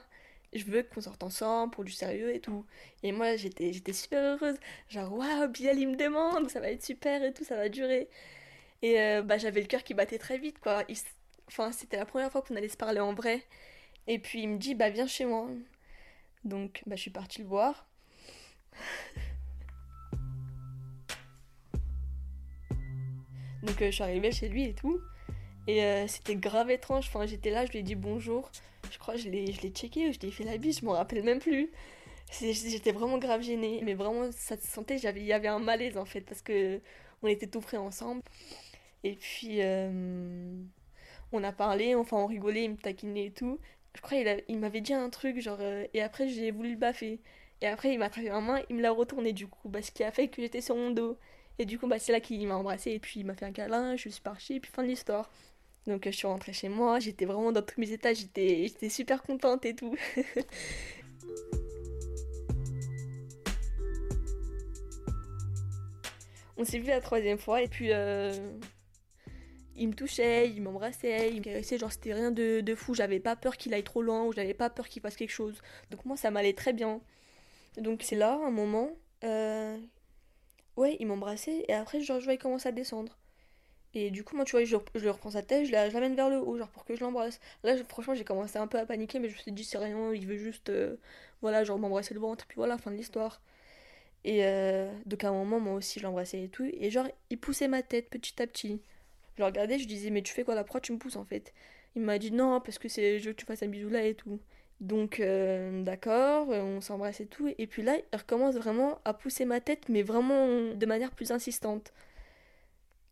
je 0.55 0.65
veux 0.65 0.83
qu'on 0.83 1.01
sorte 1.01 1.23
ensemble 1.23 1.73
pour 1.73 1.85
du 1.85 1.93
sérieux 1.93 2.35
et 2.35 2.41
tout. 2.41 2.67
Et 3.03 3.13
moi, 3.13 3.37
j'étais, 3.37 3.73
j'étais 3.73 3.93
super 3.95 4.23
heureuse. 4.23 4.57
Genre, 4.89 5.13
waouh, 5.13 5.49
Bilal, 5.49 5.79
il 5.79 5.89
me 5.89 5.97
demande, 5.97 6.51
ça 6.51 6.61
va 6.61 6.71
être 6.71 6.85
super 6.85 7.23
et 7.25 7.33
tout, 7.33 7.45
ça 7.45 7.57
va 7.57 7.69
durer. 7.69 8.09
Et 8.83 9.01
euh, 9.01 9.23
bah, 9.23 9.39
j'avais 9.39 9.61
le 9.61 9.67
cœur 9.67 9.83
qui 9.83 9.95
battait 9.95 10.19
très 10.19 10.39
vite, 10.39 10.59
quoi. 10.61 10.85
Enfin, 11.49 11.73
c'était 11.73 11.97
la 11.97 12.07
première 12.07 12.31
fois 12.31 12.43
qu'on 12.43 12.57
allait 12.57 12.69
se 12.69 12.77
parler 12.77 13.01
en 13.01 13.15
vrai. 13.15 13.43
Et 14.07 14.19
puis 14.19 14.43
il 14.43 14.49
me 14.49 14.59
dit, 14.59 14.75
bah 14.75 14.91
viens 14.91 15.07
chez 15.07 15.25
moi. 15.27 15.49
Donc 16.45 16.83
bah, 16.87 16.97
je 16.97 17.03
suis 17.03 17.11
partie 17.11 17.43
le 17.43 17.49
voir. 17.49 17.87
Donc 23.63 23.83
euh, 23.83 23.87
je 23.87 23.91
suis 23.91 24.03
arrivée 24.03 24.33
chez 24.33 24.49
lui 24.49 24.65
et 24.65 24.75
tout. 24.75 25.01
Et 25.67 25.85
euh, 25.85 26.07
c'était 26.07 26.37
grave 26.37 26.71
étrange. 26.71 27.07
Enfin, 27.09 27.27
j'étais 27.27 27.51
là, 27.51 27.67
je 27.67 27.73
lui 27.73 27.81
ai 27.81 27.83
dit 27.83 27.95
bonjour. 27.97 28.51
Je 28.91 28.99
crois 28.99 29.15
que 29.15 29.21
je 29.21 29.29
l'ai, 29.29 29.53
je 29.53 29.61
l'ai 29.63 29.71
checké, 29.71 30.13
je 30.13 30.21
lui 30.21 30.29
ai 30.29 30.31
fait 30.31 30.45
la 30.45 30.57
bise, 30.57 30.81
je 30.81 30.85
m'en 30.87 30.93
rappelle 30.93 31.23
même 31.23 31.41
plus. 31.41 31.71
J'étais 32.41 32.93
vraiment 32.93 33.19
grave 33.19 33.43
gênée. 33.43 33.81
Mais 33.85 33.95
vraiment, 33.95 34.31
ça 34.33 34.57
se 34.57 34.67
sentait, 34.67 34.97
il 34.97 35.25
y 35.25 35.33
avait 35.33 35.49
un 35.49 35.59
malaise 35.59 35.97
en 35.99 36.05
fait. 36.05 36.23
Parce 36.23 36.43
que 36.43 36.81
on 37.23 37.27
était 37.29 37.47
tout 37.47 37.61
près 37.61 37.77
ensemble. 37.77 38.23
Et 39.05 39.15
puis, 39.15 39.63
euh, 39.63 40.63
on 41.33 41.45
a 41.45 41.53
parlé, 41.53 41.95
enfin, 41.95 42.17
on 42.19 42.27
rigolait, 42.27 42.65
il 42.65 42.71
me 42.73 42.77
taquinait 42.77 43.27
et 43.27 43.31
tout. 43.31 43.59
Je 43.95 44.01
crois 44.01 44.19
qu'il 44.19 44.45
il 44.49 44.59
m'avait 44.59 44.81
dit 44.81 44.95
un 44.95 45.11
truc, 45.11 45.41
genre, 45.41 45.59
euh, 45.61 45.87
et 45.95 46.03
après, 46.03 46.29
j'ai 46.29 46.51
voulu 46.51 46.73
le 46.73 46.77
baffer. 46.77 47.21
Et 47.61 47.67
après, 47.67 47.93
il 47.93 47.99
m'a 47.99 48.07
attrapé 48.07 48.31
ma 48.31 48.41
main, 48.41 48.63
il 48.71 48.77
me 48.77 48.83
l'a 48.83 48.91
retourné, 48.93 49.33
du 49.33 49.47
coup, 49.49 49.69
bah, 49.69 49.83
ce 49.83 49.91
qui 49.91 50.05
a 50.05 50.11
fait 50.13 50.29
que 50.29 50.43
j'étais 50.43 50.61
sur 50.61 50.77
mon 50.77 50.91
dos. 50.91 51.19
Et 51.59 51.65
du 51.65 51.79
coup, 51.79 51.87
bah, 51.89 51.99
c'est 51.99 52.13
là 52.13 52.21
qu'il 52.21 52.47
m'a 52.47 52.57
embrassé, 52.57 52.93
et 52.93 52.99
puis 53.01 53.21
il 53.21 53.27
m'a 53.27 53.35
fait 53.35 53.47
un 53.47 53.53
câlin, 53.53 53.97
je 53.97 54.09
suis 54.09 54.21
partie, 54.23 54.55
et 54.55 54.61
puis 54.61 54.71
fin 54.73 54.83
de 54.83 54.89
l'histoire. 54.89 55.31
Donc, 55.87 56.05
je 56.05 56.11
suis 56.11 56.27
rentrée 56.27 56.53
chez 56.53 56.69
moi, 56.69 57.01
j'étais 57.01 57.25
vraiment 57.25 57.53
dans 57.53 57.63
tous 57.63 57.81
mes 57.81 57.91
états, 57.93 58.13
j'étais 58.15 58.69
super 58.89 59.23
contente 59.23 59.65
et 59.65 59.75
tout. 59.75 59.97
on 66.57 66.65
s'est 66.65 66.79
vu 66.79 66.89
la 66.89 67.01
troisième 67.01 67.39
fois, 67.39 67.63
et 67.63 67.69
puis. 67.69 67.93
Euh, 67.93 68.33
il 69.79 69.89
me 69.89 69.95
touchait, 69.95 70.51
il 70.51 70.63
m'embrassait, 70.63 71.31
il 71.31 71.39
me 71.39 71.45
caressait, 71.45 71.79
genre 71.79 71.93
c'était 71.93 72.15
rien 72.15 72.31
de, 72.31 72.61
de 72.61 72.75
fou, 72.75 72.95
j'avais 72.95 73.21
pas 73.21 73.37
peur 73.37 73.57
qu'il 73.57 73.75
aille 73.75 73.85
trop 73.85 74.03
loin 74.03 74.25
ou 74.25 74.33
j'avais 74.33 74.55
pas 74.55 74.71
peur 74.71 74.89
qu'il 74.89 75.03
fasse 75.03 75.17
quelque 75.17 75.31
chose. 75.31 75.61
Donc 75.91 76.05
moi 76.05 76.17
ça 76.17 76.31
m'allait 76.31 76.53
très 76.55 76.73
bien. 76.73 77.01
Donc 77.79 78.03
c'est 78.03 78.17
là, 78.17 78.35
un 78.45 78.51
moment, 78.51 78.91
euh, 79.25 79.79
ouais, 80.77 80.97
il 81.01 81.07
m'embrassait 81.07 81.65
et 81.69 81.75
après 81.75 82.01
genre 82.01 82.21
je 82.21 82.25
vois 82.25 82.35
il 82.35 82.39
commence 82.39 82.67
à 82.67 82.73
descendre. 82.73 83.19
Et 83.95 84.11
du 84.11 84.25
coup 84.25 84.37
moi 84.37 84.45
tu 84.45 84.53
vois 84.53 84.65
je, 84.65 84.77
je 84.95 85.05
le 85.05 85.11
reprends 85.11 85.31
sa 85.31 85.43
tête, 85.43 85.67
je 85.67 85.73
l'amène 85.73 86.15
vers 86.15 86.29
le 86.31 86.39
haut, 86.39 86.59
genre 86.59 86.69
pour 86.69 86.85
que 86.85 86.95
je 86.95 87.01
l'embrasse. 87.01 87.41
Là 87.65 87.75
franchement 87.89 88.15
j'ai 88.15 88.25
commencé 88.25 88.59
un 88.59 88.67
peu 88.67 88.79
à 88.79 88.87
paniquer 88.87 89.19
mais 89.19 89.29
je 89.29 89.35
me 89.35 89.39
suis 89.41 89.53
dit 89.53 89.65
c'est 89.65 89.79
rien, 89.79 90.13
il 90.15 90.27
veut 90.27 90.37
juste, 90.37 90.69
euh, 90.71 90.97
voilà, 91.43 91.65
genre 91.65 91.79
m'embrasser 91.79 92.15
le 92.15 92.21
ventre, 92.21 92.47
puis 92.47 92.57
voilà, 92.57 92.79
fin 92.79 92.91
de 92.91 92.97
l'histoire. 92.97 93.41
Et 94.25 94.45
euh, 94.45 94.93
donc 95.07 95.25
à 95.25 95.29
un 95.29 95.33
moment 95.33 95.61
moi 95.61 95.75
aussi 95.75 96.01
je 96.01 96.05
l'embrassais 96.05 96.43
et 96.45 96.49
tout, 96.49 96.69
et 96.73 96.91
genre 96.91 97.07
il 97.31 97.39
poussait 97.39 97.69
ma 97.69 97.83
tête 97.83 98.11
petit 98.11 98.41
à 98.43 98.47
petit. 98.47 98.83
Je 99.39 99.43
le 99.45 99.47
regardais, 99.47 99.79
je 99.79 99.87
disais, 99.87 100.11
mais 100.11 100.23
tu 100.23 100.33
fais 100.35 100.43
quoi 100.43 100.57
là 100.57 100.65
Pourquoi 100.65 100.81
tu 100.81 100.93
me 100.93 100.99
pousses 100.99 101.15
en 101.15 101.25
fait. 101.25 101.55
Il 101.95 102.03
m'a 102.03 102.19
dit, 102.19 102.33
non, 102.33 102.61
parce 102.61 102.77
que 102.79 102.89
c'est, 102.89 103.21
je 103.21 103.27
veux 103.27 103.33
que 103.35 103.39
tu 103.39 103.47
fasses 103.47 103.63
un 103.63 103.69
bisou 103.69 103.89
là 103.89 104.03
et 104.05 104.15
tout. 104.15 104.41
Donc, 104.81 105.21
euh, 105.21 105.85
d'accord, 105.85 106.51
euh, 106.51 106.61
on 106.63 106.81
s'embrasse 106.81 107.21
et 107.21 107.27
tout. 107.27 107.49
Et 107.57 107.69
puis 107.69 107.83
là, 107.83 107.97
il 108.13 108.17
recommence 108.17 108.57
vraiment 108.57 108.99
à 109.05 109.15
pousser 109.15 109.45
ma 109.45 109.61
tête, 109.61 109.89
mais 109.89 110.03
vraiment 110.03 110.75
de 110.75 110.87
manière 110.87 111.13
plus 111.13 111.31
insistante. 111.31 111.93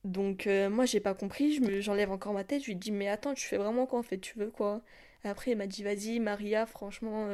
Donc, 0.03 0.49
euh, 0.49 0.69
moi, 0.69 0.85
j'ai 0.85 0.99
pas 1.01 1.15
compris, 1.15 1.61
j'enlève 1.81 2.11
encore 2.11 2.33
ma 2.33 2.43
tête, 2.45 2.63
je 2.63 2.69
lui 2.69 2.77
dis, 2.77 2.91
mais 2.91 3.09
attends, 3.09 3.35
tu 3.35 3.47
fais 3.47 3.57
vraiment 3.57 3.87
quoi 3.87 4.01
en 4.01 4.03
fait? 4.03 4.19
Tu 4.19 4.37
veux 4.39 4.51
quoi? 4.51 4.83
Après, 5.23 5.53
il 5.53 5.57
m'a 5.57 5.67
dit, 5.69 5.85
vas-y, 5.85 6.19
Maria, 6.19 6.67
franchement, 6.67 7.29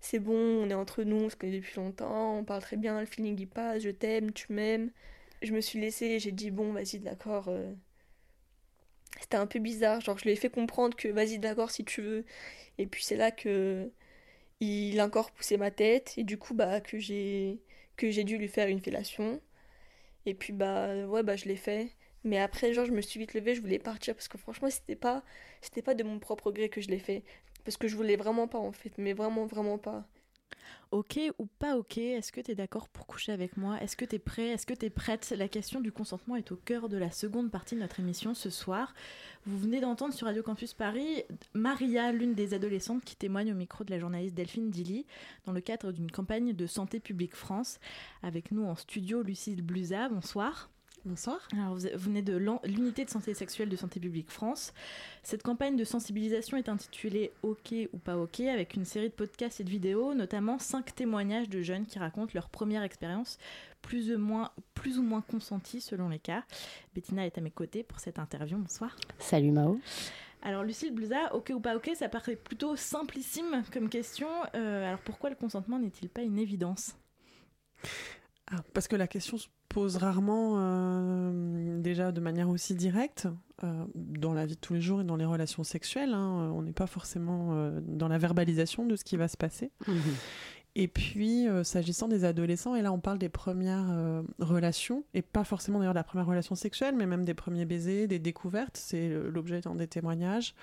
c'est 0.00 0.18
bon, 0.18 0.34
on 0.34 0.70
est 0.70 0.74
entre 0.74 1.02
nous, 1.04 1.16
on 1.16 1.30
se 1.30 1.36
connaît 1.36 1.58
depuis 1.58 1.76
longtemps, 1.76 2.38
on 2.38 2.44
parle 2.44 2.62
très 2.62 2.76
bien, 2.76 3.00
le 3.00 3.06
feeling 3.06 3.38
il 3.40 3.48
passe, 3.48 3.82
je 3.82 3.90
t'aime, 3.90 4.32
tu 4.32 4.52
m'aimes 4.52 4.90
je 5.42 5.52
me 5.52 5.60
suis 5.60 5.80
laissée, 5.80 6.18
j'ai 6.18 6.32
dit 6.32 6.50
bon, 6.50 6.72
vas-y, 6.72 6.98
d'accord. 6.98 7.46
Euh. 7.48 7.72
C'était 9.20 9.36
un 9.36 9.46
peu 9.46 9.58
bizarre, 9.58 10.00
genre 10.00 10.18
je 10.18 10.24
lui 10.24 10.30
ai 10.32 10.36
fait 10.36 10.50
comprendre 10.50 10.96
que 10.96 11.08
vas-y, 11.08 11.38
d'accord, 11.38 11.70
si 11.70 11.84
tu 11.84 12.02
veux. 12.02 12.24
Et 12.78 12.86
puis 12.86 13.02
c'est 13.04 13.16
là 13.16 13.30
que 13.30 13.90
il 14.60 15.00
a 15.00 15.06
encore 15.06 15.30
poussé 15.32 15.56
ma 15.56 15.70
tête 15.70 16.14
et 16.18 16.24
du 16.24 16.38
coup 16.38 16.54
bah 16.54 16.80
que 16.80 16.98
j'ai 16.98 17.60
que 17.96 18.10
j'ai 18.10 18.24
dû 18.24 18.38
lui 18.38 18.48
faire 18.48 18.68
une 18.68 18.80
fellation. 18.80 19.40
Et 20.26 20.34
puis 20.34 20.52
bah 20.52 21.06
ouais 21.06 21.22
bah 21.22 21.36
je 21.36 21.46
l'ai 21.46 21.56
fait. 21.56 21.90
Mais 22.24 22.38
après 22.40 22.72
genre 22.74 22.86
je 22.86 22.92
me 22.92 23.00
suis 23.02 23.20
vite 23.20 23.34
levée, 23.34 23.54
je 23.54 23.60
voulais 23.60 23.78
partir 23.78 24.14
parce 24.14 24.28
que 24.28 24.38
franchement 24.38 24.70
c'était 24.70 24.96
pas 24.96 25.24
c'était 25.62 25.82
pas 25.82 25.94
de 25.94 26.04
mon 26.04 26.18
propre 26.18 26.52
gré 26.52 26.68
que 26.68 26.80
je 26.80 26.88
l'ai 26.88 26.98
fait 26.98 27.24
parce 27.64 27.76
que 27.76 27.88
je 27.88 27.96
voulais 27.96 28.16
vraiment 28.16 28.48
pas 28.48 28.58
en 28.58 28.72
fait, 28.72 28.92
mais 28.98 29.12
vraiment 29.14 29.46
vraiment 29.46 29.78
pas. 29.78 30.06
Ok 30.90 31.20
ou 31.38 31.46
pas 31.46 31.76
ok? 31.76 31.98
Est-ce 31.98 32.32
que 32.32 32.40
tu 32.40 32.52
es 32.52 32.54
d'accord 32.54 32.88
pour 32.88 33.06
coucher 33.06 33.32
avec 33.32 33.56
moi? 33.56 33.80
Est-ce 33.82 33.96
que 33.96 34.04
tu 34.04 34.16
es 34.16 34.18
prêt? 34.18 34.48
Est-ce 34.48 34.66
que 34.66 34.72
tu 34.72 34.86
es 34.86 34.90
prête? 34.90 35.34
La 35.36 35.48
question 35.48 35.80
du 35.80 35.92
consentement 35.92 36.36
est 36.36 36.50
au 36.50 36.56
cœur 36.56 36.88
de 36.88 36.96
la 36.96 37.10
seconde 37.10 37.50
partie 37.50 37.74
de 37.74 37.80
notre 37.80 38.00
émission 38.00 38.32
ce 38.34 38.48
soir. 38.48 38.94
Vous 39.44 39.58
venez 39.58 39.80
d'entendre 39.80 40.14
sur 40.14 40.26
Radio 40.26 40.42
Campus 40.42 40.72
Paris 40.72 41.24
Maria, 41.52 42.10
l'une 42.12 42.34
des 42.34 42.54
adolescentes 42.54 43.04
qui 43.04 43.16
témoigne 43.16 43.52
au 43.52 43.56
micro 43.56 43.84
de 43.84 43.90
la 43.90 43.98
journaliste 43.98 44.34
Delphine 44.34 44.70
Dilly 44.70 45.04
dans 45.44 45.52
le 45.52 45.60
cadre 45.60 45.92
d'une 45.92 46.10
campagne 46.10 46.54
de 46.54 46.66
Santé 46.66 47.00
publique 47.00 47.34
France. 47.34 47.80
Avec 48.22 48.50
nous 48.50 48.64
en 48.64 48.74
studio, 48.74 49.22
Lucille 49.22 49.62
Blusa. 49.62 50.08
Bonsoir. 50.08 50.70
Bonsoir. 51.04 51.38
Alors, 51.52 51.76
vous 51.76 51.86
venez 51.94 52.22
de 52.22 52.36
l'unité 52.64 53.04
de 53.04 53.10
santé 53.10 53.32
sexuelle 53.32 53.68
de 53.68 53.76
Santé 53.76 54.00
publique 54.00 54.30
France. 54.30 54.72
Cette 55.22 55.42
campagne 55.42 55.76
de 55.76 55.84
sensibilisation 55.84 56.56
est 56.56 56.68
intitulée 56.68 57.32
OK 57.42 57.72
ou 57.92 57.98
pas 57.98 58.18
OK, 58.18 58.40
avec 58.40 58.74
une 58.74 58.84
série 58.84 59.08
de 59.08 59.14
podcasts 59.14 59.60
et 59.60 59.64
de 59.64 59.70
vidéos, 59.70 60.14
notamment 60.14 60.58
cinq 60.58 60.94
témoignages 60.94 61.48
de 61.48 61.62
jeunes 61.62 61.86
qui 61.86 61.98
racontent 61.98 62.32
leur 62.34 62.50
première 62.50 62.82
expérience, 62.82 63.38
plus 63.80 64.12
ou 64.12 64.18
moins, 64.18 64.50
plus 64.74 64.98
ou 64.98 65.02
moins 65.02 65.22
consentie 65.22 65.80
selon 65.80 66.08
les 66.08 66.18
cas. 66.18 66.44
Bettina 66.94 67.24
est 67.24 67.38
à 67.38 67.40
mes 67.40 67.50
côtés 67.50 67.82
pour 67.82 68.00
cette 68.00 68.18
interview. 68.18 68.58
Bonsoir. 68.58 68.94
Salut 69.18 69.52
Mao. 69.52 69.80
Alors 70.42 70.62
Lucille 70.62 70.92
Blusa, 70.92 71.34
ok 71.34 71.52
ou 71.54 71.60
pas 71.60 71.76
ok, 71.76 71.90
ça 71.94 72.08
paraît 72.08 72.36
plutôt 72.36 72.76
simplissime 72.76 73.62
comme 73.72 73.88
question. 73.88 74.28
Euh, 74.54 74.86
alors 74.86 75.00
pourquoi 75.00 75.30
le 75.30 75.36
consentement 75.36 75.78
n'est-il 75.78 76.08
pas 76.08 76.22
une 76.22 76.38
évidence? 76.38 76.96
Ah, 78.50 78.62
Parce 78.72 78.88
que 78.88 78.96
la 78.96 79.08
question 79.08 79.36
pose 79.68 79.96
rarement 79.96 80.54
euh, 80.56 81.78
déjà 81.78 82.12
de 82.12 82.20
manière 82.20 82.48
aussi 82.48 82.74
directe 82.74 83.28
euh, 83.64 83.84
dans 83.94 84.32
la 84.32 84.46
vie 84.46 84.54
de 84.54 84.60
tous 84.60 84.74
les 84.74 84.80
jours 84.80 85.00
et 85.00 85.04
dans 85.04 85.16
les 85.16 85.24
relations 85.24 85.64
sexuelles. 85.64 86.14
Hein. 86.14 86.52
on 86.54 86.62
n'est 86.62 86.72
pas 86.72 86.86
forcément 86.86 87.50
euh, 87.52 87.80
dans 87.82 88.08
la 88.08 88.18
verbalisation 88.18 88.86
de 88.86 88.96
ce 88.96 89.04
qui 89.04 89.16
va 89.16 89.28
se 89.28 89.36
passer. 89.36 89.70
Mhm. 89.86 90.00
Et 90.74 90.86
puis, 90.86 91.48
s'agissant 91.64 92.06
des 92.06 92.24
adolescents, 92.24 92.76
et 92.76 92.82
là 92.82 92.92
on 92.92 93.00
parle 93.00 93.18
des 93.18 93.30
premières 93.30 94.22
relations, 94.38 95.02
et 95.12 95.22
pas 95.22 95.42
forcément 95.42 95.80
d'ailleurs 95.80 95.94
de 95.94 95.98
la 95.98 96.04
première 96.04 96.26
relation 96.26 96.54
sexuelle, 96.54 96.94
mais 96.94 97.06
même 97.06 97.24
des 97.24 97.34
premiers 97.34 97.64
baisers, 97.64 98.06
des 98.06 98.20
découvertes, 98.20 98.76
c'est 98.76 99.08
l'objet 99.08 99.60
dans 99.60 99.74
des 99.74 99.88
témoignages. 99.88 100.54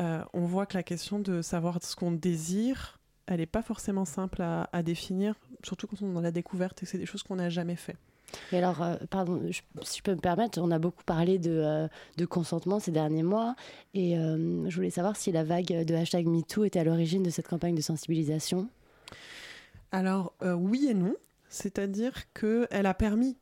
on 0.00 0.46
voit 0.46 0.66
que 0.66 0.76
la 0.76 0.82
question 0.82 1.20
de 1.20 1.40
savoir 1.40 1.78
ce 1.84 1.94
qu'on 1.94 2.10
désire, 2.10 2.98
elle 3.26 3.36
n'est 3.38 3.46
pas 3.46 3.62
forcément 3.62 4.06
simple 4.06 4.42
à, 4.42 4.68
à, 4.72 4.82
définir, 4.82 5.36
surtout 5.62 5.86
quand 5.86 6.02
on 6.02 6.10
est 6.10 6.14
dans 6.14 6.20
la 6.20 6.32
découverte 6.32 6.82
et 6.82 6.86
que 6.86 6.90
c'est 6.90 6.98
des 6.98 7.06
choses 7.06 7.22
qu'on 7.22 7.36
n'a 7.36 7.50
jamais 7.50 7.76
fait. 7.76 7.96
Et 8.52 8.58
alors, 8.58 8.82
euh, 8.82 8.96
pardon, 9.10 9.42
si 9.82 9.98
je 9.98 10.02
peux 10.02 10.14
me 10.14 10.20
permettre, 10.20 10.60
on 10.60 10.70
a 10.70 10.78
beaucoup 10.78 11.04
parlé 11.04 11.38
de, 11.38 11.50
euh, 11.50 11.88
de 12.16 12.26
consentement 12.26 12.80
ces 12.80 12.90
derniers 12.90 13.22
mois. 13.22 13.54
Et 13.94 14.18
euh, 14.18 14.68
je 14.68 14.74
voulais 14.74 14.90
savoir 14.90 15.16
si 15.16 15.32
la 15.32 15.44
vague 15.44 15.84
de 15.84 15.94
hashtag 15.94 16.26
MeToo 16.26 16.64
était 16.64 16.80
à 16.80 16.84
l'origine 16.84 17.22
de 17.22 17.30
cette 17.30 17.48
campagne 17.48 17.74
de 17.74 17.82
sensibilisation. 17.82 18.68
Alors, 19.92 20.34
oui 20.42 20.88
et 20.90 20.94
non. 20.94 21.14
C'est-à-dire 21.48 22.32
qu'elle 22.32 22.86
a 22.86 22.94
permis 22.94 23.36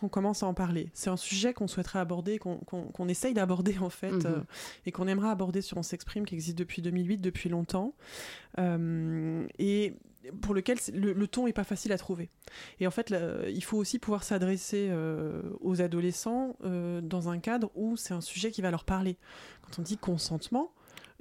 qu'on 0.00 0.08
commence 0.08 0.42
à 0.42 0.46
en 0.46 0.54
parler. 0.54 0.90
C'est 0.94 1.10
un 1.10 1.16
sujet 1.16 1.54
qu'on 1.54 1.68
souhaiterait 1.68 2.00
aborder, 2.00 2.40
qu'on 2.40 3.08
essaye 3.08 3.34
d'aborder 3.34 3.78
en 3.78 3.90
fait, 3.90 4.10
mhm. 4.10 4.44
et 4.84 4.90
qu'on 4.90 5.06
aimerait 5.06 5.28
aborder 5.28 5.62
sur 5.62 5.78
On 5.78 5.84
s'exprime, 5.84 6.26
qui 6.26 6.34
existe 6.34 6.58
depuis 6.58 6.82
2008, 6.82 7.18
depuis 7.18 7.48
longtemps. 7.48 7.94
et 8.58 9.94
pour 10.40 10.54
lequel 10.54 10.78
le, 10.92 11.26
ton 11.26 11.46
est 11.46 11.52
pas 11.52 11.64
facile 11.64 11.92
à 11.92 11.98
trouver. 11.98 12.30
Et 12.80 12.86
en 12.86 12.90
fait, 12.90 13.14
il 13.48 13.64
faut 13.64 13.76
aussi 13.76 13.98
pouvoir 13.98 14.24
s'adresser 14.24 14.88
euh, 14.90 15.42
aux 15.60 15.80
adolescents 15.80 16.56
euh, 16.64 17.00
dans 17.00 17.28
un 17.28 17.38
cadre 17.38 17.70
où 17.74 17.96
c'est 17.96 18.14
un 18.14 18.20
sujet 18.20 18.50
qui 18.50 18.62
va 18.62 18.70
leur 18.70 18.84
parler. 18.84 19.16
Quand 19.62 19.80
on 19.80 19.82
dit 19.82 19.96
consentement, 19.96 20.72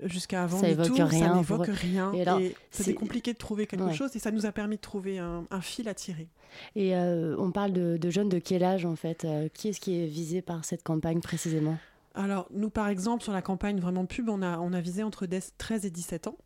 jusqu'à 0.03 0.43
avant 0.43 0.61
les 0.61 0.75
tours, 0.75 0.97
ça 1.11 1.35
n'évoque 1.35 1.67
rien. 1.67 2.13
Et, 2.13 2.55
c'est 2.69 2.93
compliqué 2.93 3.33
de 3.33 3.37
trouver 3.37 3.67
quelque 3.67 3.93
chose 3.93 4.15
et 4.15 4.19
ça 4.19 4.31
nous 4.31 4.45
a 4.45 4.51
permis 4.51 4.75
de 4.75 4.81
trouver 4.81 5.19
un, 5.19 5.61
fil 5.61 5.87
à 5.87 5.93
tirer. 5.93 6.27
Et 6.75 6.95
euh, 6.95 7.35
on 7.37 7.51
parle 7.51 7.71
de, 7.71 8.09
jeunes 8.09 8.29
de 8.29 8.39
quel 8.39 8.63
âge 8.63 8.85
en 8.85 8.95
fait 8.95 9.25
Qui 9.53 9.69
est-ce 9.69 9.79
qui 9.79 10.01
est 10.01 10.07
visé 10.07 10.41
par 10.41 10.65
cette 10.65 10.83
campagne 10.83 11.21
précisément? 11.21 11.77
Alors, 12.13 12.47
nous, 12.51 12.69
par 12.69 12.89
exemple, 12.89 13.23
sur 13.23 13.31
la 13.31 13.41
campagne 13.41 13.79
vraiment 13.79 14.05
pub, 14.05 14.27
on 14.27 14.41
a, 14.41 14.59
on 14.59 14.73
a 14.73 14.81
visé 14.81 15.01
entre 15.01 15.25
13 15.25 15.85
et 15.85 15.89
17 15.89 16.27
ans. 16.27 16.37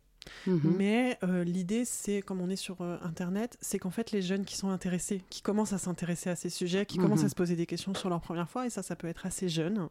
Mhm. 0.46 0.74
Mais 0.76 1.18
euh, 1.22 1.44
l'idée, 1.44 1.84
c'est, 1.84 2.22
comme 2.22 2.40
on 2.40 2.48
est 2.48 2.56
sur 2.56 2.80
euh, 2.80 2.98
Internet, 3.02 3.56
c'est 3.60 3.78
qu'en 3.78 3.90
fait, 3.90 4.12
les 4.12 4.22
jeunes 4.22 4.44
qui 4.44 4.56
sont 4.56 4.70
intéressés, 4.70 5.22
qui 5.30 5.42
commencent 5.42 5.72
à 5.72 5.78
s'intéresser 5.78 6.30
à 6.30 6.36
ces 6.36 6.50
sujets, 6.50 6.86
qui 6.86 6.98
commencent 6.98 7.20
à 7.20 7.24
mhm. 7.24 7.30
se 7.30 7.34
poser 7.34 7.56
des 7.56 7.66
questions 7.66 7.94
sur 7.94 8.08
leur 8.08 8.20
première 8.20 8.48
fois, 8.48 8.66
et 8.66 8.70
ça, 8.70 8.82
ça 8.82 8.96
peut 8.96 9.08
être 9.08 9.26
assez 9.26 9.48
jeune. 9.48 9.88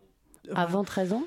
Avant 0.54 0.84
13 0.84 1.14
ans? 1.14 1.24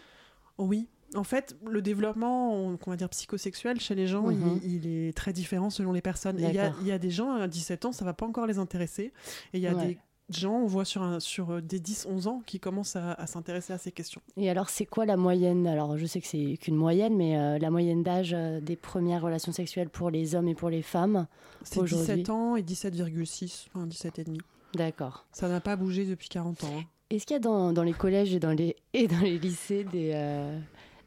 Oui. 0.58 0.88
En 1.14 1.24
fait, 1.24 1.56
le 1.66 1.80
développement, 1.80 2.54
on, 2.54 2.78
va 2.86 2.96
dire 2.96 3.08
psychosexuel 3.08 3.80
chez 3.80 3.94
les 3.94 4.06
gens, 4.06 4.24
mhm. 4.24 4.60
il, 4.62 4.84
il, 4.84 5.08
est 5.08 5.16
très 5.16 5.32
différent 5.32 5.70
selon 5.70 5.92
les 5.92 6.02
personnes. 6.02 6.36
Il 6.38 6.52
y, 6.52 6.58
a, 6.58 6.72
il 6.82 6.86
y, 6.86 6.92
a 6.92 6.98
des 6.98 7.10
gens 7.10 7.32
à 7.32 7.48
17 7.48 7.86
ans, 7.86 7.92
ça 7.92 8.04
va 8.04 8.12
pas 8.12 8.26
encore 8.26 8.46
les 8.46 8.58
intéresser. 8.58 9.12
Et 9.54 9.58
il 9.58 9.60
y 9.60 9.66
a 9.66 9.74
des 9.74 9.98
gens, 10.36 10.54
on 10.54 10.66
voit 10.66 10.84
sur, 10.84 11.02
un, 11.02 11.20
sur 11.20 11.50
euh, 11.50 11.60
des 11.60 11.80
10-11 11.80 12.28
ans 12.28 12.42
qui 12.46 12.60
commencent 12.60 12.96
à, 12.96 13.26
s'intéresser 13.26 13.72
à 13.72 13.78
ces 13.78 13.92
questions. 13.92 14.20
Et 14.36 14.50
alors, 14.50 14.68
c'est 14.68 14.86
quoi 14.86 15.06
la 15.06 15.16
moyenne? 15.16 15.66
Alors, 15.66 15.96
je 15.96 16.06
sais 16.06 16.20
que 16.20 16.26
c'est 16.26 16.56
qu'une 16.60 16.76
moyenne, 16.76 17.16
mais 17.16 17.38
euh, 17.38 17.58
la 17.58 17.70
moyenne 17.70 18.02
d'âge 18.02 18.32
euh, 18.34 18.60
des 18.60 18.76
premières 18.76 19.22
relations 19.22 19.52
sexuelles 19.52 19.88
pour 19.88 20.10
les 20.10 20.34
hommes 20.34 20.48
et 20.48 20.54
pour 20.54 20.70
les 20.70 20.82
femmes 20.82 21.26
C'est 21.62 21.82
17 21.82 22.30
ans 22.30 22.56
et 22.56 22.62
17,6, 22.62 23.66
enfin 23.74 23.86
17,5. 23.86 24.38
D'accord. 24.74 25.24
Ça 25.32 25.48
n'a 25.48 25.60
pas 25.60 25.76
bougé 25.76 26.04
depuis 26.04 26.28
40 26.28 26.64
ans. 26.64 26.66
Hein. 26.78 26.82
Est-ce 27.10 27.24
qu'il 27.24 27.34
y 27.34 27.38
a 27.38 27.40
dans, 27.40 27.72
dans, 27.72 27.82
les 27.82 27.94
collèges 27.94 28.34
et 28.34 28.40
dans 28.40 28.52
les, 28.52 28.76
et 28.92 29.08
dans 29.08 29.20
les 29.20 29.38
lycées 29.38 29.84
des, 29.84 30.12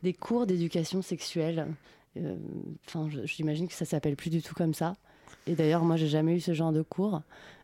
des 0.01 0.13
cours 0.13 0.47
d'éducation 0.47 1.03
sexuelle? 1.03 1.67
Enfin, 2.87 3.07
j'imagine 3.25 3.67
que 3.67 3.75
ça 3.75 3.85
s'appelle 3.85 4.15
plus 4.15 4.31
du 4.31 4.41
tout 4.41 4.55
comme 4.55 4.73
ça. 4.73 4.95
Et 5.47 5.55
d'ailleurs, 5.55 5.83
moi, 5.83 5.95
j'ai 5.95 6.07
jamais 6.07 6.35
eu 6.35 6.39
ce 6.39 6.53
genre 6.53 6.71
de 6.71 6.81
cours. 6.81 7.21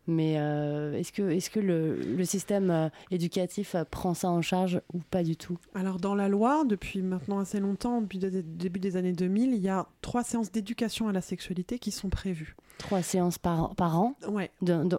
Mais 0.08 0.36
euh, 0.38 0.94
est-ce 0.94 1.12
que, 1.12 1.30
est 1.30 1.50
que 1.50 1.60
le, 1.60 1.98
le 1.98 2.26
système 2.26 2.72
euh, 2.72 2.90
éducatif 3.12 3.76
euh, 3.76 3.84
prend 3.84 4.14
ça 4.14 4.30
en 4.30 4.42
charge 4.42 4.82
ou 4.94 5.00
pas 5.00 5.22
du 5.22 5.36
tout? 5.36 5.58
Alors 5.76 5.98
dans 5.98 6.16
la 6.16 6.30
loi, 6.30 6.64
depuis 6.66 7.02
maintenant 7.02 7.40
assez 7.40 7.60
longtemps, 7.60 8.02
depuis 8.02 8.20
le 8.20 8.42
début 8.42 8.80
des 8.80 8.96
années 8.96 9.12
2000, 9.12 9.54
il 9.54 9.62
y 9.62 9.68
a 9.68 9.86
trois 10.02 10.24
séances 10.24 10.50
d'éducation 10.50 11.10
à 11.10 11.12
la 11.12 11.20
sexualité 11.20 11.78
qui 11.78 11.92
sont 11.92 12.10
prévues. 12.10 12.56
Trois 12.78 13.02
séances 13.02 13.38
par, 13.38 13.76
par 13.76 14.00
an? 14.00 14.16
Ouais. 14.30 14.50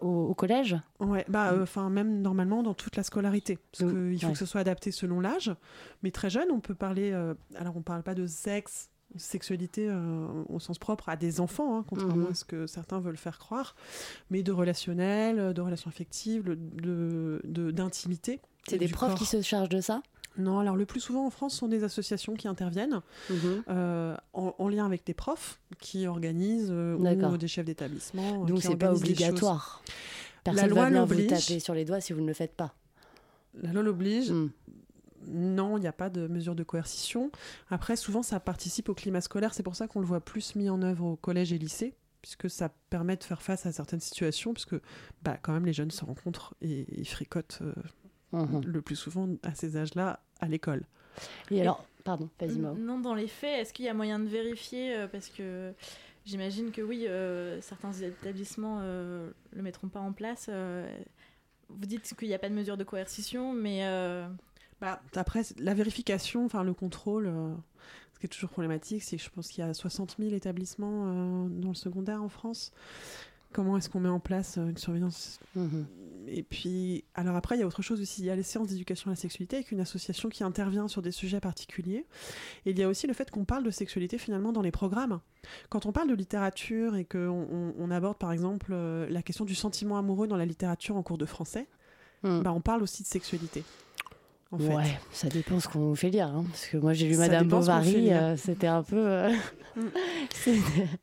au, 0.02 0.34
collège? 0.34 0.76
Ouais, 1.00 1.24
bah, 1.28 1.52
mm. 1.52 1.62
enfin 1.62 1.88
même 1.88 2.20
normalement 2.20 2.62
dans 2.62 2.74
toute 2.74 2.96
la 2.96 3.02
scolarité, 3.02 3.58
parce 3.72 3.90
qu'il 3.90 4.20
faut 4.20 4.32
que 4.32 4.38
ce 4.38 4.46
soit 4.46 4.60
adapté 4.60 4.90
selon 4.90 5.20
l'âge. 5.20 5.54
Mais 6.02 6.10
très 6.10 6.28
jeune, 6.28 6.48
on 6.50 6.60
peut 6.60 6.74
parler. 6.74 7.12
alors 7.54 7.76
on 7.76 7.82
parle 7.82 8.02
pas 8.02 8.14
de 8.14 8.26
sexe 8.26 8.90
sexualité 9.16 9.88
euh, 9.88 10.26
au 10.48 10.60
sens 10.60 10.78
propre 10.78 11.08
à 11.08 11.16
des 11.16 11.40
enfants, 11.40 11.78
hein, 11.78 11.84
contrairement 11.88 12.26
mhm. 12.26 12.32
à 12.32 12.34
ce 12.34 12.44
que 12.44 12.66
certains 12.66 13.00
veulent 13.00 13.16
faire 13.16 13.38
croire, 13.38 13.74
mais 14.30 14.42
de 14.42 14.52
relationnel, 14.52 15.54
de 15.54 15.60
relations 15.60 15.88
affectives, 15.88 16.44
de, 16.44 17.40
d'intimité. 17.70 18.40
C'est 18.68 18.78
des 18.78 18.88
profs 18.88 19.14
qui 19.14 19.24
se 19.24 19.40
chargent 19.40 19.70
de 19.70 19.80
ça? 19.80 20.02
Non, 20.36 20.60
alors 20.60 20.76
le 20.76 20.86
plus 20.86 21.00
souvent 21.00 21.26
en 21.26 21.30
France, 21.30 21.54
ce 21.54 21.58
sont 21.58 21.68
des 21.68 21.82
associations 21.82 22.34
qui 22.34 22.46
interviennent 22.46 23.00
mhm. 23.28 23.64
euh, 23.68 24.16
en, 24.34 24.68
lien 24.68 24.86
avec 24.86 25.04
des 25.04 25.14
profs 25.14 25.58
qui 25.80 26.06
organisent 26.06 26.70
euh, 26.70 26.96
ou 26.96 27.36
des 27.36 27.48
chefs 27.48 27.64
d'établissement. 27.64 28.44
Donc 28.44 28.62
c'est 28.62 28.76
pas 28.76 28.92
obligatoire. 28.92 29.82
Personne 30.44 30.62
la 30.62 30.68
loi 30.68 30.90
va 30.90 31.04
vous 31.04 31.22
taper 31.26 31.58
sur 31.58 31.74
les 31.74 31.84
doigts 31.84 32.00
si 32.00 32.12
vous 32.12 32.20
ne 32.20 32.26
le 32.26 32.34
faites 32.34 32.54
pas. 32.54 32.74
La 33.60 33.72
loi 33.72 33.82
l'oblige. 33.82 34.30
Hmm 34.30 34.50
non, 35.30 35.76
il 35.76 35.80
n'y 35.80 35.86
a 35.86 35.92
pas 35.92 36.10
de 36.10 36.26
mesure 36.26 36.54
de 36.54 36.62
coercition. 36.62 37.30
Après, 37.70 37.96
souvent, 37.96 38.22
ça 38.22 38.40
participe 38.40 38.88
au 38.88 38.94
climat 38.94 39.20
scolaire. 39.20 39.54
C'est 39.54 39.62
pour 39.62 39.76
ça 39.76 39.88
qu'on 39.88 40.00
le 40.00 40.06
voit 40.06 40.20
plus 40.20 40.54
mis 40.54 40.70
en 40.70 40.82
œuvre 40.82 41.04
au 41.04 41.16
collège 41.16 41.52
et 41.52 41.58
lycée, 41.58 41.94
puisque 42.22 42.50
ça 42.50 42.70
permet 42.90 43.16
de 43.16 43.24
faire 43.24 43.42
face 43.42 43.66
à 43.66 43.72
certaines 43.72 44.00
situations, 44.00 44.52
puisque 44.52 44.76
bah, 45.22 45.36
quand 45.40 45.52
même, 45.52 45.66
les 45.66 45.72
jeunes 45.72 45.90
se 45.90 46.04
rencontrent 46.04 46.54
et, 46.60 46.86
ils 46.98 47.08
fricotent 47.08 47.60
euh, 47.62 47.74
mhm. 48.32 48.64
le 48.64 48.82
plus 48.82 48.96
souvent 48.96 49.28
à 49.42 49.54
ces 49.54 49.76
âges-là 49.76 50.20
à 50.40 50.48
l'école. 50.48 50.82
Et 51.50 51.60
alors, 51.60 51.84
pardon, 52.04 52.28
vas-y, 52.40 52.58
Non, 52.58 53.00
dans 53.00 53.14
les 53.14 53.28
faits, 53.28 53.60
est-ce 53.60 53.72
qu'il 53.72 53.84
y 53.84 53.88
a 53.88 53.94
moyen 53.94 54.18
de 54.18 54.28
vérifier 54.28 54.94
euh, 54.94 55.08
Parce 55.08 55.28
que 55.28 55.72
j'imagine 56.24 56.70
que 56.70 56.80
oui, 56.80 57.06
euh, 57.06 57.60
certains 57.60 57.92
établissements 57.92 58.80
ne 58.80 59.32
le 59.52 59.62
mettront 59.62 59.88
pas 59.88 60.00
en 60.00 60.12
place. 60.12 60.48
vous 61.68 61.86
dites 61.86 62.14
qu'il 62.16 62.28
n'y 62.28 62.34
a 62.34 62.38
pas 62.38 62.48
de 62.48 62.54
mesure 62.54 62.76
de 62.76 62.84
coercition, 62.84 63.52
mais 63.52 63.82
bah, 64.80 65.00
après, 65.14 65.42
la 65.58 65.74
vérification, 65.74 66.44
enfin 66.44 66.62
le 66.62 66.74
contrôle, 66.74 67.26
euh, 67.26 67.52
ce 68.14 68.20
qui 68.20 68.26
est 68.26 68.28
toujours 68.28 68.50
problématique, 68.50 69.02
c'est 69.02 69.16
que 69.16 69.22
je 69.22 69.30
pense 69.30 69.48
qu'il 69.48 69.64
y 69.64 69.68
a 69.68 69.74
60 69.74 70.16
000 70.18 70.34
établissements 70.34 71.06
euh, 71.06 71.48
dans 71.48 71.68
le 71.68 71.74
secondaire 71.74 72.22
en 72.22 72.28
France. 72.28 72.72
Comment 73.52 73.78
est-ce 73.78 73.88
qu'on 73.88 74.00
met 74.00 74.10
en 74.10 74.20
place 74.20 74.58
euh, 74.58 74.68
une 74.68 74.76
surveillance? 74.76 75.40
Mhm. 75.56 75.86
Et 76.28 76.42
puis, 76.42 77.04
alors 77.14 77.34
après, 77.34 77.56
il 77.56 77.60
y 77.60 77.62
a 77.62 77.66
autre 77.66 77.80
chose 77.82 78.00
aussi. 78.00 78.20
Il 78.20 78.26
y 78.26 78.30
a 78.30 78.36
les 78.36 78.42
séances 78.42 78.68
d'éducation 78.68 79.08
à 79.08 79.12
la 79.12 79.16
sexualité 79.16 79.56
avec 79.56 79.72
une 79.72 79.80
association 79.80 80.28
qui 80.28 80.44
intervient 80.44 80.86
sur 80.86 81.00
des 81.00 81.10
sujets 81.10 81.40
particuliers. 81.40 82.04
Et 82.66 82.70
il 82.70 82.78
y 82.78 82.82
a 82.82 82.88
aussi 82.88 83.06
le 83.06 83.14
fait 83.14 83.30
qu'on 83.30 83.46
parle 83.46 83.64
de 83.64 83.70
sexualité 83.70 84.18
finalement 84.18 84.52
dans 84.52 84.62
les 84.62 84.70
programmes. 84.70 85.20
Quand 85.70 85.86
on 85.86 85.92
parle 85.92 86.08
de 86.08 86.14
littérature 86.14 86.94
et 86.96 87.06
qu'on 87.06 87.74
on, 87.78 87.90
aborde 87.90 88.18
par 88.18 88.32
exemple 88.32 88.74
la 88.74 89.22
question 89.22 89.46
du 89.46 89.54
sentiment 89.54 89.96
amoureux 89.96 90.28
dans 90.28 90.36
la 90.36 90.44
littérature 90.44 90.96
en 90.96 91.02
cours 91.02 91.16
de 91.16 91.24
français, 91.24 91.66
mhm. 92.24 92.42
bah, 92.42 92.52
on 92.52 92.60
parle 92.60 92.82
aussi 92.82 93.02
de 93.02 93.08
sexualité 93.08 93.64
ouais, 94.52 94.98
ça 95.12 95.28
dépend 95.28 95.60
ce 95.60 95.68
qu'on 95.68 95.94
fait 95.94 96.10
lire. 96.10 96.28
Hein, 96.28 96.44
parce 96.48 96.66
que 96.66 96.76
moi, 96.76 96.92
j'ai 96.92 97.08
lu 97.08 97.16
Madame 97.16 97.48
Bovary, 97.48 98.12
euh, 98.12 98.36
c'était 98.36 98.66
un 98.66 98.82
peu. 98.82 98.96
Euh, 98.96 99.32
mm. 99.76 99.82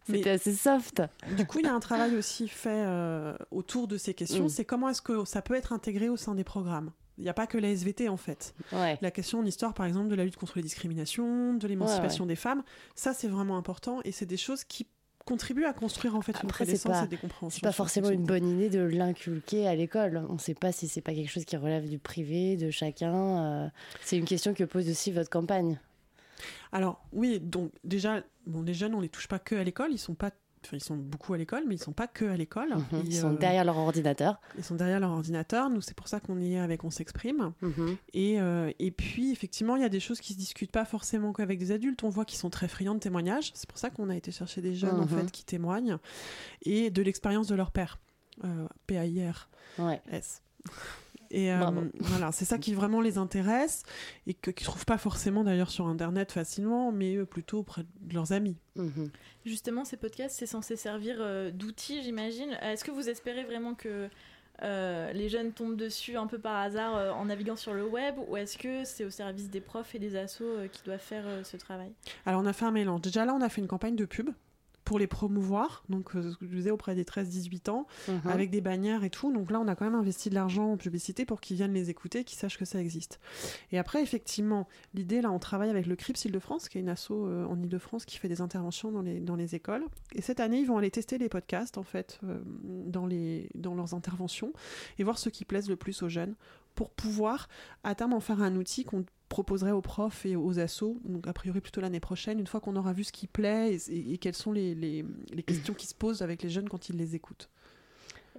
c'était 0.10 0.30
assez 0.32 0.54
soft. 0.54 1.02
Du 1.38 1.46
coup, 1.46 1.60
il 1.60 1.66
y 1.66 1.70
a 1.70 1.74
un 1.74 1.80
travail 1.80 2.16
aussi 2.16 2.48
fait 2.48 2.84
euh, 2.86 3.36
autour 3.52 3.88
de 3.88 3.98
ces 3.98 4.14
questions. 4.14 4.46
Mm. 4.46 4.50
C'est 4.50 4.66
comment 4.66 4.90
est-ce 4.90 5.02
que 5.02 5.26
ça 5.26 5.42
peut 5.42 5.56
être 5.56 5.74
intégré 5.74 6.10
au 6.10 6.18
sein 6.18 6.36
des 6.36 6.44
programmes? 6.44 6.92
Il 7.18 7.24
n'y 7.24 7.30
a 7.30 7.34
pas 7.34 7.48
que 7.48 7.58
la 7.58 7.70
SVT 7.70 8.10
en 8.10 8.18
fait. 8.18 8.54
La 8.74 9.10
question 9.10 9.40
en 9.40 9.46
histoire, 9.46 9.74
par 9.74 9.86
exemple, 9.86 10.10
de 10.10 10.16
la 10.16 10.26
lutte 10.26 10.36
contre 10.36 10.58
les 10.58 10.64
discriminations, 10.64 11.54
de 11.54 11.66
l'émancipation 11.66 12.26
des 12.26 12.36
femmes, 12.36 12.64
ça 12.94 13.14
c'est 13.14 13.30
vraiment 13.30 13.58
important 13.58 14.02
et 14.04 14.12
c'est 14.12 14.26
des 14.26 14.36
choses 14.36 14.66
qui 14.66 14.88
contribue 15.26 15.66
à 15.66 15.74
construire 15.74 16.16
en 16.16 16.22
fait 16.22 16.36
une 16.44 16.52
connaissance 16.52 17.04
et 17.04 17.08
des 17.08 17.18
compréhensions. 17.18 17.50
C'est 17.50 17.68
pas 17.68 17.72
forcément 17.72 18.10
une 18.10 18.26
bonne 18.26 18.48
idée 18.48 18.70
de 18.70 18.80
l'inculquer 18.80 19.68
à 19.68 19.76
l'école. 19.76 20.24
On 20.30 20.34
ne 20.34 20.40
sait 20.40 20.54
pas 20.54 20.72
si 20.72 20.88
c'est 20.88 21.02
pas 21.02 21.14
quelque 21.14 21.32
chose 21.32 21.46
qui 21.46 21.58
relève 21.58 21.90
du 21.90 21.98
privé, 21.98 22.58
de 22.58 22.70
chacun. 22.70 23.66
Euh. 23.66 23.68
c'est 24.04 24.18
une 24.18 24.26
question 24.26 24.54
que 24.54 24.64
pose 24.64 24.90
aussi 24.90 25.12
votre 25.12 25.30
campagne. 25.30 25.80
Alors 26.72 27.04
oui, 27.12 27.40
donc 27.40 27.72
déjà, 27.84 28.22
bon, 28.46 28.62
les 28.62 28.74
jeunes, 28.74 28.94
on 28.94 29.02
les 29.02 29.10
touche 29.10 29.28
pas 29.28 29.40
que 29.40 29.56
à 29.56 29.64
l'école, 29.64 29.92
ils 29.92 29.98
sont 29.98 30.16
pas 30.16 30.32
ils 30.74 30.84
sont 30.84 30.96
beaucoup 30.96 31.34
à 31.34 31.38
l'école, 31.38 31.64
mais 31.68 31.76
ils 31.76 31.82
sont 31.82 31.94
pas 31.94 32.08
que 32.08 32.26
à 32.26 32.38
l'école. 32.38 32.70
Mhm. 32.70 33.04
ils 33.06 33.16
sont 33.16 33.34
euh, 33.34 33.38
derrière 33.38 33.66
leur 33.66 33.78
ordinateur. 33.78 34.40
Ils 34.58 34.64
sont 34.64 34.76
derrière 34.76 35.00
leur 35.00 35.12
ordinateur. 35.12 35.70
Nous, 35.70 35.82
c'est 35.82 35.96
pour 35.96 36.08
ça 36.08 36.20
qu'on 36.20 36.40
y 36.40 36.56
est 36.56 36.60
avec 36.60 36.84
On 36.84 36.90
s'exprime. 36.90 37.54
Mhm. 37.62 37.98
Et, 38.14 38.40
euh, 38.40 38.72
et 38.80 38.92
puis, 38.92 39.32
effectivement, 39.32 39.76
il 39.76 39.82
y 39.82 39.86
a 39.86 39.90
des 39.90 40.00
choses 40.00 40.20
qui 40.20 40.34
se 40.34 40.38
discutent 40.38 40.72
pas 40.72 40.86
forcément 40.86 41.34
qu'avec 41.34 41.60
des 41.60 41.72
adultes. 41.72 42.04
On 42.04 42.10
voit 42.10 42.26
qu'ils 42.26 42.40
sont 42.40 42.50
très 42.50 42.68
friands 42.68 42.96
de 42.96 43.00
témoignages. 43.00 43.52
C'est 43.54 43.70
pour 43.70 43.78
ça 43.78 43.90
qu'on 43.90 44.10
a 44.10 44.16
été 44.16 44.32
chercher 44.32 44.62
des 44.62 44.76
jeunes, 44.76 45.00
en 45.00 45.06
mhm. 45.06 45.20
fait, 45.20 45.32
qui 45.32 45.46
témoignent. 45.46 45.98
Et 46.64 46.90
de 46.90 47.02
l'expérience 47.02 47.48
de 47.48 47.56
leur 47.56 47.72
père. 47.72 48.00
Euh, 48.44 48.68
P-A-I-R. 48.88 49.50
S. 50.12 50.42
Et 51.32 51.52
euh, 51.52 51.60
voilà, 52.00 52.32
c'est 52.32 52.46
ça 52.46 52.58
qui 52.58 52.74
vraiment 52.74 53.02
les 53.02 53.18
intéresse 53.18 53.84
et 54.28 54.34
qu'ils 54.34 54.54
ne 54.58 54.66
trouvent 54.66 54.86
pas 54.86 54.98
forcément 54.98 55.44
d'ailleurs 55.44 55.72
sur 55.72 55.88
Internet 55.88 56.32
facilement, 56.32 56.92
mais 56.92 57.24
plutôt 57.26 57.60
auprès 57.60 57.84
de 58.02 58.14
leurs 58.14 58.32
amis. 58.32 58.58
Mhm. 58.76 59.10
Justement, 59.46 59.86
ces 59.86 59.98
podcasts, 59.98 60.38
c'est 60.38 60.46
censé 60.46 60.76
servir 60.76 61.18
euh, 61.20 61.52
d'outil, 61.52 62.02
j'imagine. 62.04 62.58
Est-ce 62.62 62.84
que 62.84 62.92
vous 62.92 63.10
espérez 63.10 63.44
vraiment 63.44 63.76
que 63.76 64.10
euh, 64.64 65.12
les 65.12 65.28
jeunes 65.28 65.52
tombent 65.52 65.76
dessus 65.76 66.16
un 66.16 66.28
peu 66.28 66.40
par 66.40 66.56
hasard 66.56 67.18
en 67.18 67.26
naviguant 67.26 67.58
sur 67.58 67.74
le 67.74 67.86
web 67.86 68.16
ou 68.30 68.38
est-ce 68.38 68.58
que 68.58 68.86
c'est 68.86 69.04
au 69.04 69.10
service 69.10 69.50
des 69.50 69.60
profs 69.60 69.96
et 69.96 70.00
des 70.00 70.16
assos 70.16 70.70
qui 70.72 70.82
doivent 70.84 71.00
faire 71.00 71.26
ce 71.44 71.58
travail? 71.58 71.92
Alors 72.26 72.42
on 72.42 72.46
a 72.46 72.54
fait 72.54 72.66
un 72.66 72.72
mélange. 72.72 73.02
Déjà 73.02 73.26
là 73.26 73.34
on 73.34 73.42
a 73.42 73.50
fait 73.50 73.60
une 73.60 73.68
campagne 73.68 73.98
de 73.98 74.06
pub 74.06 74.30
pour 74.86 75.00
les 75.00 75.08
promouvoir, 75.08 75.84
donc 75.90 76.16
euh, 76.16 76.32
ce 76.32 76.38
que 76.38 76.46
je 76.46 76.56
disais 76.56 76.70
auprès 76.70 76.94
des 76.94 77.04
13-18 77.04 77.72
ans, 77.72 77.88
mhm. 78.08 78.22
avec 78.26 78.52
des 78.52 78.62
bannières 78.62 79.04
et 79.04 79.10
tout. 79.10 79.34
Donc 79.34 79.52
là, 79.52 79.60
on 79.60 79.68
a 79.68 79.76
quand 79.76 79.84
même 79.84 79.96
investi 79.96 80.30
de 80.30 80.36
l'argent 80.36 80.72
en 80.72 80.78
publicité 80.78 81.26
pour 81.26 81.42
qu'ils 81.42 81.58
viennent 81.58 81.74
les 81.74 81.90
écouter, 81.90 82.24
qu'ils 82.24 82.38
sachent 82.38 82.60
que 82.60 82.66
ça 82.66 82.80
existe. 82.80 83.20
Et 83.72 83.80
après, 83.80 84.04
effectivement, 84.04 84.68
l'idée, 84.94 85.22
là, 85.22 85.32
on 85.32 85.40
travaille 85.40 85.72
avec 85.72 85.88
le 85.88 85.96
CRIPS 85.96 86.26
Île-de-France, 86.26 86.70
qui 86.70 86.78
est 86.78 86.82
une 86.82 86.90
asso 86.90 87.12
euh, 87.12 87.46
en 87.46 87.60
Île-de-France 87.60 88.06
qui 88.06 88.18
fait 88.18 88.30
des 88.30 88.42
interventions 88.42 88.92
dans 88.92 89.02
les, 89.02 89.20
dans 89.20 89.36
les 89.36 89.56
écoles. 89.56 89.86
Et 90.14 90.22
cette 90.22 90.40
année, 90.40 90.60
ils 90.60 90.68
vont 90.68 90.78
aller 90.78 90.92
tester 90.92 91.18
les 91.18 91.30
podcasts, 91.30 91.80
en 91.80 91.84
fait, 91.84 92.20
euh, 92.24 92.40
dans, 92.46 93.08
les, 93.08 93.50
dans 93.56 93.74
leurs 93.74 93.96
interventions, 93.96 94.54
et 95.00 95.04
voir 95.04 95.18
ce 95.18 95.30
qui 95.30 95.46
plaise 95.46 95.68
le 95.68 95.76
plus 95.76 96.04
aux 96.04 96.10
jeunes, 96.10 96.36
pour 96.76 96.92
pouvoir, 96.92 97.50
à 97.84 97.96
terme, 97.96 98.14
en 98.14 98.20
faire 98.20 98.42
un 98.42 98.56
outil 98.56 98.84
qu'on 98.84 99.04
proposerait 99.30 99.72
aux 99.72 99.82
profs 99.82 100.26
et 100.26 100.36
aux 100.36 100.60
assos, 100.60 101.00
donc 101.06 101.28
a 101.28 101.34
priori 101.34 101.62
plutôt 101.62 101.82
l'année 101.82 102.00
prochaine, 102.00 102.40
une 102.40 102.48
fois 102.48 102.60
qu'on 102.60 102.76
aura 102.76 102.94
vu 102.94 103.04
ce 103.04 103.12
qui 103.12 103.28
plaît 103.28 103.78
et, 103.90 104.18
quelles 104.18 104.36
sont 104.36 104.52
les, 104.52 104.76
les, 104.76 105.44
questions 105.44 105.74
qui 105.74 105.88
se 105.88 105.96
posent 105.96 106.22
avec 106.22 106.44
les 106.44 106.50
jeunes 106.50 106.70
quand 106.70 106.90
ils 106.90 106.98
les 106.98 107.16
écoutent. 107.16 107.50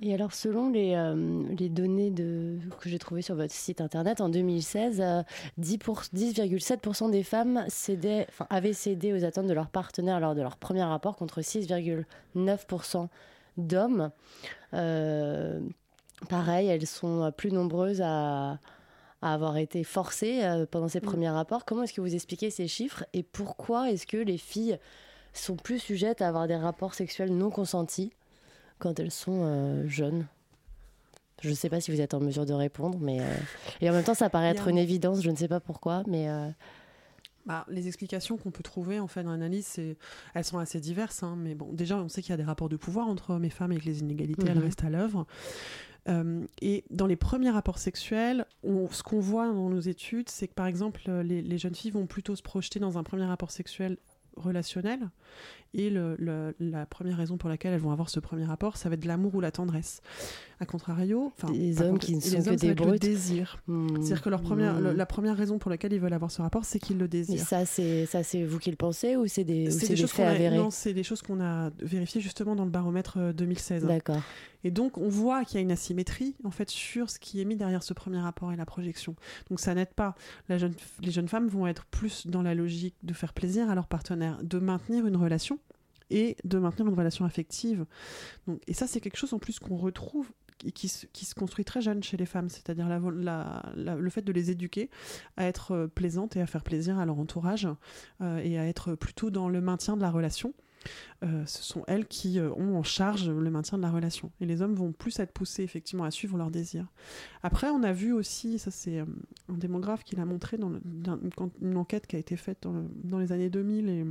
Et 0.02 0.12
alors, 0.12 0.34
selon 0.34 0.68
les, 0.70 0.94
euh, 0.94 1.42
les 1.58 1.70
données 1.70 2.10
de, 2.10 2.58
que 2.80 2.90
j'ai 2.90 2.98
trouvées 2.98 3.22
sur 3.22 3.34
votre 3.34 3.52
site 3.52 3.80
internet, 3.80 4.20
en 4.20 4.28
2016, 4.28 5.02
10,7% 5.58 7.10
des 7.10 7.22
femmes 7.22 7.64
cédaient, 7.68 8.26
avaient 8.50 8.74
cédé 8.74 9.14
aux 9.14 9.24
attentes 9.24 9.46
de 9.46 9.54
leurs 9.54 9.70
partenaires 9.70 10.20
lors 10.20 10.34
de 10.34 10.42
leur 10.42 10.58
premier 10.58 10.82
rapport 10.82 11.16
contre 11.16 11.40
6,9% 11.40 13.08
d'hommes. 13.56 14.10
Euh, 14.74 15.60
pareil, 16.28 16.68
elles 16.68 16.86
sont 16.86 17.32
plus 17.34 17.50
nombreuses 17.50 18.02
à, 18.02 18.58
à 19.26 19.32
avoir 19.32 19.56
été 19.56 19.84
forcées 19.84 20.42
euh, 20.42 20.66
pendant 20.70 20.88
ces 20.88 21.00
mm. 21.00 21.04
premiers 21.04 21.30
rapports. 21.30 21.64
Comment 21.64 21.82
est-ce 21.82 21.92
que 21.92 22.00
vous 22.00 22.14
expliquez 22.14 22.50
ces 22.50 22.68
chiffres 22.68 23.04
et 23.12 23.22
pourquoi 23.22 23.90
est-ce 23.90 24.06
que 24.06 24.16
les 24.16 24.38
filles 24.38 24.78
sont 25.32 25.56
plus 25.56 25.78
sujettes 25.78 26.22
à 26.22 26.28
avoir 26.28 26.46
des 26.46 26.56
rapports 26.56 26.94
sexuels 26.94 27.32
non 27.32 27.50
consentis 27.50 28.12
quand 28.78 28.98
elles 29.00 29.10
sont 29.10 29.42
euh, 29.42 29.86
jeunes? 29.88 30.26
Je 31.42 31.50
ne 31.50 31.54
sais 31.54 31.68
pas 31.68 31.80
si 31.80 31.90
vous 31.90 32.00
êtes 32.00 32.14
en 32.14 32.20
mesure 32.20 32.46
de 32.46 32.54
répondre, 32.54 32.98
mais 33.00 33.20
euh, 33.20 33.34
et 33.80 33.90
en 33.90 33.92
même 33.92 34.04
temps 34.04 34.14
ça 34.14 34.30
paraît 34.30 34.48
être 34.48 34.68
une 34.68 34.78
évidence. 34.78 35.22
Je 35.22 35.30
ne 35.30 35.36
sais 35.36 35.48
pas 35.48 35.60
pourquoi, 35.60 36.02
mais 36.06 36.28
bah, 37.44 37.66
les 37.68 37.88
explications 37.88 38.38
qu'on 38.38 38.50
peut 38.50 38.62
trouver 38.62 38.98
en 39.00 39.06
fait 39.06 39.22
dans 39.22 39.32
l'analyse, 39.32 39.78
elles 40.34 40.44
sont 40.44 40.58
assez 40.58 40.80
diverses. 40.80 41.22
Hein, 41.22 41.36
mais 41.36 41.54
bon, 41.54 41.72
déjà, 41.72 41.98
on 41.98 42.08
sait 42.08 42.22
qu'il 42.22 42.30
y 42.30 42.34
a 42.34 42.38
des 42.38 42.42
rapports 42.42 42.70
de 42.70 42.76
pouvoir 42.76 43.06
entre 43.06 43.30
hommes 43.30 43.44
et 43.44 43.50
femmes 43.50 43.72
et 43.72 43.78
que 43.78 43.84
les 43.84 44.00
inégalités, 44.00 44.46
elles 44.48 44.56
mhm. 44.56 44.64
restent 44.64 44.84
à 44.84 44.90
l'œuvre. 44.90 45.26
Euh, 46.08 46.44
et 46.60 46.84
dans 46.90 47.06
les 47.06 47.16
premiers 47.16 47.50
rapports 47.50 47.78
sexuels, 47.78 48.46
ce 48.62 49.02
qu'on 49.02 49.20
voit 49.20 49.46
dans 49.46 49.68
nos 49.68 49.80
études, 49.80 50.28
c'est 50.28 50.48
que 50.48 50.54
par 50.54 50.66
exemple, 50.66 51.10
les, 51.10 51.58
jeunes 51.58 51.74
filles 51.74 51.90
vont 51.90 52.06
plutôt 52.06 52.36
se 52.36 52.42
projeter 52.42 52.78
dans 52.78 52.98
un 52.98 53.02
premier 53.02 53.24
rapport 53.24 53.50
sexuel 53.50 53.96
relationnel. 54.36 55.00
Et 55.78 55.90
le, 55.90 56.16
le, 56.18 56.54
la 56.58 56.86
première 56.86 57.16
raison 57.18 57.36
pour 57.36 57.50
laquelle 57.50 57.74
elles 57.74 57.80
vont 57.80 57.90
avoir 57.92 58.08
ce 58.08 58.18
premier 58.18 58.44
rapport, 58.44 58.78
ça 58.78 58.88
va 58.88 58.94
être 58.94 59.02
de 59.02 59.08
l'amour 59.08 59.34
ou 59.34 59.40
la 59.40 59.50
tendresse. 59.50 60.00
A 60.58 60.64
contrario, 60.64 61.34
les 61.52 61.82
hommes 61.82 61.90
contre, 61.92 62.06
qui 62.06 62.14
ne 62.16 62.20
sont 62.20 62.30
que 62.42 62.48
hommes, 62.48 62.56
des 62.56 62.68
être 62.68 62.80
le 62.80 62.86
brutes. 62.86 63.02
désir. 63.02 63.58
Hmm. 63.66 63.88
C'est-à-dire 63.96 64.22
que 64.22 64.30
leur 64.30 64.40
première, 64.40 64.80
le- 64.80 64.94
Hmm. 64.94 64.96
la 64.96 65.04
première 65.06 65.36
raison 65.36 65.58
pour 65.58 65.70
laquelle 65.70 65.92
ils 65.92 66.00
veulent 66.00 66.14
avoir 66.14 66.30
ce 66.30 66.40
rapport, 66.40 66.64
c'est 66.64 66.78
qu'ils 66.78 66.96
le 66.96 67.02
Mais 67.04 67.08
désirent. 67.08 67.46
ça, 67.46 67.66
c'est 67.66 68.06
ça, 68.06 68.22
c'est 68.22 68.42
vous 68.42 68.58
qui 68.58 68.70
le 68.70 68.76
pensez 68.76 69.16
ou 69.16 69.26
c'est 69.26 69.44
des, 69.44 69.70
C'est 69.70 69.80
des, 69.88 69.94
des 69.94 70.00
choses 70.00 70.12
qu'on 70.14 70.24
a, 70.24 70.50
non, 70.50 70.70
c'est 70.70 70.94
des 70.94 71.02
choses 71.02 71.20
qu'on 71.20 71.40
a 71.42 71.70
vérifiées 71.80 72.22
justement 72.22 72.56
dans 72.56 72.64
le 72.64 72.70
baromètre 72.70 73.18
euh, 73.18 73.32
2016. 73.34 73.84
D'accord. 73.84 74.22
Et 74.64 74.70
donc, 74.70 74.96
on 74.96 75.08
voit 75.10 75.44
qu'il 75.44 75.56
y 75.56 75.58
a 75.58 75.60
une 75.60 75.70
asymétrie 75.70 76.34
en 76.42 76.50
fait 76.50 76.70
sur 76.70 77.10
ce 77.10 77.18
qui 77.20 77.40
est 77.40 77.44
mis 77.44 77.56
derrière 77.56 77.82
ce 77.82 77.92
premier 77.92 78.18
rapport 78.18 78.50
et 78.52 78.56
la 78.56 78.64
projection. 78.66 79.14
Donc, 79.50 79.60
ça 79.60 79.74
n'aide 79.74 79.92
pas. 79.94 80.14
La 80.48 80.56
jeune, 80.56 80.72
les 81.02 81.10
jeunes 81.10 81.28
femmes 81.28 81.48
vont 81.48 81.66
être 81.66 81.84
plus 81.84 82.26
dans 82.26 82.40
la 82.42 82.54
logique 82.54 82.94
de 83.02 83.12
faire 83.12 83.34
plaisir 83.34 83.68
à 83.70 83.74
leur 83.74 83.86
partenaire, 83.86 84.38
de 84.42 84.58
maintenir 84.58 85.06
une 85.06 85.16
relation 85.16 85.58
et 86.10 86.36
de 86.44 86.58
maintenir 86.58 86.88
une 86.88 86.94
relation 86.94 87.24
affective. 87.24 87.86
Donc, 88.46 88.60
et 88.66 88.74
ça, 88.74 88.86
c'est 88.86 89.00
quelque 89.00 89.16
chose 89.16 89.32
en 89.32 89.38
plus 89.38 89.58
qu'on 89.58 89.76
retrouve 89.76 90.30
et 90.64 90.72
qui, 90.72 90.88
se- 90.88 91.06
qui 91.06 91.24
se 91.24 91.34
construit 91.34 91.64
très 91.64 91.80
jeune 91.80 92.02
chez 92.02 92.16
les 92.16 92.26
femmes, 92.26 92.48
c'est-à-dire 92.48 92.88
la, 92.88 93.62
le 93.76 94.10
fait 94.10 94.22
de 94.22 94.32
les 94.32 94.50
éduquer 94.50 94.90
à 95.36 95.44
être 95.44 95.72
euh, 95.72 95.86
plaisantes 95.86 96.36
et 96.36 96.40
à 96.40 96.46
faire 96.46 96.62
plaisir 96.62 96.98
à 96.98 97.04
leur 97.04 97.18
entourage 97.18 97.68
euh, 98.20 98.38
et 98.38 98.58
à 98.58 98.66
être 98.66 98.94
plutôt 98.94 99.30
dans 99.30 99.48
le 99.48 99.60
maintien 99.60 99.96
de 99.96 100.02
la 100.02 100.10
relation. 100.10 100.54
Euh, 101.24 101.44
ce 101.46 101.64
sont 101.64 101.82
elles 101.88 102.06
qui 102.06 102.38
ont 102.40 102.78
en 102.78 102.84
charge 102.84 103.28
le 103.28 103.50
maintien 103.50 103.76
de 103.76 103.82
la 103.82 103.90
relation. 103.90 104.30
Et 104.40 104.46
les 104.46 104.62
hommes 104.62 104.74
vont 104.74 104.92
plus 104.92 105.18
être 105.18 105.32
poussés 105.32 105.64
effectivement 105.64 106.04
à 106.04 106.12
suivre 106.12 106.38
leurs 106.38 106.50
désirs. 106.50 106.86
Après, 107.42 107.68
on 107.70 107.82
a 107.82 107.92
vu 107.92 108.12
aussi, 108.12 108.58
ça 108.60 108.70
c'est 108.70 109.00
un 109.00 109.06
démographe 109.48 110.04
qui 110.04 110.14
l'a 110.14 110.24
montré 110.24 110.58
dans, 110.58 110.70
une, 111.60 111.76
enquête 111.76 112.06
qui 112.06 112.14
a 112.14 112.20
été 112.20 112.36
faite 112.36 112.58
dans, 112.62 112.84
dans 113.02 113.18
les 113.18 113.32
années 113.32 113.50
2000 113.50 113.88
et, 113.88 114.04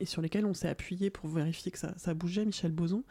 et 0.00 0.06
sur 0.06 0.22
lesquelles 0.22 0.46
on 0.46 0.54
s'est 0.54 0.68
appuyé 0.68 1.10
pour 1.10 1.28
vérifier 1.28 1.70
que 1.72 1.78
ça, 1.78 1.94
ça 1.96 2.14
bougeait, 2.14 2.44
Michel 2.44 2.72
Boson, 2.72 3.04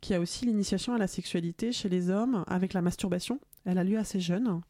qui 0.00 0.14
a 0.14 0.20
aussi 0.20 0.44
l'initiation 0.46 0.94
à 0.94 0.98
la 0.98 1.06
sexualité 1.06 1.72
chez 1.72 1.88
les 1.88 2.10
hommes 2.10 2.44
avec 2.46 2.72
la 2.72 2.82
masturbation. 2.82 3.40
Elle 3.64 3.78
a 3.78 3.84
lieu 3.84 3.98
assez 3.98 4.20
jeune. 4.20 4.60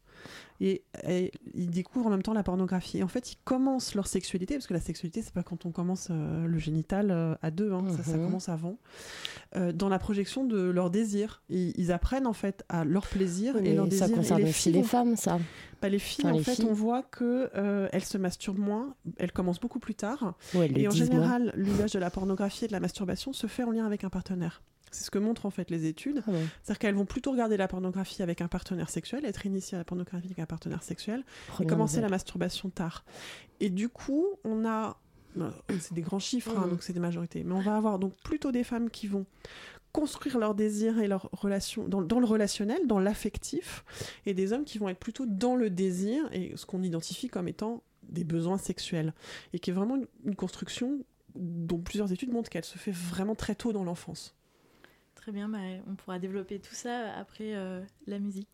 Et, 0.61 0.83
et 1.07 1.31
ils 1.53 1.69
découvrent 1.69 2.07
en 2.07 2.09
même 2.09 2.23
temps 2.23 2.33
la 2.33 2.43
pornographie. 2.43 2.99
Et 2.99 3.03
en 3.03 3.07
fait, 3.07 3.33
ils 3.33 3.37
commencent 3.43 3.93
leur 3.95 4.07
sexualité, 4.07 4.55
parce 4.55 4.67
que 4.67 4.73
la 4.73 4.79
sexualité, 4.79 5.21
c'est 5.21 5.33
pas 5.33 5.43
quand 5.43 5.65
on 5.65 5.71
commence 5.71 6.07
euh, 6.11 6.45
le 6.47 6.57
génital 6.57 7.11
euh, 7.11 7.35
à 7.41 7.51
deux, 7.51 7.73
hein, 7.73 7.83
ça, 7.97 8.03
ça 8.03 8.17
Mhm. 8.17 8.25
commence 8.25 8.47
avant, 8.49 8.77
euh, 9.55 9.71
dans 9.73 9.89
la 9.89 9.99
projection 9.99 10.45
de 10.45 10.57
leur 10.69 10.89
désir. 10.89 11.41
Ils, 11.49 11.73
ils 11.77 11.91
apprennent 11.91 12.25
en 12.27 12.33
fait 12.33 12.63
à 12.69 12.85
leur 12.85 13.05
plaisir 13.07 13.55
Oui, 13.59 13.67
et 13.67 13.75
leur 13.75 13.85
mais 13.85 13.91
ça 13.91 14.05
désir. 14.05 14.17
concerne 14.17 14.39
et 14.39 14.43
les 14.43 14.49
aussi 14.49 14.59
filles 14.61 14.73
les 14.73 14.83
femmes, 14.83 15.15
ça. 15.17 15.39
bah, 15.81 15.89
les 15.89 15.99
filles, 15.99 16.25
Enfin, 16.25 16.33
en 16.33 16.37
les 16.37 16.43
fait, 16.43 16.55
filles. 16.55 16.67
on 16.69 16.73
voit 16.73 17.03
que 17.03 17.49
elles 17.91 18.05
se 18.05 18.17
masturbent 18.17 18.59
moins, 18.59 18.95
elles 19.17 19.31
commencent 19.33 19.59
beaucoup 19.59 19.79
plus 19.79 19.95
tard. 19.95 20.35
Et 20.53 20.87
en 20.87 20.91
général, 20.91 21.51
l'usage 21.55 21.91
de 21.91 21.99
la 21.99 22.09
pornographie 22.09 22.65
et 22.65 22.67
de 22.67 22.73
la 22.73 22.79
masturbation 22.79 23.33
se 23.33 23.47
fait 23.47 23.63
en 23.63 23.71
lien 23.71 23.85
avec 23.85 24.03
un 24.03 24.09
partenaire. 24.09 24.61
C'est 24.95 25.03
ce 25.03 25.11
que 25.11 25.19
montrent 25.19 25.45
en 25.45 25.49
fait 25.49 25.69
les 25.69 25.85
études. 25.85 26.23
Ah 26.27 26.31
ouais. 26.31 26.37
C'est-à-dire 26.63 26.79
qu'elles 26.79 26.95
vont 26.95 27.05
plutôt 27.05 27.31
regarder 27.31 27.57
la 27.57 27.67
pornographie 27.67 28.21
avec 28.23 28.41
un 28.41 28.47
partenaire 28.47 28.89
sexuel, 28.89 29.25
être 29.25 29.45
initiées 29.45 29.75
à 29.75 29.79
la 29.79 29.85
pornographie 29.85 30.25
avec 30.27 30.39
un 30.39 30.45
partenaire 30.45 30.83
sexuel, 30.83 31.19
et 31.21 31.51
Première 31.51 31.69
commencer 31.69 32.01
la 32.01 32.09
masturbation 32.09 32.69
tard. 32.69 33.03
Et 33.59 33.69
du 33.69 33.89
coup, 33.89 34.25
on 34.43 34.65
a. 34.65 34.97
euh, 35.39 35.49
C'est 35.79 35.93
des 35.93 36.01
grands 36.01 36.19
chiffres, 36.19 36.53
hein, 36.57 36.63
Mhm. 36.63 36.69
donc 36.71 36.83
c'est 36.83 36.93
des 36.93 36.99
majorités. 36.99 37.43
Mais 37.43 37.53
on 37.53 37.59
va 37.61 37.75
avoir 37.75 37.99
donc 37.99 38.13
plutôt 38.23 38.51
des 38.51 38.63
femmes 38.63 38.89
qui 38.89 39.07
vont 39.07 39.25
construire 39.91 40.37
leur 40.39 40.55
désir 40.55 40.99
et 40.99 41.07
leur 41.07 41.29
relation 41.31 41.87
dans, 41.87 42.01
dans 42.01 42.19
le 42.19 42.25
relationnel, 42.25 42.85
dans 42.87 42.99
l'affectif, 42.99 43.85
et 44.25 44.33
des 44.33 44.51
hommes 44.53 44.65
qui 44.65 44.77
vont 44.77 44.89
être 44.89 44.99
plutôt 44.99 45.25
dans 45.25 45.55
le 45.55 45.69
désir 45.69 46.23
et 46.33 46.51
ce 46.55 46.65
qu'on 46.65 46.83
identifie 46.83 47.27
comme 47.29 47.47
étant 47.47 47.81
des 48.03 48.23
besoins 48.23 48.57
sexuels, 48.57 49.13
et 49.53 49.59
qui 49.59 49.69
est 49.69 49.73
vraiment 49.73 49.95
une, 49.95 50.07
une 50.25 50.35
construction 50.35 50.99
dont 51.35 51.79
plusieurs 51.79 52.11
études 52.13 52.31
montrent 52.31 52.49
qu'elle 52.49 52.63
se 52.65 52.77
fait 52.77 52.91
vraiment 52.91 53.35
très 53.35 53.55
tôt 53.55 53.73
dans 53.73 53.83
l'enfance. 53.83 54.35
Très 55.25 55.31
bien, 55.31 55.49
bah, 55.49 55.57
on 55.87 55.95
pourra 55.95 56.19
développer 56.19 56.59
tout 56.59 56.75
ça 56.75 57.11
après 57.17 57.55
euh, 57.55 57.81
la 58.05 58.19
musique. 58.19 58.47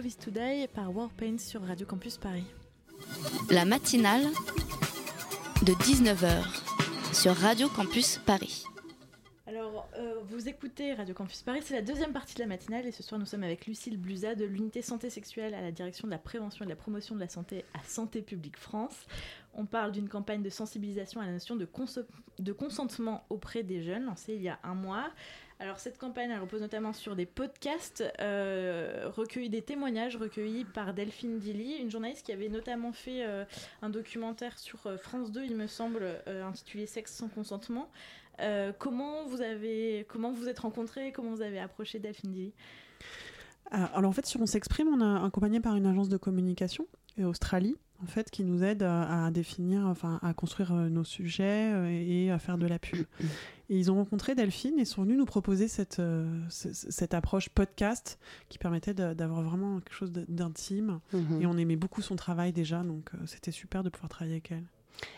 Love 0.00 0.06
is 0.06 0.16
Today 0.16 0.66
par 0.66 0.96
Warpaint 0.96 1.36
sur 1.36 1.60
Radio 1.60 1.86
Campus 1.86 2.16
Paris. 2.16 2.46
La 3.50 3.66
matinale 3.66 4.22
de 5.62 5.72
19h 5.74 6.42
sur 7.12 7.36
Radio 7.36 7.68
Campus 7.68 8.16
Paris. 8.24 8.64
Alors, 9.46 9.86
euh, 9.98 10.14
vous 10.30 10.48
écoutez 10.48 10.94
Radio 10.94 11.14
Campus 11.14 11.42
Paris, 11.42 11.60
c'est 11.62 11.74
la 11.74 11.82
deuxième 11.82 12.14
partie 12.14 12.32
de 12.34 12.40
la 12.40 12.46
matinale 12.46 12.86
et 12.86 12.92
ce 12.92 13.02
soir 13.02 13.18
nous 13.18 13.26
sommes 13.26 13.42
avec 13.42 13.66
Lucille 13.66 13.98
Blusa 13.98 14.34
de 14.34 14.46
l'unité 14.46 14.80
santé 14.80 15.10
sexuelle 15.10 15.52
à 15.52 15.60
la 15.60 15.70
direction 15.70 16.08
de 16.08 16.12
la 16.12 16.18
prévention 16.18 16.64
et 16.64 16.66
de 16.66 16.70
la 16.70 16.76
promotion 16.76 17.14
de 17.14 17.20
la 17.20 17.28
santé 17.28 17.66
à 17.74 17.84
Santé 17.84 18.22
publique 18.22 18.56
France. 18.56 19.06
On 19.52 19.66
parle 19.66 19.92
d'une 19.92 20.08
campagne 20.08 20.42
de 20.42 20.48
sensibilisation 20.48 21.20
à 21.20 21.26
la 21.26 21.32
notion 21.32 21.56
de, 21.56 21.68
de 22.38 22.52
consentement 22.52 23.26
auprès 23.28 23.64
des 23.64 23.82
jeunes 23.82 24.04
lancée 24.04 24.34
il 24.34 24.42
y 24.42 24.48
a 24.48 24.60
un 24.62 24.74
mois. 24.74 25.10
Alors 25.60 25.78
cette 25.78 25.98
campagne 25.98 26.30
elle 26.30 26.40
repose 26.40 26.62
notamment 26.62 26.94
sur 26.94 27.14
des 27.14 27.26
podcasts 27.26 28.02
euh, 28.18 29.10
recueillis, 29.14 29.50
des 29.50 29.60
témoignages 29.60 30.16
recueillis 30.16 30.64
par 30.64 30.94
Delphine 30.94 31.38
Dilly, 31.38 31.76
une 31.76 31.90
journaliste 31.90 32.24
qui 32.24 32.32
avait 32.32 32.48
notamment 32.48 32.92
fait 32.92 33.26
euh, 33.26 33.44
un 33.82 33.90
documentaire 33.90 34.58
sur 34.58 34.86
euh, 34.86 34.96
France 34.96 35.30
2, 35.30 35.44
il 35.44 35.56
me 35.56 35.66
semble, 35.66 36.06
intitulé 36.26 36.86
Sexe 36.86 37.12
sans 37.12 37.28
consentement. 37.28 37.90
comment 38.78 39.26
vous 39.26 39.42
avez, 39.42 40.06
comment 40.08 40.32
vous 40.32 40.48
êtes 40.48 40.60
rencontrés, 40.60 41.12
comment 41.12 41.30
vous 41.30 41.42
avez 41.42 41.60
approché 41.60 41.98
Delphine 41.98 42.32
Dilly? 42.32 42.54
Alors 43.70 44.08
en 44.08 44.12
fait, 44.12 44.24
sur 44.24 44.40
On 44.40 44.46
s'exprime, 44.46 44.88
on 44.88 45.02
a 45.02 45.26
accompagné 45.26 45.60
par 45.60 45.76
une 45.76 45.84
agence 45.84 46.08
de 46.08 46.16
communication 46.16 46.86
Australie 47.22 47.76
en 48.02 48.06
fait, 48.06 48.30
qui 48.30 48.44
nous 48.44 48.62
aide 48.62 48.82
à, 48.82 49.30
définir, 49.30 49.86
enfin, 49.86 50.18
à 50.22 50.32
construire 50.32 50.72
euh, 50.72 50.88
nos 50.88 51.04
sujets 51.04 51.72
euh, 51.72 51.88
et 51.88 52.30
à 52.30 52.38
faire 52.38 52.58
de 52.58 52.66
la 52.66 52.78
pub. 52.78 53.04
Et 53.68 53.78
ils 53.78 53.90
ont 53.90 53.96
rencontré 53.96 54.34
Delphine 54.34 54.78
et 54.78 54.84
sont 54.84 55.02
venus 55.02 55.18
nous 55.18 55.26
proposer 55.26 55.68
cette, 55.68 56.00
euh, 56.00 56.26
cette 56.48 57.14
approche 57.14 57.48
podcast 57.50 58.18
qui 58.48 58.58
permettait 58.58 58.94
d'avoir 58.94 59.42
vraiment 59.42 59.78
quelque 59.80 59.94
chose 59.94 60.12
d'intime. 60.12 61.00
Mhm. 61.12 61.42
Et 61.42 61.46
on 61.46 61.56
aimait 61.56 61.76
beaucoup 61.76 62.02
son 62.02 62.16
travail 62.16 62.52
déjà, 62.52 62.82
donc 62.82 63.10
c'était 63.26 63.52
super 63.52 63.84
de 63.84 63.88
pouvoir 63.88 64.08
travailler 64.08 64.34
avec 64.34 64.50
elle. 64.50 64.64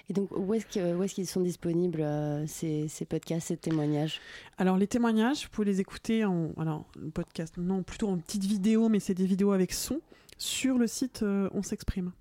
Et 0.08 0.12
donc, 0.12 0.30
où 0.36 0.52
est-ce 0.54 1.14
qu'ils 1.14 1.26
sont 1.26 1.40
disponibles, 1.40 2.06
ces, 2.46 2.88
ces, 2.88 3.04
podcasts, 3.04 3.48
ces 3.48 3.56
témoignages? 3.56 4.20
Alors, 4.58 4.76
les 4.76 4.86
témoignages, 4.86 5.44
vous 5.44 5.48
pouvez 5.50 5.66
les 5.66 5.80
écouter 5.80 6.24
en. 6.24 6.52
Alors, 6.56 6.86
le 7.00 7.10
podcast, 7.10 7.56
non, 7.56 7.82
plutôt 7.82 8.08
en 8.08 8.18
petites 8.18 8.44
vidéos, 8.44 8.88
mais 8.88 9.00
c'est 9.00 9.14
des 9.14 9.26
vidéos 9.26 9.50
avec 9.50 9.72
son 9.72 10.00
sur 10.36 10.78
le 10.78 10.86
site 10.86 11.22
On 11.22 11.62
s'exprime. 11.62 12.12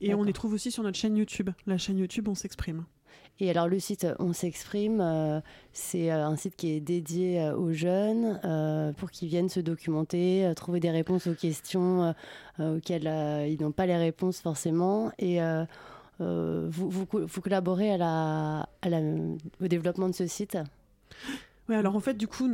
Et 0.00 0.14
on 0.14 0.22
les 0.22 0.32
trouve 0.32 0.52
aussi 0.52 0.70
sur 0.70 0.82
notre 0.82 0.98
chaîne 0.98 1.16
YouTube. 1.16 1.50
La 1.66 1.78
chaîne 1.78 1.98
YouTube, 1.98 2.28
on 2.28 2.34
s'exprime. 2.34 2.84
Et 3.40 3.50
alors 3.50 3.66
le 3.66 3.80
site 3.80 4.06
On 4.20 4.32
s'exprime, 4.32 5.00
euh, 5.00 5.40
c'est 5.72 6.12
euh, 6.12 6.26
un 6.26 6.36
site 6.36 6.54
qui 6.54 6.70
est 6.70 6.80
dédié 6.80 7.40
euh, 7.40 7.56
aux 7.56 7.72
jeunes 7.72 8.38
pour 8.96 9.10
qu'ils 9.10 9.28
viennent 9.28 9.48
se 9.48 9.60
documenter, 9.60 10.52
trouver 10.54 10.78
des 10.78 10.90
réponses 10.90 11.26
aux 11.26 11.34
questions 11.34 12.14
auxquelles 12.60 13.10
ils 13.48 13.60
n'ont 13.60 13.72
pas 13.72 13.86
les 13.86 13.96
réponses 13.96 14.40
forcément. 14.40 15.10
Et 15.18 15.40
vous, 16.20 16.90
vous, 16.90 17.06
vous, 17.12 17.40
collaborez 17.40 17.92
à 17.92 17.96
la, 17.96 18.68
à 18.82 18.88
la, 18.88 19.00
au 19.60 19.68
développement 19.68 20.08
de 20.08 20.14
ce 20.14 20.26
site? 20.26 20.56
Oui, 21.68 21.74
alors 21.74 21.96
en 21.96 22.00
fait, 22.00 22.14
du 22.14 22.28
coup, 22.28 22.50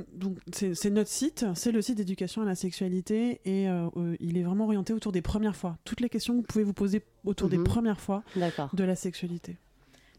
c'est 0.52 0.90
notre 0.90 1.10
site, 1.10 1.44
c'est 1.54 1.72
le 1.72 1.82
site 1.82 1.96
d'éducation 1.96 2.42
à 2.42 2.44
la 2.44 2.54
sexualité 2.54 3.40
et 3.44 3.68
euh, 3.68 3.88
euh, 3.96 4.16
il 4.20 4.38
est 4.38 4.42
vraiment 4.42 4.64
orienté 4.64 4.92
autour 4.92 5.10
des 5.10 5.22
premières 5.22 5.56
fois. 5.56 5.78
Toutes 5.84 6.00
les 6.00 6.08
questions 6.08 6.34
que 6.34 6.38
vous 6.38 6.46
pouvez 6.46 6.64
vous 6.64 6.72
poser 6.72 7.02
autour 7.24 7.48
des 7.48 7.58
mhm. 7.58 7.64
premières 7.64 8.00
fois 8.00 8.22
de 8.36 8.84
la 8.84 8.94
sexualité. 8.94 9.58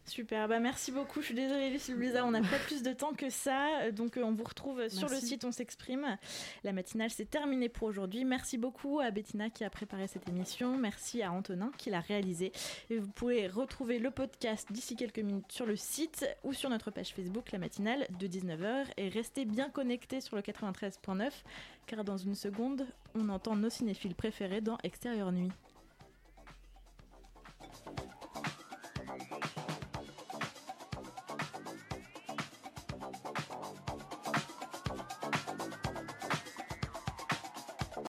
Super, 0.04 0.48
bah 0.48 0.58
merci 0.58 0.90
beaucoup. 0.90 1.20
Je 1.20 1.26
suis 1.26 1.34
désolée, 1.34 1.70
Lucie 1.70 1.94
Blizzard, 1.94 2.26
on 2.26 2.32
n'a 2.32 2.40
pas 2.40 2.58
plus 2.66 2.82
de 2.82 2.92
temps 2.92 3.12
que 3.14 3.30
ça. 3.30 3.90
Donc, 3.92 4.16
euh, 4.16 4.24
on 4.24 4.32
vous 4.32 4.44
retrouve 4.44 4.88
sur 4.88 5.08
le 5.08 5.16
site 5.16 5.44
On 5.44 5.52
s'exprime. 5.52 6.18
La 6.64 6.72
matinale, 6.72 7.10
c'est 7.10 7.30
terminé 7.30 7.68
pour 7.68 7.88
aujourd'hui. 7.88 8.24
Merci 8.24 8.58
beaucoup 8.58 9.00
à 9.00 9.10
Bettina 9.10 9.48
qui 9.48 9.64
a 9.64 9.70
préparé 9.70 10.08
cette 10.08 10.28
émission. 10.28 10.76
Merci 10.76 11.22
à 11.22 11.32
Antonin 11.32 11.70
qui 11.78 11.90
l'a 11.90 12.00
réalisé. 12.00 12.52
Et 12.90 12.98
vous 12.98 13.08
pouvez 13.08 13.46
retrouver 13.46 13.98
le 13.98 14.10
podcast 14.10 14.70
d'ici 14.72 14.96
quelques 14.96 15.20
minutes 15.20 15.50
sur 15.52 15.66
le 15.66 15.76
site 15.76 16.26
ou 16.42 16.52
sur 16.52 16.68
notre 16.68 16.90
page 16.90 17.14
Facebook, 17.14 17.52
la 17.52 17.58
matinale 17.58 18.06
de 18.18 18.26
19h. 18.26 18.86
Et 18.96 19.08
restez 19.08 19.44
bien 19.44 19.70
connectés 19.70 20.20
sur 20.20 20.34
le 20.34 20.42
93.9, 20.42 21.30
car 21.86 22.02
dans 22.02 22.16
une 22.16 22.34
seconde, 22.34 22.86
on 23.14 23.28
entend 23.28 23.54
nos 23.54 23.70
cinéphiles 23.70 24.16
préférés 24.16 24.60
dans 24.60 24.78
Extérieur 24.82 25.30
Nuit. 25.30 25.52